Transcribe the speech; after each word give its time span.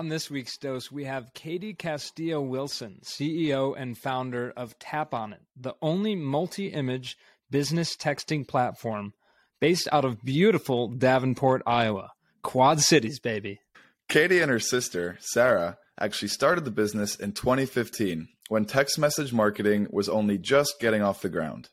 On 0.00 0.08
this 0.08 0.30
week's 0.30 0.56
dose, 0.56 0.90
we 0.90 1.04
have 1.04 1.34
Katie 1.34 1.74
Castillo 1.74 2.40
Wilson, 2.40 3.00
CEO 3.04 3.74
and 3.76 3.98
founder 3.98 4.50
of 4.56 4.78
TapOnIt, 4.78 5.40
the 5.54 5.74
only 5.82 6.14
multi 6.14 6.68
image 6.68 7.18
business 7.50 7.94
texting 7.98 8.48
platform 8.48 9.12
based 9.60 9.88
out 9.92 10.06
of 10.06 10.22
beautiful 10.24 10.88
Davenport, 10.88 11.60
Iowa. 11.66 12.12
Quad 12.42 12.80
Cities, 12.80 13.20
baby. 13.20 13.60
Katie 14.08 14.40
and 14.40 14.50
her 14.50 14.58
sister, 14.58 15.18
Sara, 15.20 15.76
actually 16.00 16.28
started 16.28 16.64
the 16.64 16.70
business 16.70 17.14
in 17.14 17.32
2015 17.32 18.26
when 18.48 18.64
text 18.64 18.98
message 18.98 19.34
marketing 19.34 19.86
was 19.90 20.08
only 20.08 20.38
just 20.38 20.80
getting 20.80 21.02
off 21.02 21.20
the 21.20 21.28
ground. 21.28 21.68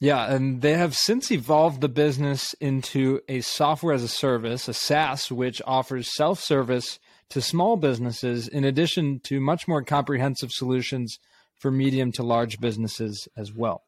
Yeah, 0.00 0.32
and 0.32 0.62
they 0.62 0.72
have 0.72 0.96
since 0.96 1.30
evolved 1.30 1.82
the 1.82 1.88
business 1.88 2.54
into 2.54 3.20
a 3.28 3.42
software 3.42 3.92
as 3.92 4.02
a 4.02 4.08
service, 4.08 4.66
a 4.66 4.72
SaaS, 4.72 5.30
which 5.30 5.60
offers 5.66 6.16
self 6.16 6.40
service 6.40 6.98
to 7.28 7.42
small 7.42 7.76
businesses 7.76 8.48
in 8.48 8.64
addition 8.64 9.20
to 9.24 9.40
much 9.40 9.68
more 9.68 9.84
comprehensive 9.84 10.50
solutions 10.52 11.18
for 11.54 11.70
medium 11.70 12.12
to 12.12 12.22
large 12.22 12.58
businesses 12.60 13.28
as 13.36 13.52
well. 13.52 13.84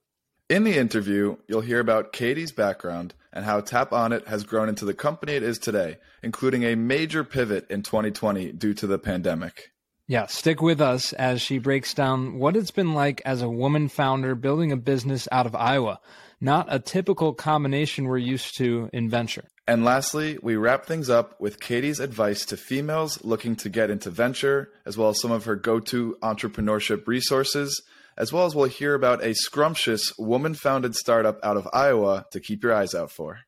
In 0.50 0.64
the 0.64 0.76
interview, 0.76 1.36
you'll 1.48 1.62
hear 1.62 1.80
about 1.80 2.12
Katie's 2.12 2.52
background 2.52 3.14
and 3.32 3.46
how 3.46 3.62
TapOnIt 3.62 4.26
has 4.26 4.44
grown 4.44 4.68
into 4.68 4.84
the 4.84 4.92
company 4.92 5.32
it 5.32 5.42
is 5.42 5.58
today, 5.58 5.96
including 6.22 6.62
a 6.62 6.74
major 6.74 7.24
pivot 7.24 7.66
in 7.70 7.82
2020 7.82 8.52
due 8.52 8.74
to 8.74 8.86
the 8.86 8.98
pandemic. 8.98 9.71
Yeah, 10.08 10.26
stick 10.26 10.60
with 10.60 10.80
us 10.80 11.12
as 11.12 11.40
she 11.40 11.58
breaks 11.58 11.94
down 11.94 12.38
what 12.38 12.56
it's 12.56 12.72
been 12.72 12.92
like 12.92 13.22
as 13.24 13.40
a 13.40 13.48
woman 13.48 13.88
founder 13.88 14.34
building 14.34 14.72
a 14.72 14.76
business 14.76 15.28
out 15.30 15.46
of 15.46 15.54
Iowa. 15.54 16.00
Not 16.40 16.66
a 16.68 16.80
typical 16.80 17.34
combination 17.34 18.06
we're 18.06 18.18
used 18.18 18.56
to 18.58 18.90
in 18.92 19.08
venture. 19.08 19.44
And 19.66 19.84
lastly, 19.84 20.38
we 20.42 20.56
wrap 20.56 20.86
things 20.86 21.08
up 21.08 21.40
with 21.40 21.60
Katie's 21.60 22.00
advice 22.00 22.44
to 22.46 22.56
females 22.56 23.22
looking 23.24 23.54
to 23.56 23.68
get 23.68 23.90
into 23.90 24.10
venture, 24.10 24.70
as 24.84 24.98
well 24.98 25.10
as 25.10 25.20
some 25.20 25.30
of 25.30 25.44
her 25.44 25.54
go 25.54 25.78
to 25.78 26.16
entrepreneurship 26.20 27.06
resources, 27.06 27.80
as 28.18 28.32
well 28.32 28.44
as 28.44 28.56
we'll 28.56 28.64
hear 28.64 28.94
about 28.94 29.24
a 29.24 29.34
scrumptious 29.34 30.12
woman 30.18 30.54
founded 30.54 30.96
startup 30.96 31.38
out 31.44 31.56
of 31.56 31.68
Iowa 31.72 32.26
to 32.32 32.40
keep 32.40 32.64
your 32.64 32.74
eyes 32.74 32.92
out 32.92 33.12
for. 33.12 33.38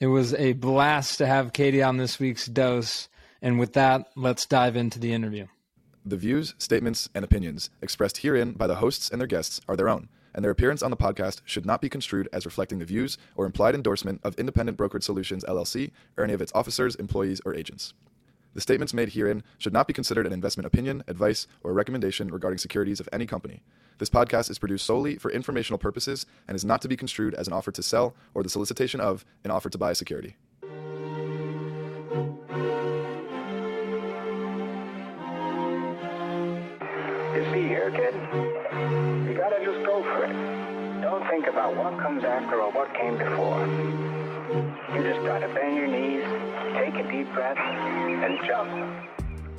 It 0.00 0.06
was 0.06 0.32
a 0.34 0.54
blast 0.54 1.18
to 1.18 1.26
have 1.26 1.52
Katie 1.52 1.82
on 1.82 1.98
this 1.98 2.18
week's 2.18 2.46
dose. 2.46 3.08
And 3.44 3.58
with 3.58 3.74
that, 3.74 4.08
let's 4.16 4.46
dive 4.46 4.74
into 4.74 4.98
the 4.98 5.12
interview. 5.12 5.48
The 6.02 6.16
views, 6.16 6.54
statements, 6.56 7.10
and 7.14 7.22
opinions 7.22 7.68
expressed 7.82 8.16
herein 8.16 8.52
by 8.52 8.66
the 8.66 8.76
hosts 8.76 9.10
and 9.10 9.20
their 9.20 9.28
guests 9.28 9.60
are 9.68 9.76
their 9.76 9.90
own, 9.90 10.08
and 10.34 10.42
their 10.42 10.50
appearance 10.50 10.82
on 10.82 10.90
the 10.90 10.96
podcast 10.96 11.42
should 11.44 11.66
not 11.66 11.82
be 11.82 11.90
construed 11.90 12.26
as 12.32 12.46
reflecting 12.46 12.78
the 12.78 12.86
views 12.86 13.18
or 13.36 13.44
implied 13.44 13.74
endorsement 13.74 14.22
of 14.24 14.34
Independent 14.38 14.78
Brokerage 14.78 15.04
Solutions 15.04 15.44
LLC 15.44 15.90
or 16.16 16.24
any 16.24 16.32
of 16.32 16.40
its 16.40 16.52
officers, 16.54 16.94
employees, 16.94 17.42
or 17.44 17.54
agents. 17.54 17.92
The 18.54 18.62
statements 18.62 18.94
made 18.94 19.10
herein 19.10 19.42
should 19.58 19.74
not 19.74 19.86
be 19.86 19.92
considered 19.92 20.26
an 20.26 20.32
investment 20.32 20.66
opinion, 20.66 21.04
advice, 21.06 21.46
or 21.62 21.74
recommendation 21.74 22.28
regarding 22.28 22.56
securities 22.56 22.98
of 22.98 23.10
any 23.12 23.26
company. 23.26 23.62
This 23.98 24.08
podcast 24.08 24.48
is 24.48 24.58
produced 24.58 24.86
solely 24.86 25.16
for 25.16 25.30
informational 25.30 25.78
purposes 25.78 26.24
and 26.48 26.54
is 26.54 26.64
not 26.64 26.80
to 26.80 26.88
be 26.88 26.96
construed 26.96 27.34
as 27.34 27.46
an 27.46 27.52
offer 27.52 27.72
to 27.72 27.82
sell 27.82 28.16
or 28.32 28.42
the 28.42 28.48
solicitation 28.48 29.02
of 29.02 29.22
an 29.44 29.50
offer 29.50 29.68
to 29.68 29.76
buy 29.76 29.90
a 29.90 29.94
security. 29.94 30.36
Kid. 37.34 38.14
You 39.28 39.34
gotta 39.36 39.64
just 39.64 39.84
go 39.84 40.02
for 40.02 40.24
it. 40.24 41.02
Don't 41.02 41.26
think 41.28 41.46
about 41.46 41.76
what 41.76 41.98
comes 42.00 42.22
after 42.24 42.60
or 42.60 42.70
what 42.70 42.94
came 42.94 43.18
before. 43.18 43.66
You 44.94 45.02
just 45.02 45.24
gotta 45.26 45.48
bend 45.48 45.76
your 45.76 45.88
knees, 45.88 46.24
take 46.74 46.94
a 46.94 47.10
deep 47.10 47.32
breath, 47.34 47.58
and 47.58 48.38
jump. 48.46 48.70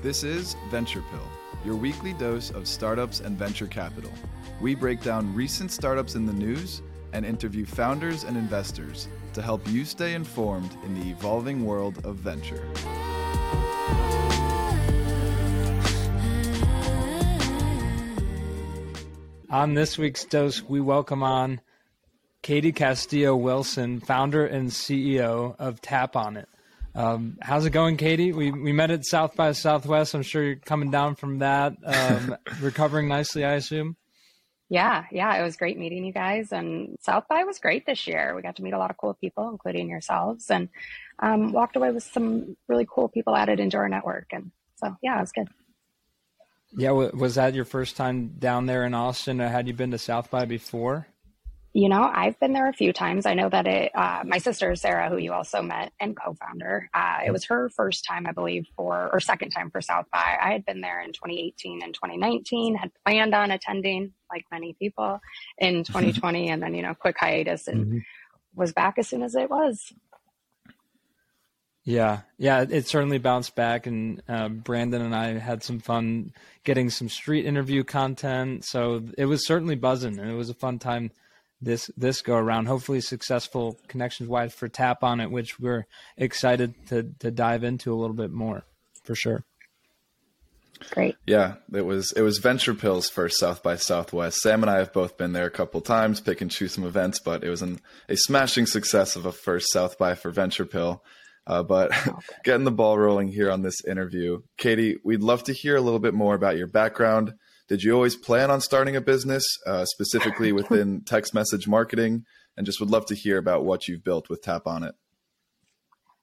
This 0.01 0.23
is 0.23 0.55
Venture 0.69 1.03
Pill, 1.11 1.27
your 1.65 1.75
weekly 1.75 2.13
dose 2.13 2.49
of 2.51 2.67
startups 2.67 3.19
and 3.19 3.37
venture 3.37 3.67
capital. 3.67 4.11
We 4.61 4.73
break 4.75 5.01
down 5.01 5.33
recent 5.35 5.71
startups 5.71 6.15
in 6.15 6.25
the 6.25 6.33
news 6.33 6.81
and 7.11 7.25
interview 7.25 7.65
founders 7.65 8.23
and 8.23 8.37
investors 8.37 9.07
to 9.33 9.41
help 9.41 9.67
you 9.67 9.83
stay 9.83 10.13
informed 10.13 10.77
in 10.85 10.99
the 10.99 11.09
evolving 11.09 11.65
world 11.65 12.05
of 12.05 12.15
venture. 12.17 12.65
On 19.55 19.73
this 19.73 19.97
week's 19.97 20.25
dose, 20.25 20.61
we 20.61 20.81
welcome 20.81 21.23
on 21.23 21.61
Katie 22.41 22.73
Castillo 22.73 23.37
Wilson, 23.37 24.01
founder 24.01 24.45
and 24.45 24.69
CEO 24.69 25.55
of 25.57 25.79
TapOnIt. 25.81 26.47
Um, 26.93 27.37
how's 27.41 27.65
it 27.65 27.69
going, 27.69 27.95
Katie? 27.95 28.33
We 28.33 28.51
we 28.51 28.73
met 28.73 28.91
at 28.91 29.05
South 29.05 29.33
by 29.37 29.53
Southwest. 29.53 30.13
I'm 30.13 30.23
sure 30.23 30.43
you're 30.43 30.55
coming 30.57 30.91
down 30.91 31.15
from 31.15 31.39
that, 31.39 31.77
um, 31.85 32.35
recovering 32.61 33.07
nicely, 33.07 33.45
I 33.45 33.53
assume. 33.53 33.95
Yeah, 34.67 35.05
yeah, 35.09 35.33
it 35.37 35.41
was 35.41 35.55
great 35.55 35.79
meeting 35.79 36.03
you 36.03 36.11
guys, 36.11 36.51
and 36.51 36.97
South 36.99 37.23
by 37.29 37.45
was 37.45 37.57
great 37.57 37.85
this 37.85 38.07
year. 38.07 38.35
We 38.35 38.41
got 38.41 38.57
to 38.57 38.61
meet 38.61 38.73
a 38.73 38.77
lot 38.77 38.91
of 38.91 38.97
cool 38.97 39.13
people, 39.13 39.47
including 39.47 39.87
yourselves, 39.87 40.51
and 40.51 40.67
um, 41.19 41.53
walked 41.53 41.77
away 41.77 41.91
with 41.91 42.03
some 42.03 42.57
really 42.67 42.85
cool 42.93 43.07
people 43.07 43.37
added 43.37 43.61
into 43.61 43.77
our 43.77 43.87
network. 43.87 44.33
And 44.33 44.51
so, 44.75 44.97
yeah, 45.01 45.15
it 45.15 45.21
was 45.21 45.31
good. 45.31 45.47
Yeah, 46.77 46.91
was 46.91 47.35
that 47.35 47.53
your 47.53 47.65
first 47.65 47.95
time 47.95 48.35
down 48.39 48.65
there 48.65 48.85
in 48.85 48.93
Austin? 48.93 49.41
Or 49.41 49.47
had 49.47 49.67
you 49.67 49.73
been 49.73 49.91
to 49.91 49.97
South 49.97 50.29
by 50.29 50.45
before? 50.45 51.07
You 51.73 51.89
know, 51.89 52.03
I've 52.03 52.39
been 52.39 52.53
there 52.53 52.69
a 52.69 52.73
few 52.73 52.93
times. 52.93 53.25
I 53.25 53.33
know 53.33 53.49
that 53.49 53.67
it. 53.67 53.91
Uh, 53.93 54.23
my 54.25 54.37
sister 54.37 54.73
Sara, 54.75 55.09
who 55.09 55.17
you 55.17 55.33
also 55.33 55.61
met 55.61 55.91
and 55.99 56.15
co-founder, 56.15 56.89
uh, 56.93 57.17
it 57.25 57.31
was 57.31 57.43
her 57.45 57.69
first 57.69 58.05
time, 58.05 58.25
I 58.27 58.31
believe, 58.31 58.65
for 58.77 59.09
or 59.11 59.19
second 59.19 59.49
time 59.49 59.71
for 59.71 59.81
South 59.81 60.05
by. 60.11 60.37
I 60.41 60.53
had 60.53 60.65
been 60.65 60.79
there 60.79 61.01
in 61.01 61.11
2018 61.11 61.81
and 61.83 61.93
2019. 61.93 62.75
Had 62.75 62.91
planned 63.05 63.35
on 63.35 63.51
attending, 63.51 64.13
like 64.31 64.45
many 64.51 64.73
people, 64.79 65.19
in 65.57 65.83
2020, 65.83 66.49
and 66.49 66.63
then 66.63 66.75
you 66.75 66.81
know, 66.81 66.93
quick 66.93 67.17
hiatus, 67.19 67.67
and 67.67 67.85
mm-hmm. 67.85 67.97
was 68.53 68.71
back 68.71 68.95
as 68.97 69.09
soon 69.09 69.21
as 69.21 69.35
it 69.35 69.49
was. 69.49 69.91
Yeah, 71.85 72.21
yeah, 72.39 72.65
it 72.67 72.87
certainly 72.87 73.19
bounced 73.19 73.55
back, 73.55 73.85
and 73.85 74.19
uh, 74.27 74.49
Brandon 74.49 75.03
and 75.03 75.15
I 75.15 75.37
had 75.37 75.61
some 75.63 75.79
fun 75.79 76.33
getting 76.63 76.89
some 76.89 77.09
street 77.09 77.45
interview 77.45 77.83
content. 77.83 78.65
So 78.65 79.03
it 79.19 79.25
was 79.25 79.45
certainly 79.45 79.75
buzzing, 79.75 80.17
and 80.17 80.29
it 80.29 80.33
was 80.33 80.49
a 80.49 80.55
fun 80.55 80.79
time 80.79 81.11
this 81.61 81.91
this 81.95 82.23
go 82.23 82.35
around. 82.35 82.65
Hopefully, 82.65 83.01
successful 83.01 83.79
connections 83.87 84.27
wise 84.27 84.51
for 84.51 84.67
TapOnIt, 84.67 85.29
which 85.29 85.59
we're 85.59 85.85
excited 86.17 86.73
to 86.87 87.03
to 87.19 87.29
dive 87.29 87.63
into 87.63 87.93
a 87.93 87.95
little 87.95 88.15
bit 88.15 88.31
more, 88.31 88.63
for 89.03 89.13
sure. 89.13 89.43
Great. 90.89 91.15
Yeah, 91.27 91.55
it 91.71 91.85
was 91.85 92.11
it 92.13 92.23
was 92.23 92.39
Venture 92.39 92.73
Pills 92.73 93.09
for 93.09 93.29
South 93.29 93.61
by 93.61 93.75
Southwest. 93.75 94.37
Sam 94.41 94.63
and 94.63 94.71
I 94.71 94.79
have 94.79 94.91
both 94.91 95.17
been 95.17 95.33
there 95.33 95.45
a 95.45 95.51
couple 95.51 95.81
times, 95.81 96.19
pick 96.19 96.41
and 96.41 96.49
choose 96.49 96.73
some 96.73 96.83
events, 96.83 97.19
but 97.19 97.43
it 97.43 97.49
was 97.49 97.61
an, 97.61 97.79
a 98.09 98.17
smashing 98.17 98.65
success 98.65 99.15
of 99.15 99.27
a 99.27 99.31
first 99.31 99.71
South 99.71 99.99
by 99.99 100.15
for 100.15 100.31
Venture 100.31 100.65
Pill. 100.65 101.03
Uh, 101.47 101.63
but 101.63 101.91
okay. 102.07 102.35
getting 102.43 102.65
the 102.65 102.71
ball 102.71 102.97
rolling 102.97 103.27
here 103.27 103.51
on 103.51 103.61
this 103.61 103.83
interview, 103.85 104.41
Katie, 104.57 104.97
we'd 105.03 105.21
love 105.21 105.43
to 105.43 105.53
hear 105.53 105.75
a 105.75 105.81
little 105.81 105.99
bit 105.99 106.13
more 106.13 106.35
about 106.35 106.57
your 106.57 106.67
background. 106.67 107.33
Did 107.67 107.83
you 107.83 107.93
always 107.93 108.15
plan 108.15 108.51
on 108.51 108.61
starting 108.61 108.95
a 108.95 109.01
business, 109.01 109.43
uh, 109.65 109.85
specifically 109.85 110.51
within 110.53 111.01
text 111.01 111.33
message 111.33 111.67
marketing? 111.67 112.25
And 112.57 112.65
just 112.65 112.79
would 112.79 112.89
love 112.89 113.05
to 113.07 113.15
hear 113.15 113.37
about 113.37 113.65
what 113.65 113.87
you've 113.87 114.03
built 114.03 114.29
with 114.29 114.41
TapOnIt. 114.41 114.93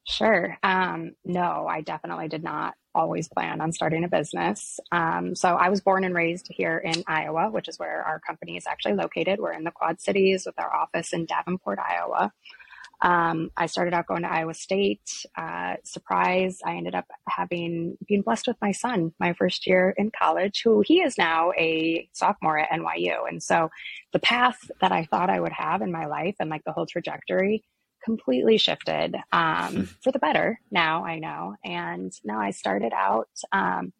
Sure. 0.04 0.56
Um, 0.62 1.12
no, 1.24 1.66
I 1.68 1.80
definitely 1.80 2.28
did 2.28 2.42
not 2.42 2.74
always 2.94 3.28
plan 3.28 3.60
on 3.60 3.72
starting 3.72 4.04
a 4.04 4.08
business. 4.08 4.80
Um, 4.90 5.34
so 5.34 5.54
I 5.54 5.68
was 5.68 5.80
born 5.80 6.04
and 6.04 6.14
raised 6.14 6.48
here 6.50 6.78
in 6.78 7.04
Iowa, 7.06 7.50
which 7.50 7.68
is 7.68 7.78
where 7.78 8.02
our 8.02 8.18
company 8.20 8.56
is 8.56 8.66
actually 8.66 8.94
located. 8.94 9.38
We're 9.38 9.52
in 9.52 9.64
the 9.64 9.70
Quad 9.70 10.00
Cities 10.00 10.44
with 10.44 10.58
our 10.58 10.74
office 10.74 11.12
in 11.12 11.26
Davenport, 11.26 11.78
Iowa. 11.78 12.32
Um, 13.02 13.50
I 13.56 13.66
started 13.66 13.94
out 13.94 14.06
going 14.06 14.22
to 14.22 14.32
Iowa 14.32 14.54
State. 14.54 15.10
Uh, 15.36 15.74
surprise, 15.84 16.58
I 16.64 16.76
ended 16.76 16.94
up 16.94 17.06
having 17.28 17.98
being 18.06 18.22
blessed 18.22 18.46
with 18.46 18.56
my 18.62 18.72
son 18.72 19.12
my 19.18 19.32
first 19.32 19.66
year 19.66 19.92
in 19.96 20.10
college, 20.16 20.62
who 20.64 20.82
he 20.86 21.00
is 21.00 21.18
now 21.18 21.52
a 21.58 22.08
sophomore 22.12 22.58
at 22.58 22.70
NYU. 22.70 23.28
And 23.28 23.42
so 23.42 23.70
the 24.12 24.20
path 24.20 24.70
that 24.80 24.92
I 24.92 25.04
thought 25.04 25.30
I 25.30 25.40
would 25.40 25.52
have 25.52 25.82
in 25.82 25.90
my 25.90 26.06
life 26.06 26.36
and 26.38 26.48
like 26.48 26.62
the 26.64 26.72
whole 26.72 26.86
trajectory 26.86 27.64
completely 28.04 28.58
shifted 28.58 29.16
um, 29.32 29.74
hmm. 29.74 29.82
for 30.02 30.12
the 30.12 30.18
better. 30.18 30.60
Now 30.70 31.04
I 31.04 31.18
know. 31.18 31.56
And 31.64 32.12
now 32.24 32.40
I 32.40 32.50
started 32.50 32.92
out 32.94 33.28
um, 33.52 33.92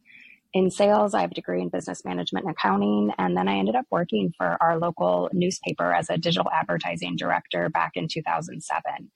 in 0.52 0.70
sales. 0.70 1.14
I 1.14 1.22
have 1.22 1.30
a 1.30 1.34
degree 1.34 1.62
in 1.62 1.68
business 1.68 2.04
management 2.04 2.46
and 2.46 2.54
accounting. 2.54 3.12
And 3.18 3.36
then 3.36 3.48
I 3.48 3.56
ended 3.56 3.74
up 3.74 3.86
working 3.90 4.32
for 4.36 4.56
our 4.60 4.78
local 4.78 5.30
newspaper 5.32 5.92
as 5.92 6.10
a 6.10 6.18
digital 6.18 6.50
advertising 6.52 7.16
director 7.16 7.68
back 7.68 7.92
in 7.94 8.08
2007. 8.08 9.10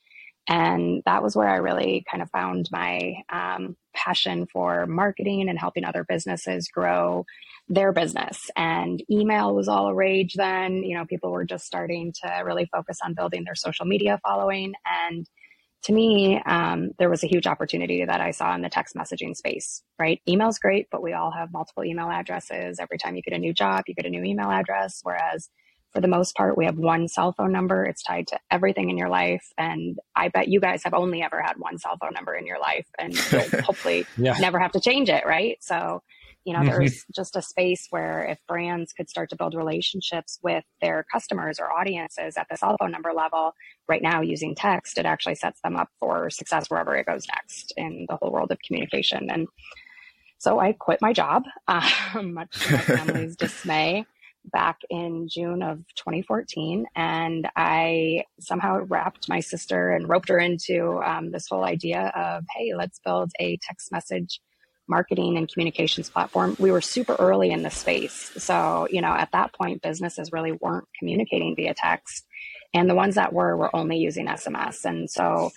And 0.49 1.03
that 1.06 1.23
was 1.23 1.35
where 1.35 1.49
I 1.49 1.56
really 1.56 2.05
kind 2.09 2.23
of 2.23 2.31
found 2.31 2.69
my 2.71 3.17
um, 3.33 3.77
passion 3.94 4.47
for 4.53 4.87
marketing 4.87 5.49
and 5.49 5.59
helping 5.59 5.85
other 5.85 6.05
businesses 6.05 6.69
grow 6.69 7.25
their 7.69 7.93
business. 7.93 8.49
And 8.55 9.03
email 9.11 9.55
was 9.55 9.67
all 9.67 9.89
a 9.89 9.94
rage 9.94 10.35
then. 10.35 10.85
You 10.85 10.97
know, 10.97 11.05
people 11.05 11.32
were 11.32 11.44
just 11.44 11.67
starting 11.67 12.12
to 12.23 12.43
really 12.44 12.69
focus 12.73 12.99
on 13.05 13.15
building 13.15 13.43
their 13.44 13.56
social 13.56 13.87
media 13.87 14.21
following. 14.23 14.75
And 14.87 15.27
to 15.84 15.93
me, 15.93 16.40
um, 16.44 16.90
there 16.99 17.08
was 17.08 17.23
a 17.23 17.28
huge 17.28 17.46
opportunity 17.46 18.05
that 18.05 18.20
I 18.20 18.32
saw 18.32 18.55
in 18.55 18.62
the 18.62 18.69
text 18.69 18.96
messaging 18.96 19.37
space, 19.37 19.82
right? 19.99 20.20
Email's 20.28 20.58
great, 20.58 20.88
but 20.90 21.02
we 21.02 21.12
all 21.12 21.31
have 21.31 21.52
multiple 21.52 21.84
email 21.84 22.11
addresses. 22.11 22.81
Every 22.81 22.99
time 22.99 23.14
you 23.14 23.23
get 23.23 23.34
a 23.34 23.38
new 23.38 23.52
job, 23.52 23.84
you 23.87 23.94
get 23.94 24.06
a 24.06 24.11
new 24.11 24.25
email 24.25 24.50
address. 24.50 25.00
Whereas 25.02 25.49
for 25.93 26.00
the 26.00 26.08
most 26.08 26.34
part, 26.37 26.58
we 26.58 26.64
have 26.67 26.76
one 26.76 27.08
cell 27.08 27.32
phone 27.32 27.52
number. 27.52 27.84
It's 27.84 28.02
tied 28.02 28.26
to 28.28 28.38
everything 28.50 28.90
in 28.90 28.99
your 28.99 29.08
life. 29.08 29.46
And 29.56 29.99
I 30.14 30.28
bet 30.28 30.49
you 30.49 30.61
guys 30.61 30.82
have 30.84 30.93
only 30.93 31.23
ever 31.23 31.40
had 31.40 31.55
one 31.56 31.79
cell 31.79 31.96
phone 32.00 32.12
number 32.12 32.34
in 32.34 32.46
your 32.46 32.58
life 32.58 32.87
and 32.99 33.17
hopefully 33.64 34.06
yeah. 34.17 34.37
never 34.38 34.58
have 34.58 34.72
to 34.72 34.81
change 34.81 35.08
it, 35.08 35.25
right? 35.25 35.56
So 35.61 36.02
you 36.46 36.52
know, 36.52 36.60
mm-hmm. 36.60 36.69
there's 36.69 37.04
just 37.14 37.34
a 37.34 37.43
space 37.43 37.88
where 37.90 38.25
if 38.25 38.38
brands 38.46 38.93
could 38.93 39.10
start 39.10 39.28
to 39.31 39.37
build 39.37 39.52
relationships 39.52 40.38
with 40.44 40.62
their 40.81 41.04
customers 41.12 41.58
or 41.58 41.72
audiences 41.72 42.37
at 42.37 42.46
the 42.48 42.56
cell 42.56 42.76
phone 42.78 42.93
number 42.93 43.12
level, 43.12 43.52
right 43.88 44.00
now 44.00 44.20
using 44.20 44.54
text, 44.54 44.96
it 44.96 45.06
actually 45.06 45.34
sets 45.34 45.60
them 45.64 45.76
up 45.76 45.88
for 45.98 46.31
success 46.31 46.70
wherever 46.70 46.94
it 46.94 47.04
goes 47.04 47.26
next 47.34 47.75
in 47.76 48.06
the 48.08 48.16
whole 48.16 48.31
world 48.31 48.52
of 48.52 48.58
communication. 48.64 49.28
And 49.28 49.48
so 50.38 50.60
I 50.60 50.72
quit 50.72 51.02
my 51.02 51.12
job, 51.12 51.43
um, 51.69 52.34
much 52.34 52.52
to 52.60 52.72
my 52.75 52.78
family's 52.78 53.34
dismay, 53.44 54.06
back 54.52 54.78
in 54.88 55.26
June 55.28 55.64
of 55.64 55.78
2014. 55.96 56.87
And 56.94 57.48
I 57.56 58.22
somehow 58.38 58.82
wrapped 58.88 59.28
my 59.28 59.40
sister 59.40 59.90
and 59.90 60.08
roped 60.08 60.28
her 60.28 60.38
into 60.38 61.00
um, 61.04 61.32
this 61.32 61.48
whole 61.50 61.64
idea 61.64 62.12
of, 62.14 62.44
hey, 62.56 62.72
let's 62.76 63.00
build 63.00 63.32
a 63.40 63.58
text 63.62 63.90
message 63.90 64.40
marketing 64.88 65.37
and 65.37 65.50
communications 65.50 66.11
platform. 66.11 66.56
We 66.59 66.71
were 66.71 66.81
super 66.81 67.15
early 67.15 67.50
in 67.50 67.62
the 67.62 67.71
space. 67.71 68.33
So, 68.37 68.87
you 68.91 69.00
know, 69.00 69.12
at 69.12 69.33
that 69.33 69.53
point, 69.53 69.83
businesses 69.83 70.33
really 70.33 70.53
weren't 70.53 70.88
communicating 70.99 71.56
via 71.56 71.75
text. 71.75 72.25
And 72.75 72.88
the 72.88 72.94
ones 72.94 73.15
that 73.15 73.33
were, 73.33 73.56
were 73.56 73.75
only 73.75 73.99
using 73.99 74.27
SMS. 74.27 74.85
And 74.85 75.11
so, 75.11 75.50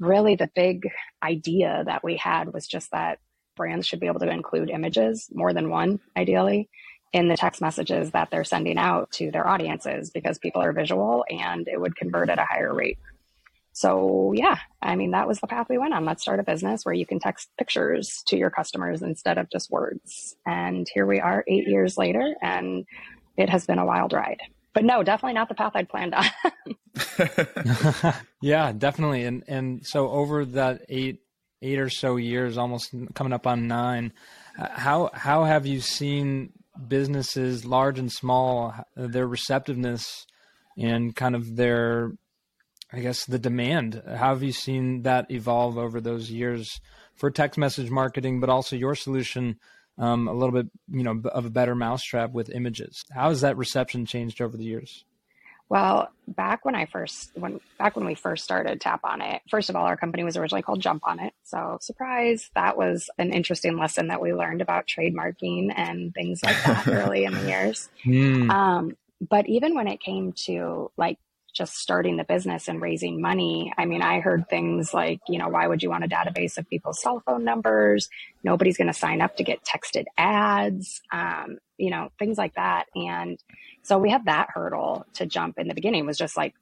really, 0.00 0.36
the 0.36 0.50
big 0.54 0.88
idea 1.22 1.82
that 1.86 2.04
we 2.04 2.16
had 2.16 2.52
was 2.52 2.66
just 2.66 2.90
that 2.90 3.18
brands 3.56 3.86
should 3.86 4.00
be 4.00 4.06
able 4.06 4.20
to 4.20 4.30
include 4.30 4.70
images, 4.70 5.28
more 5.32 5.52
than 5.52 5.70
one, 5.70 6.00
ideally, 6.16 6.68
in 7.12 7.28
the 7.28 7.36
text 7.36 7.60
messages 7.60 8.10
that 8.10 8.30
they're 8.30 8.44
sending 8.44 8.78
out 8.78 9.10
to 9.12 9.30
their 9.30 9.48
audiences 9.48 10.10
because 10.10 10.38
people 10.38 10.62
are 10.62 10.72
visual 10.72 11.24
and 11.30 11.66
it 11.66 11.80
would 11.80 11.96
convert 11.96 12.28
at 12.28 12.38
a 12.38 12.44
higher 12.44 12.74
rate. 12.74 12.98
So, 13.76 14.32
yeah, 14.34 14.56
I 14.80 14.96
mean, 14.96 15.10
that 15.10 15.28
was 15.28 15.38
the 15.38 15.46
path 15.46 15.66
we 15.68 15.76
went 15.76 15.92
on. 15.92 16.06
Let's 16.06 16.22
start 16.22 16.40
a 16.40 16.42
business 16.42 16.86
where 16.86 16.94
you 16.94 17.04
can 17.04 17.20
text 17.20 17.50
pictures 17.58 18.22
to 18.28 18.38
your 18.38 18.48
customers 18.48 19.02
instead 19.02 19.36
of 19.36 19.50
just 19.50 19.70
words. 19.70 20.34
And 20.46 20.88
here 20.94 21.04
we 21.04 21.20
are 21.20 21.44
eight 21.46 21.68
years 21.68 21.98
later, 21.98 22.34
and 22.40 22.86
it 23.36 23.50
has 23.50 23.66
been 23.66 23.78
a 23.78 23.84
wild 23.84 24.14
ride. 24.14 24.40
But 24.72 24.84
no, 24.84 25.02
definitely 25.02 25.34
not 25.34 25.50
the 25.50 25.54
path 25.54 25.72
I'd 25.74 25.90
planned 25.90 26.14
on. 26.14 26.24
yeah, 28.40 28.72
definitely. 28.72 29.24
And 29.24 29.44
and 29.46 29.86
so 29.86 30.08
over 30.08 30.46
that 30.46 30.80
eight 30.88 31.20
eight 31.60 31.78
or 31.78 31.90
so 31.90 32.16
years, 32.16 32.56
almost 32.56 32.94
coming 33.12 33.34
up 33.34 33.46
on 33.46 33.68
nine, 33.68 34.14
how 34.56 35.10
how 35.12 35.44
have 35.44 35.66
you 35.66 35.82
seen 35.82 36.54
businesses, 36.88 37.66
large 37.66 37.98
and 37.98 38.10
small, 38.10 38.74
their 38.96 39.26
receptiveness 39.26 40.24
and 40.78 41.14
kind 41.14 41.34
of 41.34 41.56
their 41.56 42.12
I 42.92 43.00
guess 43.00 43.24
the 43.24 43.38
demand. 43.38 44.02
How 44.06 44.34
have 44.34 44.42
you 44.42 44.52
seen 44.52 45.02
that 45.02 45.30
evolve 45.30 45.76
over 45.76 46.00
those 46.00 46.30
years 46.30 46.80
for 47.14 47.30
text 47.30 47.58
message 47.58 47.90
marketing, 47.90 48.40
but 48.40 48.50
also 48.50 48.76
your 48.76 48.94
solution 48.94 49.58
um, 49.98 50.28
a 50.28 50.32
little 50.32 50.52
bit, 50.52 50.66
you 50.88 51.02
know, 51.02 51.20
of 51.32 51.46
a 51.46 51.50
better 51.50 51.74
mousetrap 51.74 52.32
with 52.32 52.50
images? 52.50 53.04
How 53.12 53.30
has 53.30 53.40
that 53.40 53.56
reception 53.56 54.06
changed 54.06 54.40
over 54.40 54.56
the 54.56 54.64
years? 54.64 55.04
Well, 55.68 56.10
back 56.28 56.64
when 56.64 56.76
I 56.76 56.86
first 56.86 57.32
when 57.34 57.60
back 57.76 57.96
when 57.96 58.06
we 58.06 58.14
first 58.14 58.44
started 58.44 58.80
TapOnIt, 58.80 59.40
first 59.48 59.68
of 59.68 59.74
all, 59.74 59.84
our 59.84 59.96
company 59.96 60.22
was 60.22 60.36
originally 60.36 60.62
called 60.62 60.80
Jump 60.80 61.02
on 61.04 61.18
It. 61.18 61.32
So 61.42 61.78
surprise, 61.80 62.50
that 62.54 62.76
was 62.76 63.10
an 63.18 63.32
interesting 63.32 63.76
lesson 63.76 64.08
that 64.08 64.20
we 64.20 64.32
learned 64.32 64.62
about 64.62 64.86
trademarking 64.86 65.72
and 65.74 66.14
things 66.14 66.40
like 66.44 66.56
that 66.64 66.86
early 66.86 67.24
in 67.24 67.34
the 67.34 67.48
years. 67.48 67.88
Mm. 68.04 68.48
Um, 68.48 68.96
but 69.20 69.48
even 69.48 69.74
when 69.74 69.88
it 69.88 70.00
came 70.00 70.32
to 70.44 70.92
like 70.96 71.18
just 71.56 71.76
starting 71.78 72.16
the 72.16 72.24
business 72.24 72.68
and 72.68 72.82
raising 72.82 73.20
money. 73.20 73.72
I 73.78 73.86
mean, 73.86 74.02
I 74.02 74.20
heard 74.20 74.48
things 74.48 74.92
like, 74.92 75.20
you 75.26 75.38
know, 75.38 75.48
why 75.48 75.66
would 75.66 75.82
you 75.82 75.88
want 75.88 76.04
a 76.04 76.08
database 76.08 76.58
of 76.58 76.68
people's 76.68 77.00
cell 77.00 77.22
phone 77.24 77.44
numbers? 77.44 78.10
Nobody's 78.44 78.76
going 78.76 78.88
to 78.88 78.92
sign 78.92 79.22
up 79.22 79.36
to 79.36 79.42
get 79.42 79.64
texted 79.64 80.04
ads, 80.18 81.00
um, 81.10 81.56
you 81.78 81.90
know, 81.90 82.10
things 82.18 82.36
like 82.36 82.54
that. 82.56 82.86
And 82.94 83.42
so 83.82 83.98
we 83.98 84.10
had 84.10 84.26
that 84.26 84.50
hurdle 84.52 85.06
to 85.14 85.24
jump 85.24 85.58
in 85.58 85.68
the 85.68 85.74
beginning 85.74 86.04
was 86.04 86.18
just 86.18 86.36
like, 86.36 86.54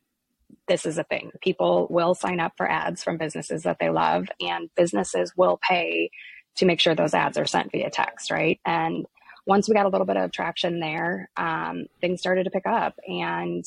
this 0.69 0.87
is 0.87 0.97
a 0.97 1.05
thing. 1.05 1.32
People 1.43 1.88
will 1.90 2.14
sign 2.14 2.38
up 2.38 2.52
for 2.56 2.70
ads 2.70 3.02
from 3.02 3.19
businesses 3.19 3.64
that 3.64 3.79
they 3.81 3.90
love, 3.90 4.29
and 4.40 4.70
businesses 4.76 5.32
will 5.37 5.58
pay 5.69 6.11
to 6.56 6.67
make 6.67 6.79
sure 6.79 6.94
those 6.94 7.14
ads 7.14 7.37
are 7.37 7.47
sent 7.47 7.73
via 7.73 7.90
text, 7.90 8.31
right? 8.31 8.61
And 8.64 9.06
once 9.47 9.69
we 9.69 9.75
got 9.75 9.87
a 9.87 9.88
little 9.88 10.06
bit 10.06 10.17
of 10.17 10.31
traction 10.31 10.79
there, 10.81 11.29
um, 11.37 11.87
things 12.00 12.20
started 12.20 12.44
to 12.44 12.50
pick 12.50 12.67
up. 12.67 12.94
And 13.08 13.64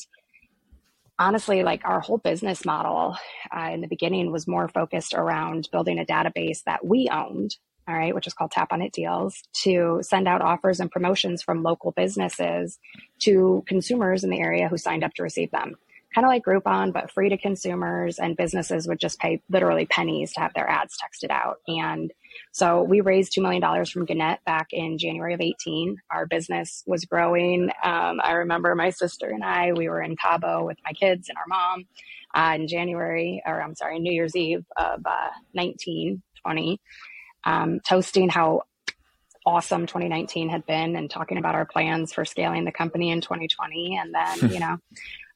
honestly, 1.18 1.62
like 1.62 1.82
our 1.84 2.00
whole 2.00 2.18
business 2.18 2.64
model 2.64 3.16
uh, 3.54 3.70
in 3.72 3.80
the 3.80 3.88
beginning 3.88 4.30
was 4.32 4.46
more 4.46 4.68
focused 4.68 5.14
around 5.14 5.68
building 5.72 5.98
a 5.98 6.04
database 6.04 6.62
that 6.64 6.84
we 6.84 7.08
owned, 7.10 7.56
all 7.86 7.94
right, 7.94 8.14
which 8.14 8.26
is 8.26 8.34
called 8.34 8.52
TapOnIt 8.52 8.92
Deals, 8.92 9.42
to 9.62 9.98
send 10.02 10.28
out 10.28 10.42
offers 10.42 10.80
and 10.80 10.90
promotions 10.90 11.42
from 11.42 11.62
local 11.62 11.92
businesses 11.92 12.78
to 13.20 13.64
consumers 13.66 14.24
in 14.24 14.30
the 14.30 14.40
area 14.40 14.68
who 14.68 14.76
signed 14.76 15.04
up 15.04 15.14
to 15.14 15.22
receive 15.22 15.50
them. 15.50 15.76
Kind 16.14 16.24
of 16.24 16.30
like 16.30 16.44
Groupon, 16.44 16.92
but 16.92 17.10
free 17.10 17.28
to 17.28 17.36
consumers, 17.36 18.18
and 18.18 18.36
businesses 18.36 18.88
would 18.88 18.98
just 18.98 19.18
pay 19.18 19.42
literally 19.50 19.86
pennies 19.86 20.32
to 20.32 20.40
have 20.40 20.54
their 20.54 20.68
ads 20.68 20.96
texted 20.96 21.30
out. 21.30 21.58
And 21.66 22.12
so 22.52 22.82
we 22.82 23.00
raised 23.00 23.32
$2 23.34 23.42
million 23.42 23.84
from 23.84 24.04
Gannett 24.04 24.40
back 24.44 24.68
in 24.72 24.98
January 24.98 25.34
of 25.34 25.40
18. 25.40 25.96
Our 26.10 26.26
business 26.26 26.82
was 26.86 27.04
growing. 27.04 27.70
Um, 27.84 28.20
I 28.22 28.32
remember 28.32 28.74
my 28.74 28.90
sister 28.90 29.28
and 29.28 29.44
I, 29.44 29.72
we 29.72 29.88
were 29.88 30.02
in 30.02 30.16
Cabo 30.16 30.64
with 30.64 30.78
my 30.84 30.92
kids 30.92 31.28
and 31.28 31.38
our 31.38 31.44
mom 31.46 31.86
uh, 32.34 32.54
in 32.54 32.68
January, 32.68 33.42
or 33.46 33.60
I'm 33.62 33.74
sorry, 33.74 33.98
New 33.98 34.12
Year's 34.12 34.36
Eve 34.36 34.64
of 34.76 35.00
uh, 35.04 35.30
1920, 35.52 36.80
um, 37.44 37.80
toasting 37.80 38.28
how 38.28 38.62
awesome 39.46 39.86
2019 39.86 40.50
had 40.50 40.66
been 40.66 40.94
and 40.94 41.10
talking 41.10 41.38
about 41.38 41.54
our 41.54 41.64
plans 41.64 42.12
for 42.12 42.24
scaling 42.24 42.64
the 42.64 42.72
company 42.72 43.10
in 43.10 43.20
2020. 43.20 43.98
And 43.98 44.14
then, 44.14 44.50
you 44.52 44.60
know, 44.60 44.76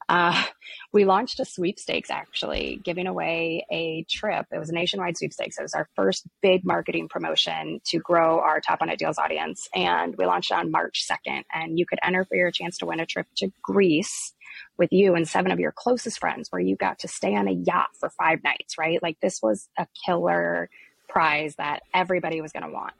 uh, 0.09 0.43
we 0.91 1.05
launched 1.05 1.39
a 1.39 1.45
sweepstakes 1.45 2.09
actually, 2.09 2.79
giving 2.83 3.07
away 3.07 3.65
a 3.71 4.05
trip. 4.09 4.45
It 4.51 4.59
was 4.59 4.69
a 4.69 4.73
nationwide 4.73 5.17
sweepstakes. 5.17 5.57
It 5.57 5.63
was 5.63 5.73
our 5.73 5.87
first 5.95 6.27
big 6.41 6.65
marketing 6.65 7.09
promotion 7.09 7.79
to 7.87 7.99
grow 7.99 8.39
our 8.39 8.61
Top 8.61 8.81
on 8.81 8.93
Deals 8.95 9.17
audience. 9.17 9.67
And 9.73 10.15
we 10.17 10.25
launched 10.25 10.51
on 10.51 10.71
March 10.71 11.05
2nd. 11.09 11.43
And 11.53 11.79
you 11.79 11.85
could 11.85 11.99
enter 12.03 12.25
for 12.25 12.35
your 12.35 12.51
chance 12.51 12.77
to 12.79 12.85
win 12.85 12.99
a 12.99 13.05
trip 13.05 13.27
to 13.37 13.51
Greece 13.61 14.33
with 14.77 14.91
you 14.91 15.15
and 15.15 15.27
seven 15.27 15.51
of 15.51 15.59
your 15.59 15.71
closest 15.71 16.19
friends, 16.19 16.49
where 16.51 16.61
you 16.61 16.75
got 16.75 16.99
to 16.99 17.07
stay 17.07 17.35
on 17.35 17.47
a 17.47 17.51
yacht 17.51 17.89
for 17.99 18.11
five 18.11 18.43
nights, 18.43 18.77
right? 18.77 19.01
Like 19.01 19.19
this 19.19 19.41
was 19.41 19.67
a 19.77 19.87
killer 20.05 20.69
prize 21.09 21.55
that 21.55 21.81
everybody 21.93 22.41
was 22.41 22.51
going 22.51 22.63
to 22.63 22.71
want 22.71 22.93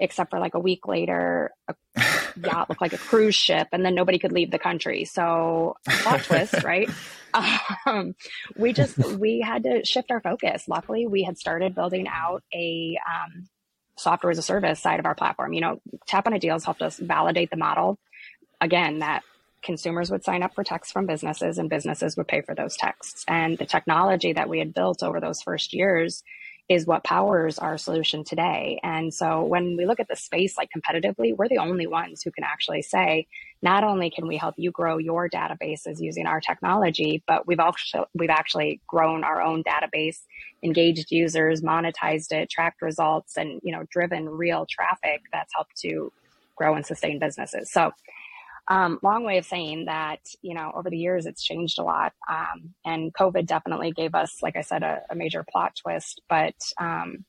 except 0.00 0.30
for 0.30 0.38
like 0.38 0.54
a 0.54 0.60
week 0.60 0.86
later, 0.86 1.52
a 1.68 1.74
yacht 2.42 2.68
looked 2.68 2.80
like 2.80 2.92
a 2.92 2.98
cruise 2.98 3.34
ship, 3.34 3.68
and 3.72 3.84
then 3.84 3.94
nobody 3.94 4.18
could 4.18 4.32
leave 4.32 4.50
the 4.50 4.58
country. 4.58 5.04
So 5.04 5.76
plot 5.86 6.22
twist, 6.24 6.62
right? 6.62 6.88
Um, 7.84 8.14
we 8.56 8.72
just 8.72 8.96
we 8.96 9.42
had 9.42 9.64
to 9.64 9.84
shift 9.84 10.10
our 10.10 10.22
focus. 10.22 10.64
Luckily, 10.68 11.06
we 11.06 11.22
had 11.22 11.36
started 11.36 11.74
building 11.74 12.06
out 12.08 12.42
a 12.54 12.96
um, 13.06 13.50
software 13.98 14.30
as 14.30 14.38
a 14.38 14.42
service 14.42 14.80
side 14.80 15.00
of 15.00 15.04
our 15.04 15.14
platform. 15.14 15.52
You 15.52 15.60
know, 15.60 15.80
TapOnIt 16.08 16.40
Deals 16.40 16.64
helped 16.64 16.80
us 16.80 16.96
validate 16.98 17.50
the 17.50 17.58
model. 17.58 17.98
Again, 18.58 19.00
that 19.00 19.22
consumers 19.62 20.10
would 20.10 20.24
sign 20.24 20.42
up 20.42 20.54
for 20.54 20.64
texts 20.64 20.92
from 20.92 21.06
businesses 21.06 21.58
and 21.58 21.68
businesses 21.68 22.16
would 22.16 22.28
pay 22.28 22.40
for 22.40 22.54
those 22.54 22.76
texts. 22.76 23.24
And 23.28 23.58
the 23.58 23.66
technology 23.66 24.32
that 24.32 24.48
we 24.48 24.58
had 24.58 24.72
built 24.72 25.02
over 25.02 25.20
those 25.20 25.42
first 25.42 25.74
years 25.74 26.22
is 26.68 26.84
what 26.84 27.04
powers 27.04 27.58
our 27.58 27.78
solution 27.78 28.24
today. 28.24 28.80
And 28.82 29.14
so 29.14 29.44
when 29.44 29.76
we 29.76 29.86
look 29.86 30.00
at 30.00 30.08
the 30.08 30.16
space 30.16 30.58
like 30.58 30.68
competitively, 30.76 31.36
we're 31.36 31.48
the 31.48 31.58
only 31.58 31.86
ones 31.86 32.22
who 32.22 32.32
can 32.32 32.42
actually 32.42 32.82
say, 32.82 33.28
not 33.62 33.84
only 33.84 34.10
can 34.10 34.26
we 34.26 34.36
help 34.36 34.56
you 34.58 34.72
grow 34.72 34.98
your 34.98 35.28
databases 35.28 36.00
using 36.00 36.26
our 36.26 36.40
technology, 36.40 37.22
but 37.26 37.46
we've 37.46 37.60
also 37.60 38.08
we've 38.14 38.30
actually 38.30 38.80
grown 38.88 39.22
our 39.22 39.40
own 39.40 39.62
database, 39.62 40.22
engaged 40.62 41.12
users, 41.12 41.62
monetized 41.62 42.32
it, 42.32 42.50
tracked 42.50 42.82
results, 42.82 43.36
and 43.36 43.60
you 43.62 43.70
know, 43.70 43.84
driven 43.90 44.28
real 44.28 44.66
traffic 44.68 45.22
that's 45.32 45.54
helped 45.54 45.76
to 45.82 46.12
grow 46.56 46.74
and 46.74 46.84
sustain 46.84 47.20
businesses. 47.20 47.70
So 47.70 47.92
um, 48.68 48.98
long 49.02 49.24
way 49.24 49.38
of 49.38 49.46
saying 49.46 49.84
that, 49.86 50.20
you 50.42 50.54
know, 50.54 50.72
over 50.74 50.90
the 50.90 50.98
years 50.98 51.26
it's 51.26 51.42
changed 51.42 51.78
a 51.78 51.82
lot. 51.82 52.12
Um, 52.28 52.74
and 52.84 53.14
COVID 53.14 53.46
definitely 53.46 53.92
gave 53.92 54.14
us, 54.14 54.42
like 54.42 54.56
I 54.56 54.62
said, 54.62 54.82
a, 54.82 55.02
a 55.10 55.14
major 55.14 55.44
plot 55.48 55.76
twist. 55.80 56.20
But 56.28 56.54
um, 56.80 57.24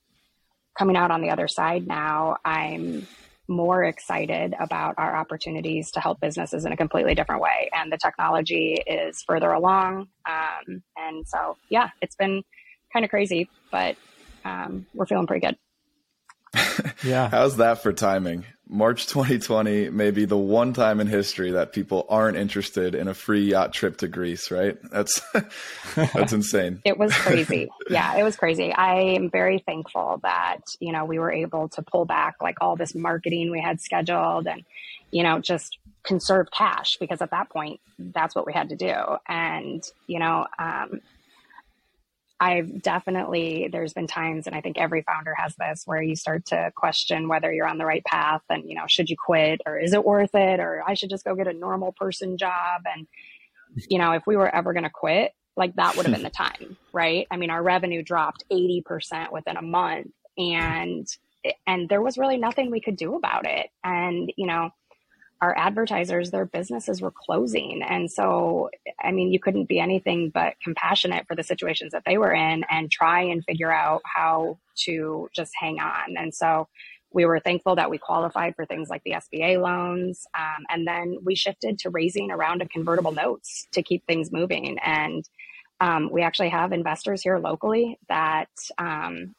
coming 0.78 0.96
out 0.96 1.12
on 1.12 1.22
the 1.22 1.30
other 1.30 1.48
side 1.48 1.88
now, 1.88 2.38
I'm 2.44 3.08
more 3.48 3.84
excited 3.84 4.56
about 4.60 4.96
our 4.98 5.16
opportunities 5.16 5.92
to 5.92 6.00
help 6.00 6.20
businesses 6.20 6.66
in 6.66 6.74
a 6.74 6.78
completely 6.78 7.16
different 7.16 7.42
way. 7.42 7.70
And 7.74 7.92
the 7.92 7.98
technology 7.98 8.82
is 8.86 9.24
further 9.26 9.52
along. 9.52 10.08
Um, 10.30 10.84
and 10.98 11.26
so, 11.28 11.58
yeah, 11.70 11.90
it's 12.02 12.16
been 12.16 12.44
kind 12.92 13.06
of 13.06 13.10
crazy, 13.10 13.50
but 13.72 13.96
um, 14.44 14.86
we're 14.94 15.06
feeling 15.06 15.28
pretty 15.28 15.46
good. 15.46 15.58
yeah. 17.04 17.30
How's 17.30 17.58
that 17.58 17.82
for 17.84 17.94
timing? 17.94 18.46
March 18.70 19.08
2020 19.08 19.90
may 19.92 20.12
be 20.12 20.26
the 20.26 20.38
one 20.38 20.74
time 20.74 21.00
in 21.00 21.08
history 21.08 21.52
that 21.52 21.72
people 21.72 22.06
aren't 22.10 22.38
interested 22.38 22.96
in 22.96 23.08
a 23.08 23.14
free 23.14 23.52
yacht 23.52 23.74
trip 23.74 23.98
to 23.98 24.08
Greece, 24.08 24.52
right? 24.52 24.78
That's 24.92 25.22
that's 25.96 26.34
insane. 26.34 26.82
it 26.84 26.98
was 26.98 27.14
crazy. 27.14 27.70
Yeah, 27.90 28.18
it 28.18 28.24
was 28.24 28.36
crazy. 28.36 28.74
I 28.74 28.96
am 29.16 29.30
very 29.30 29.60
thankful 29.60 30.20
that, 30.24 30.60
you 30.80 30.92
know, 30.92 31.06
we 31.06 31.18
were 31.18 31.32
able 31.32 31.70
to 31.70 31.82
pull 31.82 32.06
back 32.06 32.36
like 32.42 32.58
all 32.60 32.76
this 32.76 32.94
marketing 32.94 33.52
we 33.52 33.62
had 33.62 33.80
scheduled 33.80 34.48
and, 34.48 34.66
you 35.12 35.24
know, 35.24 35.40
just 35.40 35.78
conserve 36.04 36.52
cash 36.52 36.98
because 37.00 37.22
at 37.22 37.32
that 37.32 37.50
point 37.50 37.80
that's 37.98 38.36
what 38.36 38.46
we 38.46 38.54
had 38.54 38.70
to 38.70 38.76
do. 38.76 38.96
And, 39.28 39.84
you 40.08 40.20
know, 40.20 40.46
um, 40.60 41.02
I've 42.40 42.84
definitely, 42.84 43.68
there's 43.72 43.94
been 43.94 44.06
times, 44.06 44.46
and 44.46 44.56
I 44.56 44.62
think 44.62 44.78
every 44.78 45.02
founder 45.02 45.34
has 45.36 45.56
this, 45.56 45.84
where 45.86 46.02
you 46.02 46.16
start 46.16 46.46
to 46.48 46.72
question 46.76 47.28
whether 47.28 47.52
you're 47.52 47.68
on 47.68 47.80
the 47.80 47.86
right 47.86 48.04
path 48.06 48.42
and, 48.50 48.64
you 48.70 48.76
know, 48.76 48.86
should 48.88 49.10
you 49.10 49.16
quit 49.18 49.62
or 49.66 49.80
is 49.80 49.94
it 49.94 50.06
worth 50.06 50.36
it 50.36 50.60
or 50.60 50.84
I 50.86 50.94
should 50.94 51.10
just 51.10 51.26
go 51.26 51.34
get 51.36 51.48
a 51.48 51.54
normal 51.54 51.94
person 51.94 52.38
job. 52.38 52.84
And, 52.86 53.08
you 53.90 53.98
know, 53.98 54.12
if 54.12 54.28
we 54.28 54.36
were 54.36 54.54
ever 54.54 54.74
going 54.74 54.84
to 54.84 54.90
quit, 54.90 55.32
like 55.56 55.76
that 55.78 55.96
would 55.96 56.06
have 56.06 56.14
been 56.14 56.24
the 56.24 56.30
time, 56.48 56.78
right? 56.94 57.26
I 57.32 57.38
mean, 57.38 57.50
our 57.50 57.64
revenue 57.64 58.04
dropped 58.04 58.44
80% 58.52 59.32
within 59.32 59.58
a 59.58 59.64
month 59.64 60.12
and, 60.38 61.08
and 61.66 61.90
there 61.90 62.02
was 62.02 62.20
really 62.20 62.38
nothing 62.38 62.70
we 62.70 62.82
could 62.82 62.98
do 62.98 63.16
about 63.16 63.48
it. 63.48 63.70
And, 63.84 64.32
you 64.38 64.46
know, 64.46 64.70
our 65.42 65.56
advertisers, 65.58 66.32
their 66.32 66.46
businesses 66.46 67.02
were 67.02 67.12
closing. 67.12 67.84
And 67.84 68.12
so, 68.12 68.70
I 69.04 69.12
mean, 69.12 69.32
you 69.32 69.40
couldn't 69.40 69.70
be 69.70 69.80
anything 69.80 70.32
but 70.34 70.56
compassionate 70.64 71.28
for 71.28 71.36
the 71.36 71.44
situations 71.44 71.92
that 71.92 72.04
they 72.06 72.18
were 72.18 72.34
in 72.34 72.64
and 72.70 72.90
try 72.90 73.22
and 73.22 73.44
figure 73.46 73.72
out 73.72 74.02
how 74.04 74.58
to 74.86 75.30
just 75.36 75.54
hang 75.60 75.80
on. 75.80 76.18
And 76.18 76.34
so, 76.34 76.68
we 77.12 77.26
were 77.26 77.40
thankful 77.40 77.76
that 77.76 77.90
we 77.90 77.98
qualified 77.98 78.56
for 78.56 78.66
things 78.66 78.90
like 78.90 79.02
the 79.04 79.12
SBA 79.14 79.62
loans. 79.62 80.28
Um, 80.38 80.66
and 80.70 80.86
then 80.86 81.18
we 81.24 81.36
shifted 81.36 81.80
to 81.80 81.90
raising 81.90 82.32
a 82.32 82.38
round 82.38 82.62
of 82.62 82.70
convertible 82.70 83.12
notes 83.12 83.66
to 83.72 83.82
keep 83.82 84.06
things 84.06 84.32
moving. 84.32 84.78
And 84.80 85.28
um, 85.80 86.10
we 86.12 86.22
actually 86.22 86.50
have 86.50 86.74
investors 86.74 87.22
here 87.22 87.40
locally 87.40 87.98
that 88.10 88.50
um, 88.78 89.36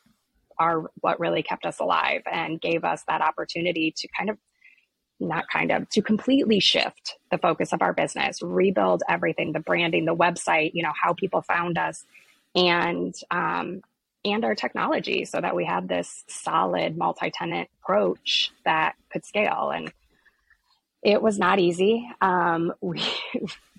are 0.59 0.91
what 1.01 1.21
really 1.21 1.43
kept 1.43 1.67
us 1.67 1.79
alive 1.79 2.23
and 2.31 2.61
gave 2.61 2.85
us 2.85 3.05
that 3.07 3.21
opportunity 3.21 3.93
to 3.97 4.09
kind 4.17 4.31
of 4.31 4.39
not 5.21 5.49
kind 5.49 5.73
of 5.73 5.89
to 5.91 6.01
completely 6.01 6.61
shift 6.61 7.17
the 7.31 7.39
focus 7.39 7.73
of 7.73 7.83
our 7.83 7.93
business 7.93 8.41
rebuild 8.43 9.03
everything 9.09 9.53
the 9.53 9.61
branding 9.61 10.05
the 10.05 10.15
website 10.15 10.71
you 10.75 10.83
know 10.83 10.93
how 11.03 11.13
people 11.13 11.43
found 11.43 11.77
us 11.77 12.05
and 12.55 13.15
um, 13.31 13.83
and 14.25 14.45
our 14.45 14.55
technology 14.55 15.25
so 15.25 15.41
that 15.41 15.55
we 15.55 15.65
had 15.65 15.89
this 15.89 16.25
solid 16.29 16.97
multi-tenant 16.97 17.69
approach 17.83 18.51
that 18.65 18.95
could 19.11 19.25
scale. 19.25 19.71
And 19.75 19.93
it 21.03 21.23
was 21.23 21.39
not 21.39 21.59
easy. 21.59 22.09
Um, 22.21 22.73
we 22.81 23.03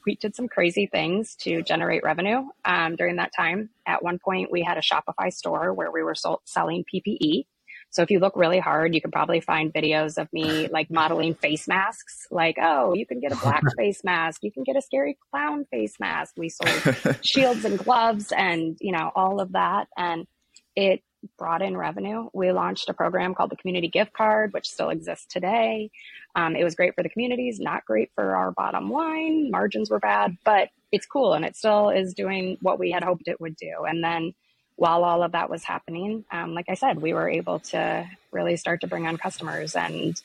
we 0.05 0.15
did 0.15 0.33
some 0.33 0.47
crazy 0.47 0.87
things 0.87 1.35
to 1.35 1.61
generate 1.61 2.03
revenue 2.03 2.43
um, 2.63 2.95
during 2.95 3.17
that 3.17 3.31
time. 3.35 3.69
At 3.85 4.01
one 4.01 4.17
point 4.17 4.49
we 4.51 4.63
had 4.63 4.77
a 4.77 4.81
shopify 4.81 5.31
store 5.31 5.73
where 5.73 5.91
we 5.91 6.03
were 6.03 6.15
sold, 6.15 6.39
selling 6.45 6.85
ppe 6.85 7.45
so 7.91 8.03
if 8.03 8.11
you 8.11 8.19
look 8.19 8.35
really 8.35 8.59
hard, 8.59 8.93
you 8.93 9.01
can 9.01 9.11
probably 9.11 9.39
find 9.39 9.73
videos 9.73 10.21
of 10.21 10.31
me 10.31 10.67
like 10.67 10.91
modeling 10.91 11.33
face 11.33 11.67
masks. 11.67 12.27
Like, 12.29 12.57
oh, 12.61 12.93
you 12.93 13.05
can 13.05 13.19
get 13.19 13.31
a 13.31 13.37
black 13.37 13.63
face 13.77 14.03
mask. 14.03 14.43
You 14.43 14.51
can 14.51 14.63
get 14.63 14.77
a 14.77 14.81
scary 14.81 15.17
clown 15.31 15.65
face 15.71 15.99
mask. 15.99 16.35
We 16.37 16.49
sold 16.49 17.17
shields 17.21 17.65
and 17.65 17.79
gloves 17.79 18.31
and, 18.35 18.77
you 18.79 18.91
know, 18.91 19.11
all 19.15 19.39
of 19.39 19.53
that. 19.53 19.87
And 19.97 20.27
it 20.75 21.01
brought 21.37 21.61
in 21.61 21.75
revenue. 21.75 22.29
We 22.31 22.51
launched 22.51 22.89
a 22.89 22.93
program 22.93 23.33
called 23.33 23.49
the 23.49 23.57
Community 23.57 23.87
Gift 23.87 24.13
Card, 24.13 24.53
which 24.53 24.69
still 24.69 24.89
exists 24.89 25.25
today. 25.27 25.89
Um, 26.35 26.55
it 26.55 26.63
was 26.63 26.75
great 26.75 26.95
for 26.95 27.03
the 27.03 27.09
communities, 27.09 27.59
not 27.59 27.85
great 27.85 28.11
for 28.13 28.35
our 28.35 28.51
bottom 28.51 28.91
line. 28.91 29.49
Margins 29.49 29.89
were 29.89 29.99
bad, 29.99 30.37
but 30.45 30.69
it's 30.91 31.05
cool 31.05 31.33
and 31.33 31.43
it 31.43 31.55
still 31.55 31.89
is 31.89 32.13
doing 32.13 32.57
what 32.61 32.79
we 32.79 32.91
had 32.91 33.03
hoped 33.03 33.27
it 33.27 33.41
would 33.41 33.55
do. 33.55 33.85
And 33.87 34.03
then 34.03 34.33
while 34.79 35.03
all 35.03 35.23
of 35.23 35.33
that 35.33 35.49
was 35.49 35.65
happening, 35.65 36.23
um, 36.31 36.53
like 36.53 36.69
I 36.69 36.73
said, 36.73 37.01
we 37.01 37.13
were 37.13 37.29
able 37.29 37.59
to 37.59 38.09
really 38.31 38.55
start 38.55 38.79
to 38.81 38.87
bring 38.87 39.07
on 39.07 39.17
customers, 39.17 39.75
and 39.75 40.19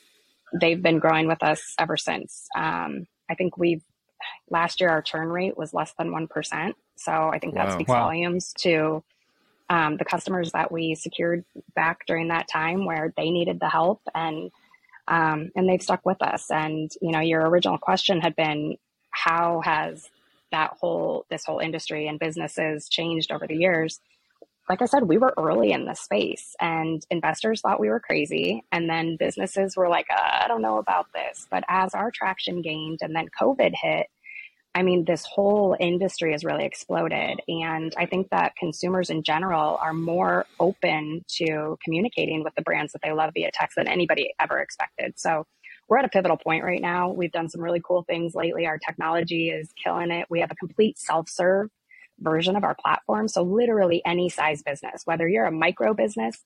they've 0.53 0.81
been 0.81 0.99
growing 0.99 1.27
with 1.27 1.43
us 1.43 1.75
ever 1.77 1.97
since. 1.97 2.47
Um, 2.55 3.05
I 3.29 3.35
think 3.35 3.57
we've 3.57 3.83
last 4.49 4.79
year 4.79 4.89
our 4.89 5.01
churn 5.01 5.27
rate 5.27 5.57
was 5.57 5.73
less 5.73 5.93
than 5.99 6.13
one 6.13 6.27
percent, 6.27 6.77
so 6.95 7.11
I 7.11 7.37
think 7.37 7.55
that 7.55 7.67
wow. 7.67 7.73
speaks 7.73 7.89
wow. 7.89 8.05
volumes 8.05 8.53
to 8.59 9.03
um, 9.69 9.97
the 9.97 10.05
customers 10.05 10.53
that 10.53 10.71
we 10.71 10.95
secured 10.95 11.43
back 11.75 12.05
during 12.07 12.29
that 12.29 12.47
time 12.47 12.85
where 12.85 13.13
they 13.17 13.31
needed 13.31 13.59
the 13.59 13.69
help 13.69 14.01
and 14.15 14.51
um, 15.09 15.51
and 15.57 15.67
they've 15.67 15.83
stuck 15.83 16.05
with 16.05 16.21
us. 16.21 16.49
And 16.49 16.89
you 17.01 17.11
know, 17.11 17.19
your 17.19 17.45
original 17.49 17.77
question 17.77 18.21
had 18.21 18.37
been 18.37 18.77
how 19.09 19.59
has 19.65 20.09
that 20.51 20.77
whole 20.79 21.25
this 21.29 21.43
whole 21.43 21.59
industry 21.59 22.07
and 22.07 22.19
businesses 22.19 22.87
changed 22.87 23.33
over 23.33 23.47
the 23.47 23.57
years 23.57 23.99
like 24.69 24.81
I 24.81 24.85
said, 24.85 25.03
we 25.03 25.17
were 25.17 25.33
early 25.37 25.71
in 25.71 25.85
the 25.85 25.93
space 25.93 26.55
and 26.59 27.05
investors 27.11 27.61
thought 27.61 27.79
we 27.79 27.89
were 27.89 27.99
crazy. 27.99 28.63
And 28.71 28.89
then 28.89 29.15
businesses 29.17 29.77
were 29.77 29.89
like, 29.89 30.07
uh, 30.09 30.39
I 30.43 30.47
don't 30.47 30.61
know 30.61 30.79
about 30.79 31.07
this. 31.13 31.47
But 31.51 31.63
as 31.67 31.93
our 31.93 32.11
traction 32.11 32.61
gained 32.61 32.99
and 33.01 33.15
then 33.15 33.27
COVID 33.39 33.73
hit, 33.79 34.07
I 34.73 34.81
mean, 34.81 35.05
this 35.05 35.23
whole 35.23 35.77
industry 35.79 36.33
has 36.33 36.43
really 36.43 36.65
exploded. 36.65 37.39
And 37.47 37.93
I 37.97 38.07
think 38.07 38.29
that 38.31 38.57
consumers 38.57 39.09
in 39.09 39.23
general 39.23 39.77
are 39.81 39.93
more 39.93 40.45
open 40.59 41.23
to 41.37 41.77
communicating 41.83 42.43
with 42.43 42.55
the 42.55 42.61
brands 42.61 42.91
that 42.91 43.01
they 43.01 43.13
love 43.13 43.31
via 43.33 43.51
text 43.53 43.77
than 43.77 43.87
anybody 43.87 44.33
ever 44.39 44.59
expected. 44.59 45.13
So 45.17 45.45
we're 45.87 45.99
at 45.99 46.05
a 46.05 46.09
pivotal 46.09 46.37
point 46.37 46.63
right 46.63 46.81
now. 46.81 47.09
We've 47.11 47.31
done 47.31 47.47
some 47.47 47.61
really 47.61 47.81
cool 47.85 48.03
things 48.03 48.35
lately. 48.35 48.65
Our 48.65 48.79
technology 48.79 49.49
is 49.49 49.69
killing 49.81 50.11
it. 50.11 50.25
We 50.29 50.41
have 50.41 50.51
a 50.51 50.55
complete 50.55 50.97
self 50.97 51.29
serve 51.29 51.69
version 52.19 52.55
of 52.55 52.63
our 52.63 52.75
platform. 52.75 53.27
So 53.27 53.43
literally 53.43 54.01
any 54.05 54.29
size 54.29 54.63
business, 54.63 55.01
whether 55.05 55.27
you're 55.27 55.45
a 55.45 55.51
micro 55.51 55.93
business, 55.93 56.43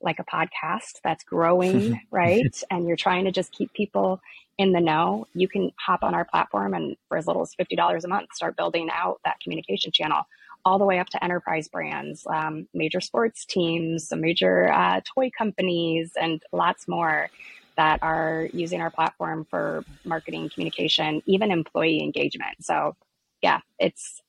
like 0.00 0.18
a 0.18 0.24
podcast 0.24 1.00
that's 1.02 1.24
growing, 1.24 2.00
right? 2.10 2.62
And 2.70 2.86
you're 2.86 2.96
trying 2.96 3.24
to 3.24 3.32
just 3.32 3.52
keep 3.52 3.72
people 3.72 4.20
in 4.58 4.72
the 4.72 4.80
know, 4.80 5.26
you 5.34 5.48
can 5.48 5.70
hop 5.78 6.02
on 6.02 6.14
our 6.14 6.24
platform 6.24 6.72
and 6.74 6.96
for 7.08 7.18
as 7.18 7.26
little 7.26 7.42
as 7.42 7.54
$50 7.54 8.04
a 8.04 8.08
month, 8.08 8.32
start 8.32 8.56
building 8.56 8.88
out 8.90 9.20
that 9.24 9.38
communication 9.40 9.92
channel 9.92 10.22
all 10.64 10.78
the 10.78 10.84
way 10.84 10.98
up 10.98 11.08
to 11.08 11.22
enterprise 11.22 11.68
brands, 11.68 12.26
um, 12.26 12.66
major 12.74 13.00
sports 13.00 13.44
teams, 13.44 14.08
some 14.08 14.20
major 14.20 14.72
uh, 14.72 15.00
toy 15.14 15.30
companies, 15.36 16.12
and 16.20 16.42
lots 16.52 16.88
more 16.88 17.30
that 17.76 18.02
are 18.02 18.48
using 18.52 18.80
our 18.80 18.90
platform 18.90 19.46
for 19.48 19.84
marketing, 20.04 20.50
communication, 20.52 21.22
even 21.26 21.52
employee 21.52 22.02
engagement. 22.02 22.56
So, 22.64 22.96
yeah, 23.42 23.60
it's 23.78 24.22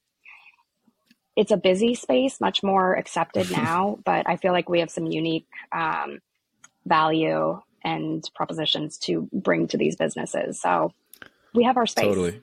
it's 1.37 1.51
a 1.51 1.57
busy 1.57 1.93
space, 1.93 2.41
much 2.41 2.63
more 2.63 2.95
accepted 2.95 3.49
now, 3.55 3.99
but 4.03 4.27
I 4.27 4.35
feel 4.35 4.51
like 4.51 4.67
we 4.67 4.79
have 4.79 4.91
some 4.91 5.05
unique 5.05 5.47
um, 5.71 6.19
value 6.85 7.61
and 7.83 8.27
propositions 8.35 8.97
to 8.97 9.29
bring 9.31 9.67
to 9.67 9.77
these 9.77 9.95
businesses. 9.95 10.59
So 10.59 10.91
we 11.53 11.63
have 11.63 11.77
our 11.77 11.85
space. 11.85 12.05
Totally. 12.05 12.41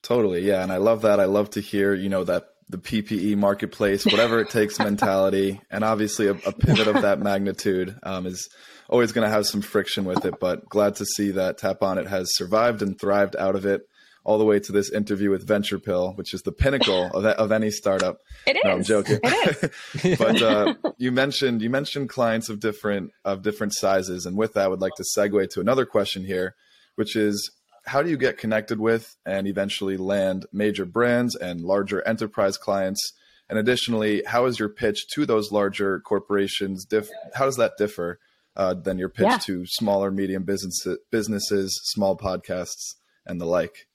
Totally. 0.00 0.46
Yeah. 0.46 0.62
And 0.62 0.70
I 0.70 0.76
love 0.76 1.02
that. 1.02 1.18
I 1.18 1.24
love 1.24 1.50
to 1.50 1.60
hear, 1.60 1.92
you 1.92 2.08
know, 2.08 2.24
that 2.24 2.50
the 2.68 2.78
PPE 2.78 3.36
marketplace, 3.36 4.06
whatever 4.06 4.40
it 4.40 4.48
takes 4.48 4.78
mentality. 4.78 5.60
And 5.70 5.82
obviously, 5.82 6.28
a, 6.28 6.32
a 6.32 6.52
pivot 6.52 6.86
of 6.86 7.02
that 7.02 7.18
magnitude 7.18 7.98
um, 8.02 8.26
is 8.26 8.48
always 8.88 9.12
going 9.12 9.26
to 9.26 9.34
have 9.34 9.46
some 9.46 9.60
friction 9.60 10.04
with 10.04 10.24
it. 10.24 10.38
But 10.40 10.68
glad 10.68 10.96
to 10.96 11.04
see 11.04 11.32
that 11.32 11.58
TapOnIt 11.58 12.06
has 12.06 12.28
survived 12.36 12.80
and 12.80 12.98
thrived 12.98 13.34
out 13.36 13.56
of 13.56 13.66
it 13.66 13.82
all 14.24 14.38
the 14.38 14.44
way 14.44 14.58
to 14.58 14.72
this 14.72 14.90
interview 14.90 15.30
with 15.30 15.46
Venture 15.46 15.78
Pill, 15.78 16.12
which 16.14 16.32
is 16.34 16.42
the 16.42 16.52
pinnacle 16.52 17.06
of, 17.14 17.24
of 17.24 17.52
any 17.52 17.70
startup. 17.70 18.18
It 18.46 18.56
is. 18.56 18.62
No, 18.64 18.70
I'm 18.72 18.82
joking. 18.82 19.20
It 19.22 19.72
is. 20.04 20.18
but 20.18 20.42
uh, 20.42 20.74
you 20.98 21.12
mentioned 21.12 21.62
you 21.62 21.70
mentioned 21.70 22.08
clients 22.08 22.48
of 22.48 22.60
different 22.60 23.12
of 23.24 23.42
different 23.42 23.74
sizes, 23.74 24.26
and 24.26 24.36
with 24.36 24.54
that, 24.54 24.64
I 24.64 24.68
would 24.68 24.80
like 24.80 24.94
to 24.96 25.04
segue 25.16 25.50
to 25.50 25.60
another 25.60 25.86
question 25.86 26.24
here, 26.24 26.54
which 26.96 27.16
is 27.16 27.50
how 27.86 28.02
do 28.02 28.08
you 28.08 28.16
get 28.16 28.38
connected 28.38 28.80
with 28.80 29.14
and 29.26 29.46
eventually 29.46 29.96
land 29.96 30.46
major 30.52 30.86
brands 30.86 31.36
and 31.36 31.60
larger 31.60 32.06
enterprise 32.08 32.56
clients? 32.56 33.12
And 33.50 33.58
additionally, 33.58 34.22
how 34.26 34.46
is 34.46 34.58
your 34.58 34.70
pitch 34.70 35.06
to 35.14 35.26
those 35.26 35.52
larger 35.52 36.00
corporations? 36.00 36.86
Diff- 36.86 37.10
how 37.34 37.44
does 37.44 37.56
that 37.56 37.72
differ 37.76 38.18
uh, 38.56 38.72
than 38.72 38.98
your 38.98 39.10
pitch 39.10 39.26
yeah. 39.26 39.38
to 39.38 39.66
smaller, 39.66 40.10
medium 40.10 40.44
business 40.44 40.86
businesses, 41.10 41.78
small 41.84 42.16
podcasts, 42.16 42.94
and 43.26 43.38
the 43.38 43.44
like? 43.44 43.86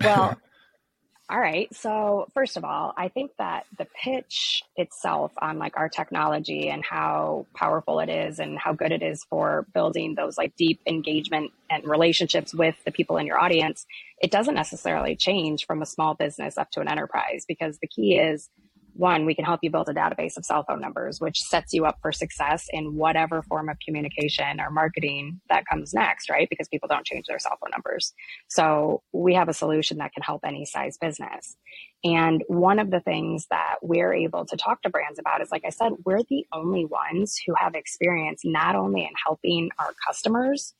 Well, 0.00 0.36
all 1.30 1.40
right. 1.40 1.74
So, 1.74 2.26
first 2.34 2.56
of 2.56 2.64
all, 2.64 2.92
I 2.96 3.08
think 3.08 3.30
that 3.38 3.64
the 3.78 3.86
pitch 3.86 4.62
itself 4.76 5.32
on 5.40 5.58
like 5.58 5.76
our 5.76 5.88
technology 5.88 6.68
and 6.68 6.84
how 6.84 7.46
powerful 7.54 8.00
it 8.00 8.10
is 8.10 8.38
and 8.38 8.58
how 8.58 8.74
good 8.74 8.92
it 8.92 9.02
is 9.02 9.24
for 9.30 9.66
building 9.72 10.14
those 10.14 10.36
like 10.36 10.54
deep 10.56 10.80
engagement 10.86 11.52
and 11.70 11.84
relationships 11.84 12.52
with 12.52 12.76
the 12.84 12.90
people 12.90 13.16
in 13.16 13.26
your 13.26 13.40
audience, 13.40 13.86
it 14.20 14.30
doesn't 14.30 14.54
necessarily 14.54 15.16
change 15.16 15.64
from 15.66 15.80
a 15.80 15.86
small 15.86 16.14
business 16.14 16.58
up 16.58 16.70
to 16.72 16.80
an 16.80 16.88
enterprise 16.88 17.44
because 17.48 17.78
the 17.78 17.88
key 17.88 18.16
is 18.16 18.50
one, 18.94 19.24
we 19.24 19.34
can 19.34 19.44
help 19.44 19.60
you 19.62 19.70
build 19.70 19.88
a 19.88 19.94
database 19.94 20.36
of 20.36 20.44
cell 20.44 20.64
phone 20.66 20.80
numbers, 20.80 21.20
which 21.20 21.40
sets 21.40 21.72
you 21.72 21.86
up 21.86 21.98
for 22.02 22.12
success 22.12 22.66
in 22.70 22.94
whatever 22.94 23.42
form 23.42 23.68
of 23.68 23.76
communication 23.84 24.60
or 24.60 24.70
marketing 24.70 25.40
that 25.48 25.64
comes 25.66 25.94
next, 25.94 26.28
right? 26.28 26.48
Because 26.48 26.68
people 26.68 26.88
don't 26.88 27.06
change 27.06 27.26
their 27.26 27.38
cell 27.38 27.56
phone 27.60 27.70
numbers. 27.70 28.12
So 28.48 29.02
we 29.12 29.34
have 29.34 29.48
a 29.48 29.54
solution 29.54 29.98
that 29.98 30.12
can 30.12 30.22
help 30.22 30.42
any 30.44 30.64
size 30.64 30.98
business. 30.98 31.56
And 32.04 32.42
one 32.48 32.78
of 32.78 32.90
the 32.90 33.00
things 33.00 33.46
that 33.50 33.76
we're 33.82 34.12
able 34.12 34.44
to 34.44 34.56
talk 34.56 34.82
to 34.82 34.90
brands 34.90 35.18
about 35.18 35.40
is, 35.40 35.50
like 35.50 35.64
I 35.64 35.70
said, 35.70 35.92
we're 36.04 36.22
the 36.28 36.46
only 36.52 36.84
ones 36.84 37.40
who 37.46 37.54
have 37.56 37.74
experience 37.74 38.42
not 38.44 38.74
only 38.74 39.02
in 39.02 39.12
helping 39.24 39.70
our 39.78 39.92
customers, 40.06 40.74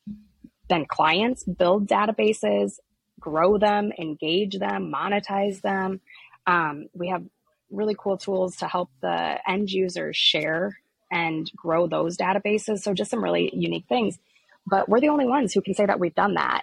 then 0.69 0.85
clients 0.87 1.45
build 1.45 1.87
databases, 1.87 2.75
grow 3.21 3.59
them, 3.59 3.92
engage 3.99 4.59
them, 4.59 4.92
monetize 4.92 5.61
them. 5.61 6.00
Um, 6.47 6.88
we 6.92 7.09
have 7.09 7.23
really 7.73 7.97
cool 7.99 8.17
tools 8.17 8.57
to 8.57 8.69
help 8.69 8.91
the 9.00 9.38
end 9.49 9.71
users 9.71 10.17
share 10.17 10.79
and 11.11 11.50
grow 11.57 11.87
those 11.87 12.17
databases. 12.17 12.81
So 12.81 12.95
just 12.95 13.11
some 13.11 13.23
really 13.23 13.50
unique 13.55 13.87
things. 13.88 14.19
But 14.67 14.88
we're 14.88 15.00
the 15.00 15.09
only 15.09 15.26
ones 15.26 15.52
who 15.52 15.61
can 15.61 15.75
say 15.75 15.87
that 15.87 15.99
we've 15.99 16.14
done 16.14 16.35
that, 16.35 16.62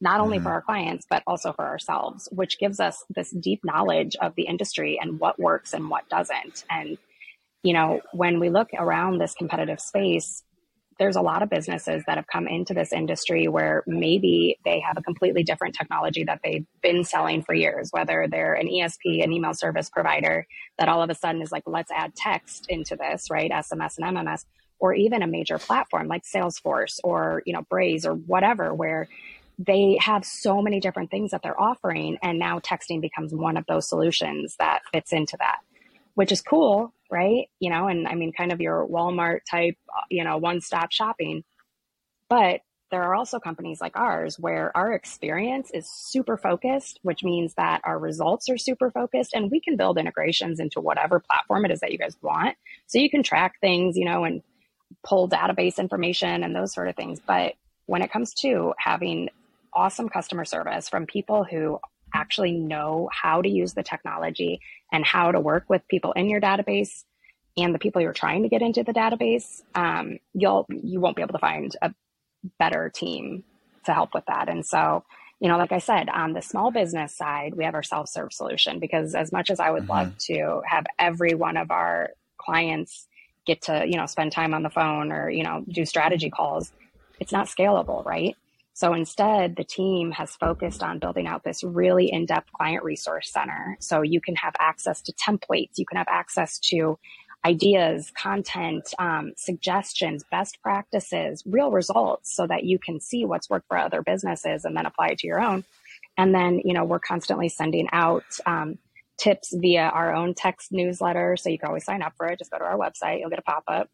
not 0.00 0.20
only 0.20 0.38
mm-hmm. 0.38 0.46
for 0.46 0.52
our 0.52 0.62
clients, 0.62 1.06
but 1.08 1.22
also 1.26 1.52
for 1.52 1.66
ourselves, 1.66 2.28
which 2.32 2.58
gives 2.58 2.80
us 2.80 3.04
this 3.08 3.30
deep 3.30 3.60
knowledge 3.64 4.16
of 4.20 4.34
the 4.34 4.42
industry 4.42 4.98
and 5.00 5.20
what 5.20 5.38
works 5.38 5.72
and 5.72 5.88
what 5.88 6.08
doesn't. 6.08 6.64
And, 6.68 6.98
you 7.62 7.72
know, 7.72 8.00
when 8.12 8.40
we 8.40 8.50
look 8.50 8.70
around 8.76 9.18
this 9.18 9.34
competitive 9.34 9.80
space, 9.80 10.42
there's 11.00 11.16
a 11.16 11.22
lot 11.22 11.42
of 11.42 11.48
businesses 11.48 12.04
that 12.06 12.18
have 12.18 12.26
come 12.26 12.46
into 12.46 12.74
this 12.74 12.92
industry 12.92 13.48
where 13.48 13.82
maybe 13.86 14.58
they 14.66 14.80
have 14.80 14.98
a 14.98 15.02
completely 15.02 15.42
different 15.42 15.74
technology 15.74 16.24
that 16.24 16.40
they've 16.44 16.66
been 16.82 17.04
selling 17.04 17.42
for 17.42 17.54
years, 17.54 17.88
whether 17.90 18.26
they're 18.30 18.52
an 18.52 18.68
ESP, 18.68 19.24
an 19.24 19.32
email 19.32 19.54
service 19.54 19.88
provider, 19.88 20.46
that 20.78 20.90
all 20.90 21.02
of 21.02 21.08
a 21.08 21.14
sudden 21.14 21.40
is 21.40 21.50
like, 21.50 21.62
let's 21.66 21.90
add 21.90 22.14
text 22.14 22.66
into 22.68 22.96
this, 22.96 23.30
right? 23.30 23.50
SMS 23.50 23.94
and 23.98 24.14
MMS, 24.14 24.44
or 24.78 24.92
even 24.92 25.22
a 25.22 25.26
major 25.26 25.56
platform 25.56 26.06
like 26.06 26.22
Salesforce 26.22 26.98
or, 27.02 27.42
you 27.46 27.54
know, 27.54 27.62
Braze 27.70 28.04
or 28.04 28.12
whatever, 28.12 28.74
where 28.74 29.08
they 29.58 29.96
have 30.02 30.22
so 30.26 30.60
many 30.60 30.80
different 30.80 31.10
things 31.10 31.30
that 31.30 31.40
they're 31.42 31.58
offering. 31.58 32.18
And 32.22 32.38
now 32.38 32.58
texting 32.58 33.00
becomes 33.00 33.32
one 33.32 33.56
of 33.56 33.64
those 33.66 33.88
solutions 33.88 34.54
that 34.58 34.82
fits 34.92 35.14
into 35.14 35.38
that 35.40 35.60
which 36.20 36.32
is 36.32 36.42
cool, 36.42 36.92
right? 37.10 37.48
You 37.60 37.70
know, 37.70 37.88
and 37.88 38.06
I 38.06 38.14
mean, 38.14 38.30
kind 38.30 38.52
of 38.52 38.60
your 38.60 38.86
Walmart 38.86 39.38
type, 39.50 39.78
you 40.10 40.22
know, 40.22 40.36
one 40.36 40.60
stop 40.60 40.92
shopping. 40.92 41.44
But 42.28 42.60
there 42.90 43.02
are 43.04 43.14
also 43.14 43.40
companies 43.40 43.80
like 43.80 43.96
ours 43.96 44.38
where 44.38 44.70
our 44.76 44.92
experience 44.92 45.70
is 45.72 45.88
super 45.88 46.36
focused, 46.36 47.00
which 47.00 47.24
means 47.24 47.54
that 47.54 47.80
our 47.84 47.98
results 47.98 48.50
are 48.50 48.58
super 48.58 48.90
focused 48.90 49.32
and 49.32 49.50
we 49.50 49.62
can 49.62 49.78
build 49.78 49.96
integrations 49.96 50.60
into 50.60 50.78
whatever 50.78 51.20
platform 51.20 51.64
it 51.64 51.70
is 51.70 51.80
that 51.80 51.90
you 51.90 51.96
guys 51.96 52.18
want. 52.20 52.54
So 52.86 52.98
you 52.98 53.08
can 53.08 53.22
track 53.22 53.54
things, 53.62 53.96
you 53.96 54.04
know, 54.04 54.24
and 54.24 54.42
pull 55.02 55.26
database 55.26 55.78
information 55.78 56.44
and 56.44 56.54
those 56.54 56.74
sort 56.74 56.88
of 56.88 56.96
things. 56.96 57.18
But 57.26 57.54
when 57.86 58.02
it 58.02 58.12
comes 58.12 58.34
to 58.42 58.74
having 58.76 59.30
awesome 59.72 60.10
customer 60.10 60.44
service 60.44 60.86
from 60.86 61.06
people 61.06 61.44
who 61.44 61.78
actually 62.14 62.52
know 62.52 63.08
how 63.12 63.42
to 63.42 63.48
use 63.48 63.74
the 63.74 63.82
technology 63.82 64.60
and 64.92 65.04
how 65.04 65.32
to 65.32 65.40
work 65.40 65.64
with 65.68 65.86
people 65.88 66.12
in 66.12 66.28
your 66.28 66.40
database 66.40 67.04
and 67.56 67.74
the 67.74 67.78
people 67.78 68.00
you're 68.00 68.12
trying 68.12 68.42
to 68.42 68.48
get 68.48 68.62
into 68.62 68.82
the 68.82 68.92
database, 68.92 69.62
um, 69.74 70.18
you'll 70.34 70.66
you 70.68 71.00
won't 71.00 71.16
be 71.16 71.22
able 71.22 71.32
to 71.32 71.38
find 71.38 71.74
a 71.82 71.92
better 72.58 72.88
team 72.88 73.44
to 73.84 73.92
help 73.92 74.14
with 74.14 74.24
that. 74.26 74.48
And 74.48 74.64
so, 74.64 75.04
you 75.40 75.48
know, 75.48 75.58
like 75.58 75.72
I 75.72 75.78
said, 75.78 76.08
on 76.08 76.32
the 76.32 76.42
small 76.42 76.70
business 76.70 77.16
side, 77.16 77.54
we 77.54 77.64
have 77.64 77.74
our 77.74 77.82
self-serve 77.82 78.32
solution 78.32 78.78
because 78.78 79.14
as 79.14 79.32
much 79.32 79.50
as 79.50 79.58
I 79.60 79.70
would 79.70 79.84
mm-hmm. 79.84 79.92
love 79.92 80.18
to 80.26 80.62
have 80.66 80.86
every 80.98 81.34
one 81.34 81.56
of 81.56 81.70
our 81.70 82.10
clients 82.38 83.06
get 83.46 83.62
to, 83.62 83.84
you 83.86 83.96
know, 83.96 84.06
spend 84.06 84.32
time 84.32 84.54
on 84.54 84.62
the 84.62 84.70
phone 84.70 85.12
or, 85.12 85.30
you 85.30 85.42
know, 85.42 85.64
do 85.68 85.84
strategy 85.84 86.30
calls, 86.30 86.72
it's 87.18 87.32
not 87.32 87.46
scalable, 87.46 88.04
right? 88.04 88.36
So 88.80 88.94
instead, 88.94 89.56
the 89.56 89.64
team 89.64 90.10
has 90.12 90.36
focused 90.36 90.82
on 90.82 91.00
building 91.00 91.26
out 91.26 91.44
this 91.44 91.62
really 91.62 92.10
in 92.10 92.24
depth 92.24 92.50
client 92.50 92.82
resource 92.82 93.30
center. 93.30 93.76
So 93.78 94.00
you 94.00 94.22
can 94.22 94.34
have 94.36 94.54
access 94.58 95.02
to 95.02 95.12
templates, 95.12 95.76
you 95.76 95.84
can 95.84 95.98
have 95.98 96.08
access 96.08 96.58
to 96.70 96.98
ideas, 97.44 98.10
content, 98.16 98.94
um, 98.98 99.34
suggestions, 99.36 100.24
best 100.30 100.62
practices, 100.62 101.42
real 101.44 101.70
results 101.70 102.34
so 102.34 102.46
that 102.46 102.64
you 102.64 102.78
can 102.78 103.00
see 103.00 103.26
what's 103.26 103.50
worked 103.50 103.68
for 103.68 103.76
other 103.76 104.00
businesses 104.00 104.64
and 104.64 104.74
then 104.74 104.86
apply 104.86 105.08
it 105.08 105.18
to 105.18 105.26
your 105.26 105.42
own. 105.42 105.62
And 106.16 106.34
then, 106.34 106.62
you 106.64 106.72
know, 106.72 106.84
we're 106.84 107.00
constantly 107.00 107.50
sending 107.50 107.86
out 107.92 108.24
um, 108.46 108.78
tips 109.18 109.52
via 109.54 109.90
our 109.92 110.14
own 110.14 110.32
text 110.32 110.72
newsletter. 110.72 111.36
So 111.36 111.50
you 111.50 111.58
can 111.58 111.68
always 111.68 111.84
sign 111.84 112.00
up 112.00 112.14
for 112.16 112.28
it. 112.28 112.38
Just 112.38 112.50
go 112.50 112.56
to 112.56 112.64
our 112.64 112.78
website, 112.78 113.20
you'll 113.20 113.28
get 113.28 113.40
a 113.40 113.42
pop 113.42 113.64
up. 113.68 113.90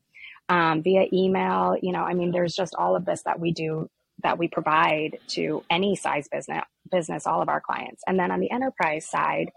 Um, 0.49 0.85
via 0.85 1.07
email, 1.12 1.77
you 1.83 1.90
know, 1.90 2.05
I 2.05 2.14
mean, 2.14 2.31
there's 2.31 2.55
just 2.55 2.77
all 2.77 2.94
of 2.94 3.05
this 3.05 3.22
that 3.22 3.40
we 3.40 3.51
do 3.51 3.90
that 4.23 4.39
we 4.39 4.49
provide 4.49 5.19
to 5.29 5.63
any 5.71 5.97
size 5.97 6.29
business 6.29 6.65
business 6.91 7.27
all 7.27 7.43
of 7.43 7.49
our 7.49 7.61
clients. 7.61 8.03
And 8.07 8.19
then 8.19 8.31
on 8.31 8.41
the 8.41 8.51
enterprise 8.51 9.07
side 9.07 9.51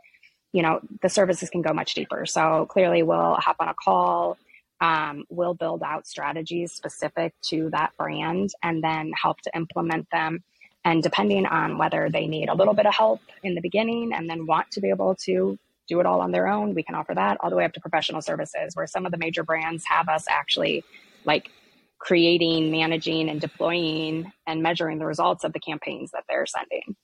you 0.51 0.63
know 0.63 0.79
the 1.01 1.09
services 1.09 1.49
can 1.49 1.61
go 1.61 1.73
much 1.73 1.93
deeper. 1.93 2.25
So 2.25 2.65
clearly 2.69 3.03
we'll 3.03 3.35
hop 3.35 3.57
on 3.59 3.67
a 3.69 3.73
call 3.73 4.37
um, 4.81 5.25
we'll 5.29 5.53
build 5.53 5.83
out 5.83 6.07
strategies 6.07 6.71
specific 6.71 7.33
to 7.43 7.69
that 7.71 7.91
brand 7.97 8.51
and 8.63 8.83
then 8.83 9.11
help 9.21 9.41
to 9.41 9.51
implement 9.55 10.09
them. 10.11 10.43
And 10.85 11.03
depending 11.03 11.45
on 11.45 11.77
whether 11.77 12.09
they 12.09 12.27
need 12.27 12.49
a 12.49 12.55
little 12.55 12.73
bit 12.73 12.85
of 12.85 12.93
help 12.93 13.21
in 13.43 13.55
the 13.55 13.61
beginning 13.61 14.13
and 14.13 14.29
then 14.29 14.45
want 14.45 14.71
to 14.71 14.81
be 14.81 14.89
able 14.89 15.15
to 15.25 15.57
do 15.87 15.99
it 15.99 16.05
all 16.05 16.21
on 16.21 16.31
their 16.31 16.47
own 16.47 16.75
we 16.75 16.83
can 16.83 16.95
offer 16.95 17.13
that. 17.13 17.37
All 17.41 17.49
the 17.49 17.55
way 17.55 17.65
up 17.65 17.73
to 17.73 17.81
professional 17.81 18.21
services 18.21 18.75
where 18.75 18.87
some 18.87 19.05
of 19.05 19.11
the 19.11 19.17
major 19.17 19.43
brands 19.43 19.83
have 19.85 20.07
us 20.07 20.25
actually 20.29 20.83
like 21.25 21.51
creating, 21.99 22.71
managing, 22.71 23.29
and 23.29 23.39
deploying 23.39 24.31
and 24.47 24.63
measuring 24.63 24.97
the 24.97 25.05
results 25.05 25.43
of 25.43 25.53
the 25.53 25.59
campaigns 25.59 26.11
that 26.11 26.23
they're 26.27 26.45
sending. 26.45 26.95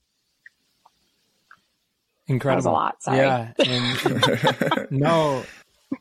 Incredible. 2.27 2.71
a 2.71 2.73
lot. 2.73 3.03
Sorry. 3.03 3.17
Yeah. 3.17 3.51
And, 3.60 4.88
no, 4.91 5.43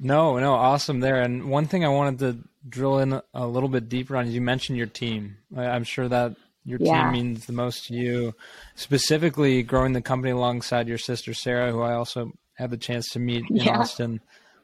no, 0.00 0.38
no. 0.38 0.54
Awesome 0.54 1.00
there. 1.00 1.20
And 1.20 1.50
one 1.50 1.66
thing 1.66 1.85
I 1.85 1.88
wanted 1.88 2.18
to 2.20 2.38
drill 2.66 2.98
in 2.98 3.20
a 3.35 3.46
little 3.46 3.68
bit 3.68 3.88
deeper 3.88 4.16
on 4.16 4.26
is 4.26 4.35
you 4.35 4.40
mentioned 4.40 4.78
your 4.78 4.87
team. 4.87 5.37
I'm 5.54 5.85
sure 5.85 6.09
that 6.09 6.37
your 6.64 6.78
team 6.78 7.12
means 7.12 7.44
the 7.44 7.52
most 7.52 7.88
to 7.88 7.94
you, 7.94 8.35
specifically 8.74 9.62
growing 9.62 9.92
the 9.92 10.00
company 10.00 10.30
alongside 10.30 10.88
your 10.88 10.96
sister 10.96 11.35
Sara, 11.35 11.70
who 11.70 11.83
I 11.83 11.92
also 11.92 12.33
had 12.54 12.70
the 12.70 12.78
chance 12.78 13.11
to 13.11 13.18
meet 13.18 13.44
in 13.50 13.57
yeah. 13.57 13.80
Austin. 13.80 14.20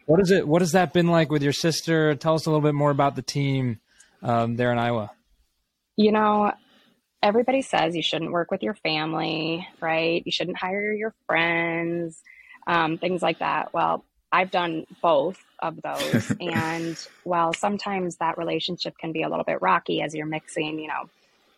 What 0.06 0.20
is 0.20 0.30
it? 0.30 0.48
What 0.48 0.62
has 0.62 0.72
that 0.72 0.94
been 0.94 1.08
like 1.08 1.30
with 1.30 1.42
your 1.42 1.52
sister? 1.52 2.14
Tell 2.14 2.34
us 2.34 2.46
a 2.46 2.50
little 2.50 2.62
bit 2.62 2.74
more 2.74 2.90
about 2.90 3.16
the 3.16 3.22
team 3.22 3.80
um, 4.22 4.56
there 4.56 4.72
in 4.72 4.78
Iowa? 4.78 5.10
You 5.96 6.12
know, 6.12 6.52
everybody 7.22 7.62
says 7.62 7.94
you 7.94 8.02
shouldn't 8.02 8.32
work 8.32 8.50
with 8.50 8.62
your 8.62 8.74
family, 8.74 9.66
right? 9.80 10.22
You 10.24 10.32
shouldn't 10.32 10.58
hire 10.58 10.92
your 10.92 11.14
friends, 11.26 12.22
um, 12.66 12.98
things 12.98 13.22
like 13.22 13.40
that. 13.40 13.72
Well, 13.74 14.04
I've 14.32 14.50
done 14.50 14.86
both 15.02 15.42
of 15.58 15.80
those. 15.82 16.32
and 16.40 16.96
while 17.24 17.52
sometimes 17.52 18.16
that 18.16 18.38
relationship 18.38 18.96
can 18.98 19.12
be 19.12 19.22
a 19.22 19.28
little 19.28 19.44
bit 19.44 19.60
rocky 19.60 20.02
as 20.02 20.14
you're 20.14 20.26
mixing, 20.26 20.78
you 20.78 20.88
know, 20.88 21.10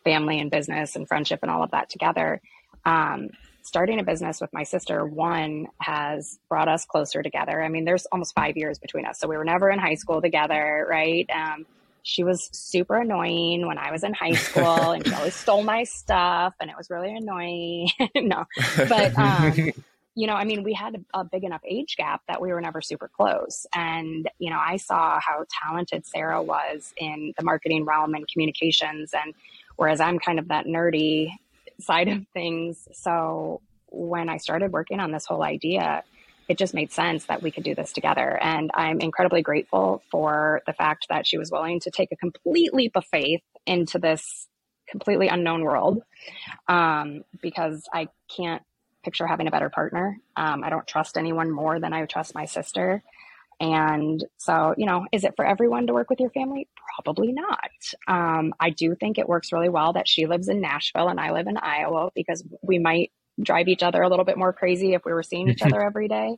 family 0.03 0.39
and 0.39 0.51
business 0.51 0.95
and 0.95 1.07
friendship 1.07 1.39
and 1.41 1.51
all 1.51 1.63
of 1.63 1.71
that 1.71 1.89
together, 1.89 2.41
um, 2.85 3.29
starting 3.61 3.99
a 3.99 4.03
business 4.03 4.41
with 4.41 4.51
my 4.51 4.63
sister, 4.63 5.05
one, 5.05 5.67
has 5.79 6.39
brought 6.49 6.67
us 6.67 6.85
closer 6.85 7.23
together. 7.23 7.61
I 7.61 7.69
mean, 7.69 7.85
there's 7.85 8.05
almost 8.07 8.35
five 8.35 8.57
years 8.57 8.79
between 8.79 9.05
us. 9.05 9.19
So 9.19 9.27
we 9.27 9.37
were 9.37 9.45
never 9.45 9.69
in 9.69 9.79
high 9.79 9.95
school 9.95 10.21
together, 10.21 10.85
right? 10.89 11.29
Um, 11.29 11.65
she 12.03 12.23
was 12.23 12.49
super 12.51 12.97
annoying 12.97 13.65
when 13.65 13.77
I 13.77 13.91
was 13.91 14.03
in 14.03 14.13
high 14.13 14.33
school 14.33 14.91
and 14.91 15.05
she 15.05 15.13
always 15.13 15.35
stole 15.35 15.63
my 15.63 15.83
stuff 15.83 16.53
and 16.59 16.69
it 16.69 16.77
was 16.77 16.89
really 16.89 17.15
annoying. 17.15 17.89
no, 18.15 18.45
but, 18.77 19.17
um, 19.17 19.71
you 20.15 20.27
know, 20.27 20.33
I 20.33 20.43
mean, 20.43 20.63
we 20.63 20.73
had 20.73 20.95
a, 20.95 21.21
a, 21.21 21.23
big 21.23 21.43
enough 21.43 21.61
age 21.65 21.95
gap 21.97 22.21
that 22.27 22.39
we 22.39 22.53
were 22.53 22.61
never 22.61 22.81
super 22.81 23.07
close. 23.07 23.65
And, 23.73 24.29
you 24.37 24.51
know, 24.51 24.59
I 24.63 24.77
saw 24.77 25.19
how 25.19 25.45
talented 25.49 26.05
Sara 26.05 26.41
was 26.41 26.93
in 26.97 27.33
the 27.35 27.43
marketing 27.43 27.85
realm 27.85 28.13
and 28.13 28.27
communications. 28.27 29.11
And 29.13 29.33
whereas 29.77 29.99
I'm 29.99 30.19
kind 30.19 30.37
of 30.37 30.49
that 30.49 30.67
nerdy 30.67 31.31
side 31.79 32.09
of 32.09 32.27
things. 32.33 32.87
So 32.91 33.61
when 33.87 34.29
I 34.29 34.37
started 34.37 34.71
working 34.71 34.99
on 34.99 35.11
this 35.11 35.25
whole 35.25 35.43
idea, 35.43 36.03
it 36.47 36.57
just 36.57 36.73
made 36.73 36.91
sense 36.91 37.25
that 37.25 37.41
we 37.41 37.51
could 37.51 37.63
do 37.63 37.75
this 37.75 37.93
together. 37.93 38.37
And 38.41 38.71
I'm 38.73 38.99
incredibly 38.99 39.41
grateful 39.41 40.03
for 40.11 40.61
the 40.65 40.73
fact 40.73 41.07
that 41.09 41.25
she 41.25 41.37
was 41.37 41.51
willing 41.51 41.79
to 41.81 41.91
take 41.91 42.11
a 42.11 42.17
complete 42.17 42.73
leap 42.73 42.95
of 42.95 43.05
faith 43.05 43.41
into 43.65 43.99
this 43.99 44.47
completely 44.87 45.27
unknown 45.27 45.63
world 45.63 46.03
um, 46.67 47.23
because 47.41 47.83
I 47.93 48.09
can't 48.35 48.61
picture 49.03 49.27
having 49.27 49.47
a 49.47 49.51
better 49.51 49.69
partner. 49.69 50.17
Um, 50.35 50.63
I 50.63 50.69
don't 50.69 50.87
trust 50.87 51.17
anyone 51.17 51.51
more 51.51 51.79
than 51.79 51.93
I 51.93 52.05
trust 52.05 52.35
my 52.35 52.45
sister. 52.45 53.03
And 53.59 54.23
so, 54.37 54.73
you 54.77 54.85
know, 54.85 55.05
is 55.11 55.23
it 55.23 55.33
for 55.35 55.45
everyone 55.45 55.87
to 55.87 55.93
work 55.93 56.09
with 56.09 56.19
your 56.19 56.31
family? 56.31 56.67
Probably 56.95 57.31
not. 57.31 57.69
Um, 58.07 58.53
I 58.59 58.71
do 58.71 58.95
think 58.95 59.17
it 59.17 59.29
works 59.29 59.51
really 59.51 59.69
well 59.69 59.93
that 59.93 60.07
she 60.07 60.25
lives 60.25 60.49
in 60.49 60.59
Nashville 60.59 61.07
and 61.07 61.19
I 61.19 61.31
live 61.31 61.47
in 61.47 61.57
Iowa 61.57 62.09
because 62.15 62.43
we 62.61 62.79
might 62.79 63.11
drive 63.41 63.67
each 63.67 63.83
other 63.83 64.01
a 64.01 64.09
little 64.09 64.25
bit 64.25 64.37
more 64.37 64.53
crazy 64.53 64.93
if 64.93 65.03
we 65.05 65.13
were 65.13 65.23
seeing 65.23 65.49
each 65.49 65.61
other 65.61 65.81
every 65.85 66.07
day. 66.07 66.37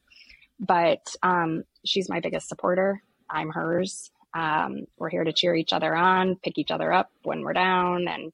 but 0.60 1.16
um, 1.24 1.64
she's 1.86 2.10
my 2.10 2.20
biggest 2.20 2.48
supporter. 2.48 3.02
I'm 3.30 3.50
hers. 3.50 4.12
Um, 4.34 4.86
we're 4.98 5.10
here 5.10 5.24
to 5.24 5.34
cheer 5.34 5.56
each 5.56 5.74
other 5.74 5.96
on, 5.96 6.36
pick 6.44 6.58
each 6.58 6.72
other 6.72 6.92
up 6.92 7.10
when 7.24 7.42
we're 7.42 7.54
down, 7.54 8.08
and 8.08 8.32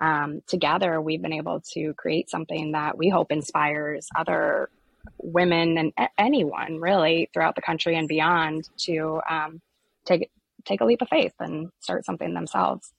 um, 0.00 0.42
together 0.46 1.00
we've 1.00 1.22
been 1.22 1.32
able 1.32 1.60
to 1.72 1.94
create 1.94 2.30
something 2.30 2.72
that 2.72 2.96
we 2.96 3.08
hope 3.08 3.32
inspires 3.32 4.08
other 4.16 4.70
women 5.18 5.78
and 5.78 5.92
a- 5.98 6.08
anyone 6.18 6.78
really 6.80 7.30
throughout 7.32 7.54
the 7.56 7.62
country 7.62 7.96
and 7.96 8.08
beyond 8.08 8.68
to 8.78 9.20
um, 9.28 9.60
take 10.04 10.30
take 10.64 10.80
a 10.80 10.84
leap 10.84 11.00
of 11.02 11.08
faith 11.08 11.32
and 11.40 11.70
start 11.80 12.04
something 12.04 12.34
themselves. 12.34 12.92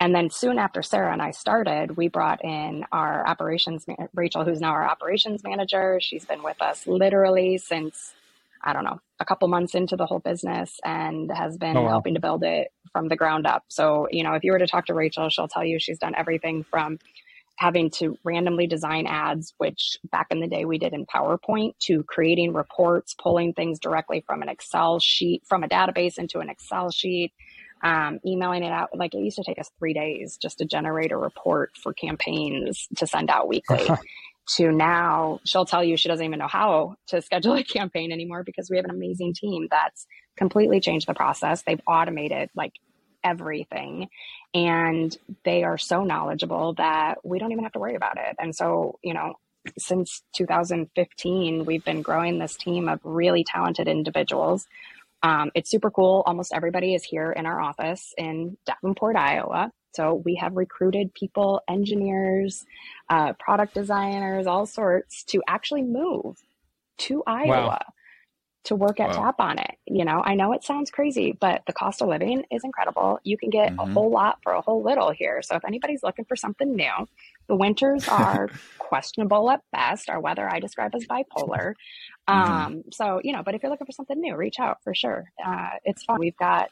And 0.00 0.14
then 0.14 0.30
soon 0.30 0.58
after 0.58 0.82
Sara 0.82 1.12
and 1.12 1.20
I 1.20 1.30
started, 1.30 1.98
we 1.98 2.08
brought 2.08 2.42
in 2.42 2.84
our 2.90 3.26
operations, 3.26 3.84
Rachel, 4.14 4.44
who's 4.44 4.60
now 4.60 4.70
our 4.70 4.88
operations 4.88 5.44
manager. 5.44 6.00
She's 6.00 6.24
been 6.24 6.42
with 6.42 6.60
us 6.62 6.86
literally 6.86 7.58
since, 7.58 8.14
I 8.64 8.72
don't 8.72 8.84
know, 8.84 8.98
a 9.20 9.26
couple 9.26 9.46
months 9.48 9.74
into 9.74 9.96
the 9.96 10.06
whole 10.06 10.18
business 10.18 10.80
and 10.82 11.30
has 11.30 11.58
been 11.58 11.76
oh, 11.76 11.82
wow. 11.82 11.88
helping 11.90 12.14
to 12.14 12.20
build 12.20 12.42
it 12.44 12.72
from 12.92 13.08
the 13.08 13.16
ground 13.16 13.46
up. 13.46 13.64
So, 13.68 14.08
you 14.10 14.24
know, 14.24 14.32
if 14.32 14.42
you 14.42 14.52
were 14.52 14.58
to 14.58 14.66
talk 14.66 14.86
to 14.86 14.94
Rachel, 14.94 15.28
she'll 15.28 15.48
tell 15.48 15.64
you 15.64 15.78
she's 15.78 15.98
done 15.98 16.14
everything 16.16 16.64
from 16.64 16.98
having 17.56 17.90
to 17.90 18.16
randomly 18.24 18.66
design 18.66 19.06
ads, 19.06 19.52
which 19.58 19.98
back 20.10 20.28
in 20.30 20.40
the 20.40 20.48
day 20.48 20.64
we 20.64 20.78
did 20.78 20.94
in 20.94 21.04
PowerPoint, 21.04 21.74
to 21.78 22.02
creating 22.04 22.54
reports, 22.54 23.14
pulling 23.22 23.52
things 23.52 23.78
directly 23.78 24.24
from 24.26 24.40
an 24.40 24.48
Excel 24.48 24.98
sheet, 24.98 25.42
from 25.46 25.62
a 25.62 25.68
database 25.68 26.16
into 26.16 26.38
an 26.38 26.48
Excel 26.48 26.90
sheet, 26.90 27.34
um, 27.82 28.20
emailing 28.26 28.62
it 28.62 28.72
out. 28.72 28.96
Like 28.96 29.14
it 29.14 29.20
used 29.20 29.36
to 29.36 29.44
take 29.44 29.58
us 29.58 29.70
three 29.78 29.94
days 29.94 30.36
just 30.36 30.58
to 30.58 30.64
generate 30.64 31.12
a 31.12 31.16
report 31.16 31.72
for 31.82 31.92
campaigns 31.92 32.88
to 32.96 33.06
send 33.06 33.30
out 33.30 33.48
weekly. 33.48 33.88
to 34.56 34.72
now, 34.72 35.40
she'll 35.44 35.64
tell 35.64 35.84
you 35.84 35.96
she 35.96 36.08
doesn't 36.08 36.24
even 36.24 36.38
know 36.38 36.48
how 36.48 36.96
to 37.08 37.22
schedule 37.22 37.54
a 37.54 37.64
campaign 37.64 38.12
anymore 38.12 38.42
because 38.42 38.68
we 38.70 38.76
have 38.76 38.84
an 38.84 38.90
amazing 38.90 39.34
team 39.34 39.68
that's 39.70 40.06
completely 40.36 40.80
changed 40.80 41.06
the 41.06 41.14
process. 41.14 41.62
They've 41.62 41.80
automated 41.86 42.50
like 42.54 42.72
everything 43.22 44.08
and 44.54 45.16
they 45.44 45.62
are 45.62 45.78
so 45.78 46.04
knowledgeable 46.04 46.74
that 46.74 47.18
we 47.24 47.38
don't 47.38 47.52
even 47.52 47.64
have 47.64 47.72
to 47.72 47.78
worry 47.78 47.94
about 47.94 48.16
it. 48.16 48.36
And 48.38 48.54
so, 48.54 48.98
you 49.02 49.14
know, 49.14 49.34
since 49.78 50.22
2015, 50.34 51.64
we've 51.64 51.84
been 51.84 52.02
growing 52.02 52.38
this 52.38 52.56
team 52.56 52.88
of 52.88 53.00
really 53.04 53.44
talented 53.44 53.88
individuals. 53.88 54.66
Um, 55.22 55.50
it's 55.54 55.70
super 55.70 55.90
cool. 55.90 56.22
Almost 56.26 56.52
everybody 56.54 56.94
is 56.94 57.04
here 57.04 57.30
in 57.32 57.46
our 57.46 57.60
office 57.60 58.14
in 58.16 58.56
Davenport, 58.66 59.16
Iowa. 59.16 59.70
So 59.94 60.14
we 60.14 60.36
have 60.36 60.56
recruited 60.56 61.12
people, 61.14 61.62
engineers, 61.68 62.64
uh, 63.08 63.32
product 63.34 63.74
designers, 63.74 64.46
all 64.46 64.66
sorts 64.66 65.24
to 65.24 65.42
actually 65.48 65.82
move 65.82 66.36
to 66.98 67.22
Iowa. 67.26 67.48
Wow 67.48 67.78
to 68.64 68.76
work 68.76 69.00
at 69.00 69.10
wow. 69.10 69.32
TapOnIt. 69.32 69.76
You 69.86 70.04
know, 70.04 70.22
I 70.24 70.34
know 70.34 70.52
it 70.52 70.62
sounds 70.62 70.90
crazy, 70.90 71.32
but 71.32 71.62
the 71.66 71.72
cost 71.72 72.02
of 72.02 72.08
living 72.08 72.44
is 72.50 72.62
incredible. 72.62 73.18
You 73.22 73.38
can 73.38 73.50
get 73.50 73.70
mm-hmm. 73.70 73.80
a 73.80 73.92
whole 73.92 74.10
lot 74.10 74.38
for 74.42 74.52
a 74.52 74.60
whole 74.60 74.82
little 74.82 75.10
here. 75.10 75.40
So 75.42 75.56
if 75.56 75.64
anybody's 75.64 76.02
looking 76.02 76.26
for 76.26 76.36
something 76.36 76.76
new, 76.76 77.08
the 77.48 77.56
winters 77.56 78.06
are 78.08 78.50
questionable 78.78 79.50
at 79.50 79.62
best. 79.72 80.10
Our 80.10 80.20
weather 80.20 80.48
I 80.48 80.60
describe 80.60 80.94
as 80.94 81.06
bipolar. 81.06 81.74
Mm-hmm. 82.30 82.52
Um, 82.52 82.82
so, 82.92 83.20
you 83.22 83.32
know, 83.32 83.42
but 83.44 83.54
if 83.54 83.62
you're 83.62 83.70
looking 83.70 83.86
for 83.86 83.92
something 83.92 84.20
new, 84.20 84.36
reach 84.36 84.60
out 84.60 84.82
for 84.82 84.94
sure. 84.94 85.30
Uh, 85.44 85.70
it's 85.84 86.04
fun. 86.04 86.18
We've 86.18 86.36
got 86.36 86.70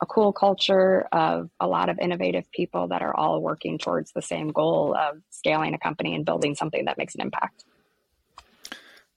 a 0.00 0.06
cool 0.06 0.32
culture 0.32 1.06
of 1.12 1.50
a 1.58 1.66
lot 1.66 1.88
of 1.88 1.98
innovative 1.98 2.50
people 2.52 2.88
that 2.88 3.02
are 3.02 3.14
all 3.14 3.42
working 3.42 3.78
towards 3.78 4.12
the 4.12 4.22
same 4.22 4.48
goal 4.48 4.96
of 4.96 5.20
scaling 5.30 5.74
a 5.74 5.78
company 5.78 6.14
and 6.14 6.24
building 6.24 6.54
something 6.54 6.84
that 6.84 6.98
makes 6.98 7.14
an 7.14 7.20
impact. 7.20 7.64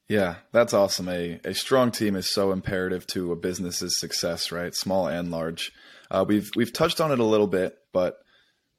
Yeah, 0.08 0.36
that's 0.52 0.74
awesome. 0.74 1.08
A, 1.08 1.40
a 1.46 1.54
strong 1.54 1.92
team 1.92 2.16
is 2.16 2.30
so 2.30 2.52
imperative 2.52 3.08
to 3.08 3.32
a 3.32 3.36
business's 3.36 3.98
success, 4.00 4.52
right? 4.52 4.76
Small 4.76 5.08
and 5.08 5.32
large. 5.32 5.72
Uh, 6.10 6.26
we've 6.28 6.50
we've 6.56 6.74
touched 6.74 7.00
on 7.00 7.12
it 7.12 7.20
a 7.20 7.24
little 7.24 7.48
bit, 7.48 7.78
but 7.94 8.18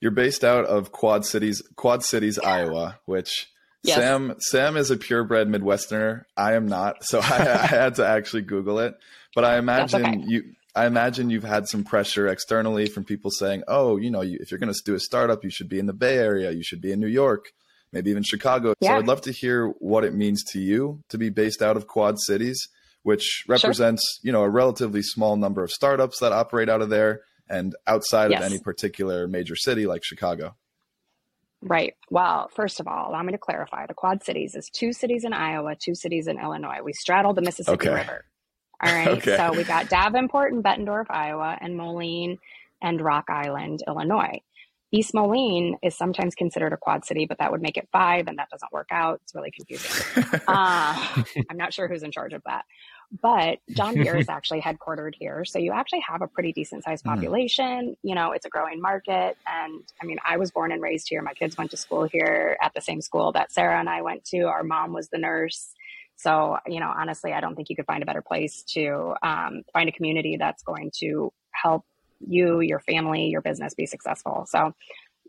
you're 0.01 0.11
based 0.11 0.45
out 0.45 0.67
of 0.67 0.93
Quad 0.93 1.25
Cities, 1.25 1.63
Quad 1.77 2.05
Cities, 2.05 2.39
yeah. 2.43 2.49
Iowa, 2.51 3.01
which 3.07 3.49
yes. 3.83 3.97
Sam 3.97 4.35
Sam 4.41 4.77
is 4.77 4.91
a 4.91 4.97
purebred 4.97 5.49
Midwesterner. 5.49 6.25
I 6.37 6.55
am 6.55 6.67
not, 6.67 7.05
so 7.05 7.21
I, 7.21 7.39
I 7.63 7.67
had 7.67 7.97
to 7.97 8.07
actually 8.07 8.43
Google 8.43 8.79
it. 8.79 8.95
But 9.35 9.45
I 9.45 9.59
imagine 9.59 10.05
okay. 10.05 10.25
you. 10.27 10.55
I 10.75 10.87
imagine 10.87 11.29
you've 11.29 11.45
had 11.45 11.69
some 11.69 11.85
pressure 11.85 12.27
externally 12.29 12.87
from 12.87 13.05
people 13.05 13.31
saying, 13.31 13.63
"Oh, 13.69 13.97
you 13.97 14.11
know, 14.11 14.23
you, 14.23 14.39
if 14.41 14.51
you're 14.51 14.59
going 14.59 14.73
to 14.73 14.81
do 14.85 14.95
a 14.95 15.01
startup, 15.01 15.45
you 15.45 15.51
should 15.51 15.69
be 15.69 15.79
in 15.79 15.87
the 15.87 15.93
Bay 15.93 16.17
Area. 16.19 16.51
You 16.51 16.63
should 16.63 16.81
be 16.81 16.93
in 16.93 17.01
New 17.01 17.09
York." 17.09 17.53
maybe 17.93 18.11
even 18.11 18.23
Chicago. 18.23 18.75
Yeah. 18.81 18.89
So 18.89 18.97
I'd 18.97 19.07
love 19.07 19.21
to 19.23 19.33
hear 19.33 19.69
what 19.79 20.05
it 20.05 20.15
means 20.15 20.43
to 20.53 20.61
you 20.61 21.03
to 21.11 21.19
be 21.19 21.29
based 21.29 21.63
out 21.63 21.77
of 21.77 21.87
Quad 21.87 22.19
Cities, 22.21 22.69
which 23.03 23.45
represents, 23.47 24.03
sure. 24.21 24.27
you 24.27 24.33
know, 24.33 24.43
a 24.43 24.49
relatively 24.49 25.03
small 25.03 25.37
number 25.37 25.63
of 25.63 25.71
startups 25.71 26.19
that 26.21 26.33
operate 26.33 26.69
out 26.69 26.83
of 26.83 26.89
there 26.89 27.21
and 27.49 27.75
outside 27.87 28.31
yes. 28.31 28.41
of 28.41 28.51
any 28.51 28.59
particular 28.59 29.29
major 29.29 29.57
city 29.57 29.87
like 29.87 30.03
Chicago. 30.05 30.57
Right. 31.63 31.95
Well, 32.11 32.51
first 32.55 32.81
of 32.81 32.89
all, 32.89 33.11
allow 33.11 33.23
me 33.23 33.33
to 33.33 33.39
clarify. 33.39 33.87
The 33.87 33.95
Quad 33.95 34.25
Cities 34.25 34.57
is 34.57 34.69
two 34.69 34.93
cities 34.93 35.25
in 35.25 35.33
Iowa, 35.33 35.77
two 35.77 35.95
cities 35.95 36.27
in 36.27 36.39
Illinois. 36.39 36.79
We 36.83 36.93
straddle 36.93 37.35
the 37.35 37.43
Mississippi 37.43 37.89
okay. 37.89 37.95
River. 37.95 38.25
All 38.83 38.93
right. 38.95 39.09
okay. 39.09 39.37
So 39.37 39.53
we 39.53 39.63
got 39.63 39.89
Davenport 39.89 40.53
and 40.53 40.65
Bettendorf, 40.65 41.07
Iowa, 41.09 41.57
and 41.61 41.77
Moline 41.77 42.39
and 42.83 43.01
Rock 43.01 43.27
Island, 43.29 43.83
Illinois. 43.87 44.41
East 44.95 45.15
Moline 45.15 45.77
is 45.83 45.97
sometimes 45.97 46.35
considered 46.35 46.75
a 46.75 46.77
quad 46.77 47.07
city, 47.07 47.25
but 47.25 47.39
that 47.39 47.51
would 47.51 47.63
make 47.63 47.79
it 47.79 47.89
five, 47.91 48.29
and 48.29 48.39
that 48.39 48.51
doesn't 48.51 48.71
work 48.73 48.89
out. 48.91 49.21
It's 49.23 49.35
really 49.35 49.51
confusing. 49.51 50.23
uh, 50.49 51.23
I'm 51.51 51.57
not 51.57 51.73
sure 51.73 51.89
who's 51.89 52.03
in 52.03 52.13
charge 52.13 52.35
of 52.35 52.43
that. 52.45 52.67
But 53.21 53.59
John 53.71 53.95
Deere 53.95 54.17
is 54.17 54.29
actually 54.31 54.63
headquartered 54.63 55.15
here. 55.19 55.45
So 55.45 55.59
you 55.59 55.73
actually 55.73 56.03
have 56.09 56.23
a 56.23 56.27
pretty 56.27 56.53
decent 56.53 56.85
sized 56.85 57.05
hmm. 57.05 57.11
population. 57.11 57.91
Mm. 57.91 57.97
You 58.03 58.15
know, 58.15 58.33
it's 58.33 58.47
a 58.47 58.49
growing 58.49 58.81
market. 58.81 59.37
And 59.47 59.83
I 60.01 60.07
mean, 60.07 60.19
I 60.27 60.39
was 60.39 60.51
born 60.51 60.73
and 60.73 60.81
raised 60.81 61.09
here. 61.09 61.21
My 61.21 61.35
kids 61.35 61.59
went 61.59 61.71
to 61.73 61.77
school 61.77 62.05
here 62.05 62.57
at 62.63 62.73
the 62.75 62.81
same 62.81 63.01
school 63.03 63.33
that 63.33 63.53
Sara 63.53 63.79
and 63.79 63.89
I 63.89 64.03
went 64.03 64.25
to. 64.27 64.43
Our 64.45 64.63
mom 64.63 64.93
was 64.93 65.09
the 65.09 65.19
nurse. 65.19 65.75
So, 66.17 66.59
you 66.67 66.81
know, 66.81 66.93
honestly, 66.95 67.33
I 67.33 67.41
don't 67.41 67.55
think 67.57 67.69
you 67.69 67.77
could 67.77 67.87
find 67.87 68.03
a 68.03 68.07
better 68.07 68.23
place 68.23 68.63
to 68.75 69.15
um, 69.23 69.63
find 69.73 69.89
a 69.89 69.93
community 69.93 70.37
that's 70.39 70.63
going 70.63 70.93
to 71.01 71.33
help 71.51 71.85
you, 72.21 72.61
your 72.61 72.81
family, 72.81 73.27
your 73.27 73.41
business 73.41 73.75
be 73.75 73.87
successful. 73.87 74.47
So, 74.49 74.73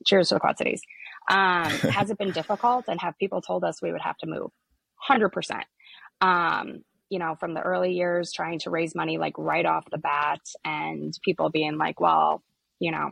cheers 0.06 0.30
to 0.30 0.36
the 0.36 0.40
Quad 0.40 0.58
Cities. 0.58 0.82
Um, 1.30 1.66
has 1.72 2.12
it 2.12 2.18
been 2.18 2.32
difficult? 2.32 2.86
And 2.88 3.02
have 3.02 3.18
people 3.18 3.42
told 3.42 3.64
us 3.64 3.82
we 3.82 3.92
would 3.92 4.02
have 4.02 4.18
to 4.18 4.28
move? 4.28 4.52
100%. 5.10 5.62
Um, 6.22 6.84
you 7.14 7.20
know, 7.20 7.36
from 7.36 7.54
the 7.54 7.62
early 7.62 7.94
years, 7.94 8.32
trying 8.32 8.58
to 8.58 8.72
raise 8.72 8.96
money 8.96 9.20
like 9.20 9.38
right 9.38 9.68
off 9.68 9.86
the 9.92 10.00
bat, 10.00 10.42
and 10.66 11.16
people 11.24 11.52
being 11.52 11.78
like, 11.78 12.00
well, 12.00 12.42
you 12.80 12.90
know, 12.90 13.12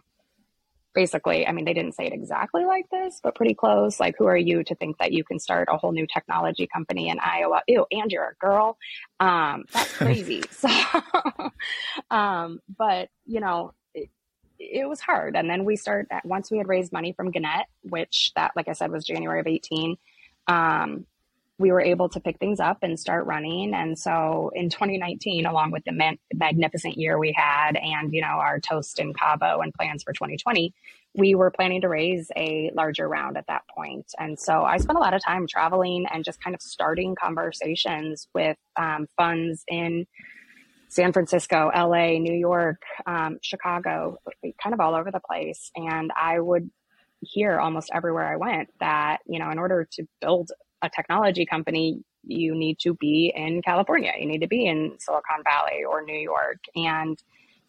basically, 0.96 1.46
I 1.46 1.52
mean, 1.52 1.66
they 1.66 1.76
didn't 1.76 1.94
say 1.94 2.08
it 2.08 2.14
exactly 2.14 2.66
like 2.66 2.90
this, 2.90 3.20
but 3.22 3.36
pretty 3.36 3.54
close. 3.54 4.00
Like, 4.00 4.16
who 4.18 4.26
are 4.26 4.36
you 4.36 4.64
to 4.64 4.74
think 4.74 4.98
that 4.98 5.12
you 5.12 5.24
can 5.24 5.38
start 5.38 5.70
a 5.72 5.78
whole 5.78 5.92
new 5.92 6.08
technology 6.12 6.66
company 6.66 7.10
in 7.10 7.20
Iowa? 7.20 7.62
Ew, 7.68 7.86
and 7.92 8.12
you're 8.12 8.26
a 8.26 8.36
girl. 8.44 8.76
Um, 9.20 9.66
that's 9.72 9.94
crazy. 9.98 10.46
so, 10.50 10.68
um, 12.10 12.60
but 12.76 13.10
you 13.28 13.40
know, 13.40 13.76
it, 13.94 14.10
it, 14.58 14.90
was 14.90 15.00
hard. 15.00 15.36
And 15.36 15.48
then 15.48 15.64
we 15.64 15.76
started 15.76 16.08
once 16.24 16.50
we 16.50 16.58
had 16.58 16.68
raised 16.68 16.92
money 16.92 17.14
from 17.14 17.30
Gannett, 17.30 17.68
which 17.84 18.32
that, 18.36 18.54
like 18.56 18.68
I 18.68 18.74
said, 18.74 18.92
was 18.92 19.06
January 19.06 19.42
of 19.42 19.46
18. 19.46 19.96
Um, 20.48 21.06
we 21.62 21.71
were 21.71 21.82
able 21.82 22.10
to 22.10 22.19
pick 22.19 22.39
things 22.39 22.60
up 22.60 22.80
and 22.82 23.00
start 23.00 23.26
running. 23.26 23.74
And 23.74 23.97
so 23.97 24.52
in 24.54 24.69
2019, 24.69 25.45
along 25.45 25.71
with 25.71 25.84
the 25.86 25.91
man- 25.91 26.17
magnificent 26.34 26.97
year 26.97 27.17
we 27.17 27.34
had 27.36 27.78
and, 27.78 28.13
you 28.13 28.21
know, 28.21 28.28
our 28.28 28.60
toast 28.60 29.00
in 29.00 29.13
Cabo 29.13 29.62
and 29.62 29.74
plans 29.74 30.04
for 30.04 30.12
2020, 30.12 30.74
we 31.13 31.36
were 31.36 31.52
planning 31.52 31.82
to 31.82 31.89
raise 31.89 32.32
a 32.36 32.71
larger 32.74 33.08
round 33.08 33.38
at 33.38 33.47
that 33.47 33.63
point. 33.74 34.06
And 34.17 34.39
so 34.39 34.63
I 34.63 34.78
spent 34.78 34.97
a 34.97 35.02
lot 35.02 35.13
of 35.13 35.24
time 35.24 35.45
traveling 35.47 36.06
and 36.12 36.24
just 36.24 36.41
kind 36.41 36.56
of 36.56 36.62
starting 36.62 37.15
conversations 37.15 38.28
with 38.34 38.58
um, 38.78 39.08
funds 39.17 39.63
in 39.67 40.08
San 40.88 41.13
Francisco, 41.13 41.71
LA, 41.74 42.17
New 42.17 42.34
York, 42.34 42.82
um, 43.06 43.39
Chicago, 43.41 44.17
kind 44.62 44.74
of 44.74 44.80
all 44.80 44.95
over 44.95 45.12
the 45.12 45.21
place. 45.21 45.71
And 45.76 46.12
I 46.15 46.39
would 46.39 46.69
hear 47.21 47.60
almost 47.60 47.91
everywhere 47.93 48.28
I 48.28 48.36
went 48.36 48.69
that, 48.80 49.19
you 49.26 49.39
know, 49.39 49.50
in 49.52 49.60
order 49.60 49.88
to 49.93 50.08
build 50.19 50.52
a 50.82 50.89
technology 50.89 51.46
company, 51.46 52.04
you 52.24 52.56
need 52.56 52.80
to 52.80 52.94
be 52.96 53.32
in 53.36 53.62
California. 53.62 54.12
You 54.17 54.28
need 54.28 54.41
to 54.41 54.48
be 54.48 54.65
in 54.65 54.96
Silicon 55.00 55.44
Valley 55.44 55.84
or 55.84 56.04
New 56.04 56.20
York. 56.20 56.60
And 56.76 57.22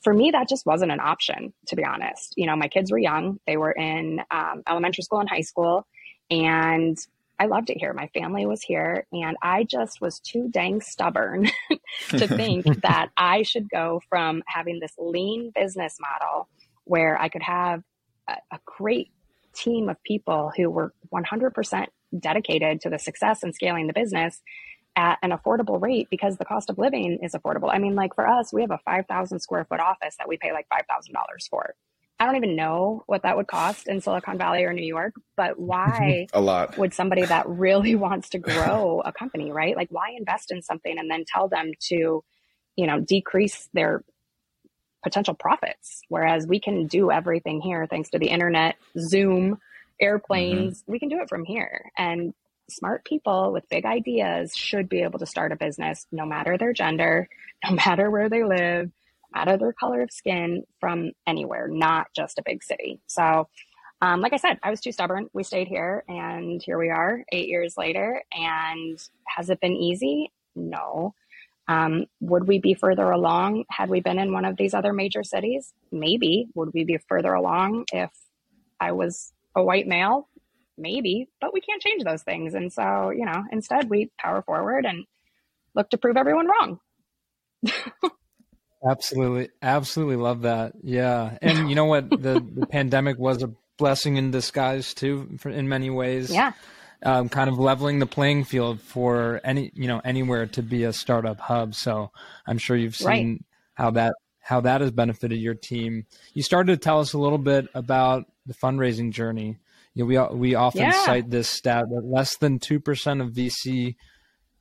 for 0.03 0.13
me, 0.13 0.31
that 0.33 0.49
just 0.49 0.67
wasn't 0.67 0.93
an 0.93 1.01
option, 1.01 1.53
to 1.69 1.77
be 1.77 1.85
honest. 1.85 2.35
You 2.37 2.47
know, 2.47 2.57
my 2.57 2.69
kids 2.69 2.91
were 2.91 2.99
young, 2.99 3.39
they 3.47 3.57
were 3.57 3.73
in 3.73 4.21
um, 4.31 4.63
elementary 4.69 5.03
school 5.03 5.21
and 5.21 5.29
high 5.29 5.43
school. 5.43 5.87
And 6.31 6.99
I 7.39 7.47
loved 7.47 7.71
it 7.71 7.79
here. 7.79 7.93
My 7.93 8.09
family 8.15 8.47
was 8.47 8.63
here, 8.63 9.07
and 9.13 9.37
I 9.43 9.65
just 9.65 10.01
was 10.01 10.21
too 10.21 10.49
dang 10.49 10.81
stubborn 10.81 11.51
to 12.11 12.29
think 12.37 12.83
that 12.83 13.09
I 13.17 13.43
should 13.43 13.69
go 13.69 14.01
from 14.09 14.43
having 14.47 14.79
this 14.81 14.93
lean 14.99 15.51
business 15.55 15.97
model 16.01 16.49
where 16.85 17.21
I 17.21 17.29
could 17.29 17.43
have 17.43 17.83
a, 18.29 18.35
a 18.53 18.61
great 18.65 19.11
team 19.55 19.89
of 19.89 20.03
people 20.05 20.53
who 20.57 20.71
were 20.71 20.95
100% 21.13 21.87
dedicated 22.19 22.81
to 22.83 22.91
the 22.91 22.99
success 22.99 23.43
and 23.43 23.55
scaling 23.55 23.87
the 23.87 23.93
business 23.93 24.41
at 24.97 25.19
an 25.23 25.31
affordable 25.31 25.81
rate 25.81 26.09
because 26.11 26.37
the 26.37 26.45
cost 26.45 26.69
of 26.69 26.79
living 26.79 27.19
is 27.23 27.33
affordable. 27.33 27.71
I 27.73 27.79
mean, 27.79 27.95
like 27.95 28.15
for 28.15 28.29
us, 28.29 28.53
we 28.53 28.61
have 28.61 28.71
a 28.71 28.81
5,000 28.85 29.41
square 29.41 29.65
foot 29.65 29.81
office 29.81 30.17
that 30.19 30.29
we 30.29 30.37
pay 30.37 30.53
like 30.53 30.67
$5,000 30.73 30.83
for. 31.49 31.75
I 32.21 32.27
don't 32.27 32.37
even 32.37 32.55
know 32.55 33.03
what 33.07 33.23
that 33.23 33.37
would 33.37 33.49
cost 33.49 33.89
in 33.89 34.01
Silicon 34.01 34.39
Valley 34.39 34.65
or 34.65 34.73
New 34.73 34.85
York, 34.85 35.15
but 35.37 35.59
why 35.59 36.29
a 36.33 36.41
lot 36.41 36.79
would 36.79 36.95
somebody 36.95 37.25
that 37.25 37.49
really 37.49 37.95
wants 37.95 38.29
to 38.31 38.39
grow 38.39 39.03
a 39.05 39.13
company, 39.13 39.51
right? 39.51 39.77
Like 39.77 39.89
why 39.91 40.15
invest 40.17 40.53
in 40.53 40.63
something 40.63 40.99
and 40.99 41.11
then 41.11 41.25
tell 41.27 41.49
them 41.49 41.73
to, 41.89 42.23
you 42.77 42.87
know, 42.87 43.01
decrease 43.01 43.69
their 43.73 44.05
potential 45.03 45.35
profits. 45.35 46.03
Whereas 46.09 46.47
we 46.47 46.61
can 46.61 46.87
do 46.87 47.11
everything 47.11 47.61
here 47.61 47.87
thanks 47.91 48.11
to 48.11 48.19
the 48.19 48.29
internet, 48.29 48.77
Zoom, 48.99 49.59
airplanes, 50.03 50.83
mm-hmm. 50.83 50.93
we 50.93 50.99
can 50.99 51.09
do 51.09 51.21
it 51.21 51.29
from 51.29 51.45
here. 51.45 51.91
And 51.97 52.35
smart 52.69 53.05
people 53.05 53.53
with 53.53 53.69
big 53.69 53.85
ideas 53.85 54.55
should 54.55 54.89
be 54.89 55.03
able 55.03 55.19
to 55.19 55.27
start 55.27 55.53
a 55.53 55.57
business 55.57 56.07
no 56.11 56.27
matter 56.27 56.57
their 56.59 56.73
gender, 56.73 57.29
no 57.65 57.73
matter 57.73 58.11
where 58.11 58.29
they 58.29 58.45
live, 58.45 58.87
no 58.87 59.39
matter 59.39 59.57
their 59.57 59.73
color 59.73 60.03
of 60.03 60.11
skin 60.11 60.65
from 60.81 61.13
anywhere, 61.27 61.69
not 61.69 62.09
just 62.15 62.39
a 62.39 62.43
big 62.45 62.63
city. 62.63 63.01
So, 63.07 63.49
um, 64.01 64.21
like 64.21 64.33
I 64.33 64.39
said, 64.39 64.59
I 64.65 64.71
was 64.71 64.81
too 64.81 64.91
stubborn. 64.91 65.29
We 65.33 65.45
stayed 65.45 65.69
here 65.69 66.03
and 66.09 66.61
here 66.61 66.77
we 66.77 66.91
are 66.91 67.23
eight 67.31 67.49
years 67.49 67.77
later. 67.77 68.21
And 68.33 68.99
has 69.29 69.49
it 69.49 69.61
been 69.61 69.77
easy? 69.77 70.33
No. 70.57 71.15
Um, 71.69 72.07
would 72.21 72.49
we 72.49 72.59
be 72.59 72.75
further 72.75 73.09
along 73.13 73.65
had 73.71 73.89
we 73.89 74.01
been 74.01 74.19
in 74.19 74.33
one 74.33 74.45
of 74.45 74.57
these 74.57 74.75
other 74.75 74.93
major 74.93 75.23
cities? 75.23 75.73
Maybe. 75.93 76.49
Would 76.57 76.75
we 76.75 76.83
be 76.83 76.99
further 77.09 77.33
along 77.33 77.85
if 77.93 78.11
I 78.81 78.91
was 78.91 79.33
a 79.55 79.63
white 79.63 79.87
male? 79.87 80.29
Maybe, 80.79 81.29
but 81.41 81.53
we 81.53 81.61
can't 81.61 81.83
change 81.83 82.03
those 82.03 82.23
things. 82.23 82.55
And 82.55 82.73
so, 82.73 83.11
you 83.11 83.27
know, 83.27 83.45
instead 83.53 83.91
we 83.91 84.11
power 84.19 84.43
forward 84.43 84.87
and 84.87 85.05
look 85.75 85.91
to 85.91 85.99
prove 85.99 86.17
everyone 86.17 86.49
wrong. 86.49 86.81
absolutely. 88.89 89.51
Absolutely 89.61 90.17
love 90.17 90.43
that. 90.43 90.73
Yeah. 90.83 91.37
And 91.43 91.69
you 91.69 91.77
know 91.77 91.85
what? 91.85 92.09
The, 92.11 92.45
the 92.55 92.67
pandemic 92.67 93.19
was 93.19 93.43
a 93.43 93.53
blessing 93.77 94.17
in 94.17 94.31
disguise 94.31 94.95
too, 94.95 95.37
for, 95.39 95.51
in 95.51 95.69
many 95.69 95.91
ways. 95.91 96.31
Yeah 96.31 96.53
um, 97.05 97.29
kind 97.29 97.51
of 97.51 97.59
leveling 97.59 97.99
the 97.99 98.07
playing 98.07 98.45
field 98.45 98.81
for 98.81 99.41
any 99.45 99.73
you 99.75 99.89
know 99.89 100.01
anywhere 100.05 100.47
to 100.47 100.63
be 100.63 100.85
a 100.85 100.93
startup 100.93 101.41
hub. 101.41 101.75
So 101.75 102.11
I'm 102.47 102.59
sure 102.59 102.77
you've 102.77 102.97
seen 102.97 103.33
right. 103.33 103.45
how 103.75 103.91
that 103.93 104.15
how 104.41 104.61
that 104.61 104.81
has 104.81 104.91
benefited 104.91 105.39
your 105.39 105.55
team. 105.55 106.07
You 106.35 106.43
started 106.43 106.73
to 106.73 106.79
tell 106.79 107.01
us 107.01 107.13
a 107.13 107.19
little 107.19 107.39
bit 107.39 107.69
about 107.75 108.27
the 108.47 108.55
fundraising 108.55 109.13
journey. 109.13 109.59
You 109.95 110.05
know, 110.05 110.31
we 110.31 110.39
we 110.39 110.55
often 110.55 110.83
yeah. 110.83 111.05
cite 111.05 111.31
this 111.31 111.49
stat 111.49 111.85
that 111.91 112.05
less 112.05 112.37
than 112.37 112.59
two 112.59 112.81
percent 112.81 113.21
of 113.21 113.31
VC 113.31 113.97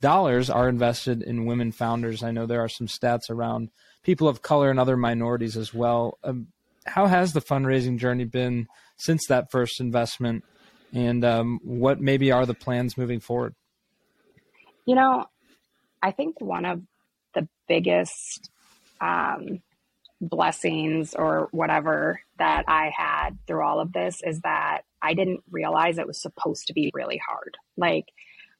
dollars 0.02 0.50
are 0.50 0.68
invested 0.68 1.22
in 1.22 1.46
women 1.46 1.72
founders. 1.72 2.24
I 2.24 2.32
know 2.32 2.46
there 2.46 2.64
are 2.64 2.70
some 2.70 2.88
stats 2.88 3.30
around 3.30 3.70
people 4.04 4.28
of 4.28 4.42
color 4.42 4.70
and 4.70 4.80
other 4.80 4.98
minorities 4.98 5.56
as 5.56 5.74
well. 5.74 6.18
Um, 6.24 6.48
how 6.86 7.06
has 7.06 7.34
the 7.34 7.42
fundraising 7.42 7.98
journey 7.98 8.26
been 8.26 8.68
since 8.98 9.28
that 9.28 9.52
first 9.52 9.80
investment? 9.80 10.44
and 10.94 11.24
um, 11.24 11.60
what 11.64 12.00
maybe 12.00 12.32
are 12.32 12.46
the 12.46 12.54
plans 12.54 12.98
moving 12.98 13.20
forward? 13.20 13.56
You 14.86 14.96
know, 14.96 15.26
I 16.02 16.12
think 16.12 16.42
one 16.42 16.66
of 16.66 16.82
the 17.34 17.48
biggest 17.68 18.50
um, 19.00 19.62
blessings 20.20 21.14
or 21.14 21.48
whatever 21.52 22.22
that 22.42 22.66
I 22.68 22.92
had 22.96 23.38
through 23.48 23.64
all 23.64 23.80
of 23.80 23.94
this 23.94 24.22
is 24.24 24.42
that 24.42 24.82
I 25.02 25.14
didn't 25.14 25.42
realize 25.50 25.98
it 25.98 26.08
was 26.08 26.22
supposed 26.22 26.68
to 26.68 26.74
be 26.74 26.92
really 26.94 27.20
hard. 27.26 27.56
Like, 27.78 28.06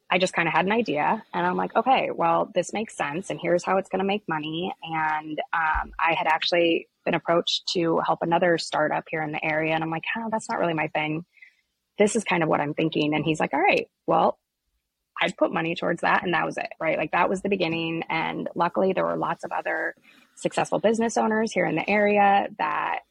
I 0.10 0.18
just 0.18 0.34
kind 0.34 0.48
of 0.48 0.54
had 0.54 0.66
an 0.66 0.72
idea 0.72 1.24
and 1.34 1.46
I'm 1.48 1.56
like, 1.56 1.76
okay, 1.76 2.10
well, 2.14 2.52
this 2.54 2.74
makes 2.74 2.98
sense 2.98 3.30
and 3.30 3.40
here's 3.42 3.64
how 3.64 3.78
it's 3.78 3.90
going 3.90 4.02
to 4.02 4.06
make 4.06 4.24
money. 4.28 4.74
And 4.84 5.40
um, 5.54 5.94
I 5.98 6.14
had 6.14 6.28
actually 6.28 6.90
been 7.06 7.14
approached 7.14 7.70
to 7.74 8.02
help 8.06 8.20
another 8.22 8.58
startup 8.58 9.06
here 9.10 9.24
in 9.24 9.32
the 9.32 9.44
area. 9.44 9.74
And 9.74 9.84
I'm 9.84 9.90
like, 9.90 10.04
oh, 10.18 10.28
that's 10.30 10.50
not 10.50 10.60
really 10.60 10.74
my 10.74 10.88
thing 10.88 11.26
this 12.02 12.16
is 12.16 12.24
kind 12.24 12.42
of 12.42 12.50
what 12.50 12.60
I'm 12.60 12.74
thinking. 12.74 13.14
And 13.14 13.24
he's 13.24 13.40
like, 13.40 13.54
all 13.54 13.62
right, 13.62 13.88
well, 14.08 14.40
I'd 15.22 15.38
put 15.38 15.54
money 15.54 15.76
towards 15.76 16.02
that. 16.02 16.24
And 16.24 16.34
that 16.34 16.46
was 16.46 16.58
it, 16.58 16.70
right? 16.80 16.98
Like 16.98 17.12
that 17.12 17.30
was 17.30 17.42
the 17.42 17.50
beginning. 17.50 18.04
And 18.10 18.50
luckily, 18.56 18.94
there 18.94 19.06
were 19.06 19.18
lots 19.18 19.44
of 19.44 19.52
other 19.52 19.94
successful 20.36 20.80
business 20.80 21.18
owners 21.18 21.52
here 21.52 21.66
in 21.66 21.76
the 21.76 21.88
area 21.88 22.48
that, 22.58 23.02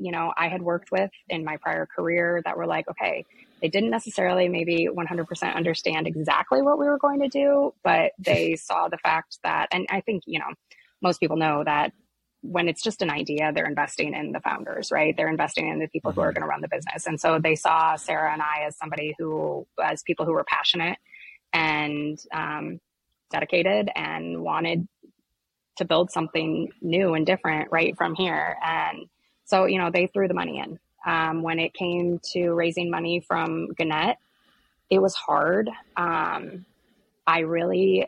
you 0.00 0.12
know, 0.12 0.32
I 0.36 0.48
had 0.48 0.62
worked 0.62 0.90
with 0.90 1.10
in 1.28 1.44
my 1.44 1.56
prior 1.58 1.86
career 1.86 2.40
that 2.44 2.56
were 2.56 2.66
like, 2.66 2.88
okay, 2.88 3.26
they 3.60 3.68
didn't 3.68 3.90
necessarily 3.90 4.48
maybe 4.48 4.88
100% 4.90 5.54
understand 5.54 6.06
exactly 6.06 6.62
what 6.62 6.78
we 6.78 6.86
were 6.86 6.98
going 6.98 7.20
to 7.20 7.28
do, 7.28 7.74
but 7.84 8.12
they 8.18 8.56
saw 8.56 8.88
the 8.88 8.98
fact 8.98 9.38
that, 9.44 9.68
and 9.70 9.86
I 9.90 10.00
think, 10.00 10.22
you 10.26 10.38
know, 10.38 10.52
most 11.02 11.20
people 11.20 11.36
know 11.36 11.62
that 11.64 11.92
when 12.42 12.68
it's 12.68 12.82
just 12.82 13.02
an 13.02 13.10
idea, 13.10 13.52
they're 13.52 13.66
investing 13.66 14.14
in 14.14 14.32
the 14.32 14.40
founders, 14.40 14.90
right? 14.90 15.14
They're 15.14 15.28
investing 15.28 15.68
in 15.68 15.78
the 15.78 15.88
people 15.88 16.12
who 16.12 16.22
are 16.22 16.28
mm-hmm. 16.28 16.40
going 16.40 16.42
to 16.42 16.48
run 16.48 16.60
the 16.62 16.68
business. 16.68 17.06
And 17.06 17.20
so 17.20 17.38
they 17.38 17.54
saw 17.54 17.96
Sara 17.96 18.32
and 18.32 18.40
I 18.40 18.64
as 18.66 18.76
somebody 18.78 19.14
who, 19.18 19.66
as 19.82 20.02
people 20.02 20.24
who 20.24 20.32
were 20.32 20.44
passionate 20.44 20.96
and 21.52 22.18
um, 22.32 22.80
dedicated 23.30 23.90
and 23.94 24.42
wanted 24.42 24.88
to 25.76 25.84
build 25.84 26.10
something 26.10 26.70
new 26.80 27.14
and 27.14 27.26
different 27.26 27.68
right 27.70 27.96
from 27.96 28.14
here. 28.14 28.56
And 28.62 29.06
so, 29.50 29.64
you 29.66 29.78
know, 29.78 29.90
they 29.90 30.06
threw 30.06 30.28
the 30.28 30.34
money 30.34 30.60
in. 30.60 30.78
Um, 31.04 31.42
when 31.42 31.58
it 31.58 31.74
came 31.74 32.20
to 32.32 32.52
raising 32.52 32.88
money 32.88 33.18
from 33.18 33.72
Gannett, 33.72 34.16
it 34.88 35.02
was 35.02 35.14
hard. 35.16 35.68
Um, 35.96 36.64
I 37.26 37.40
really 37.40 38.06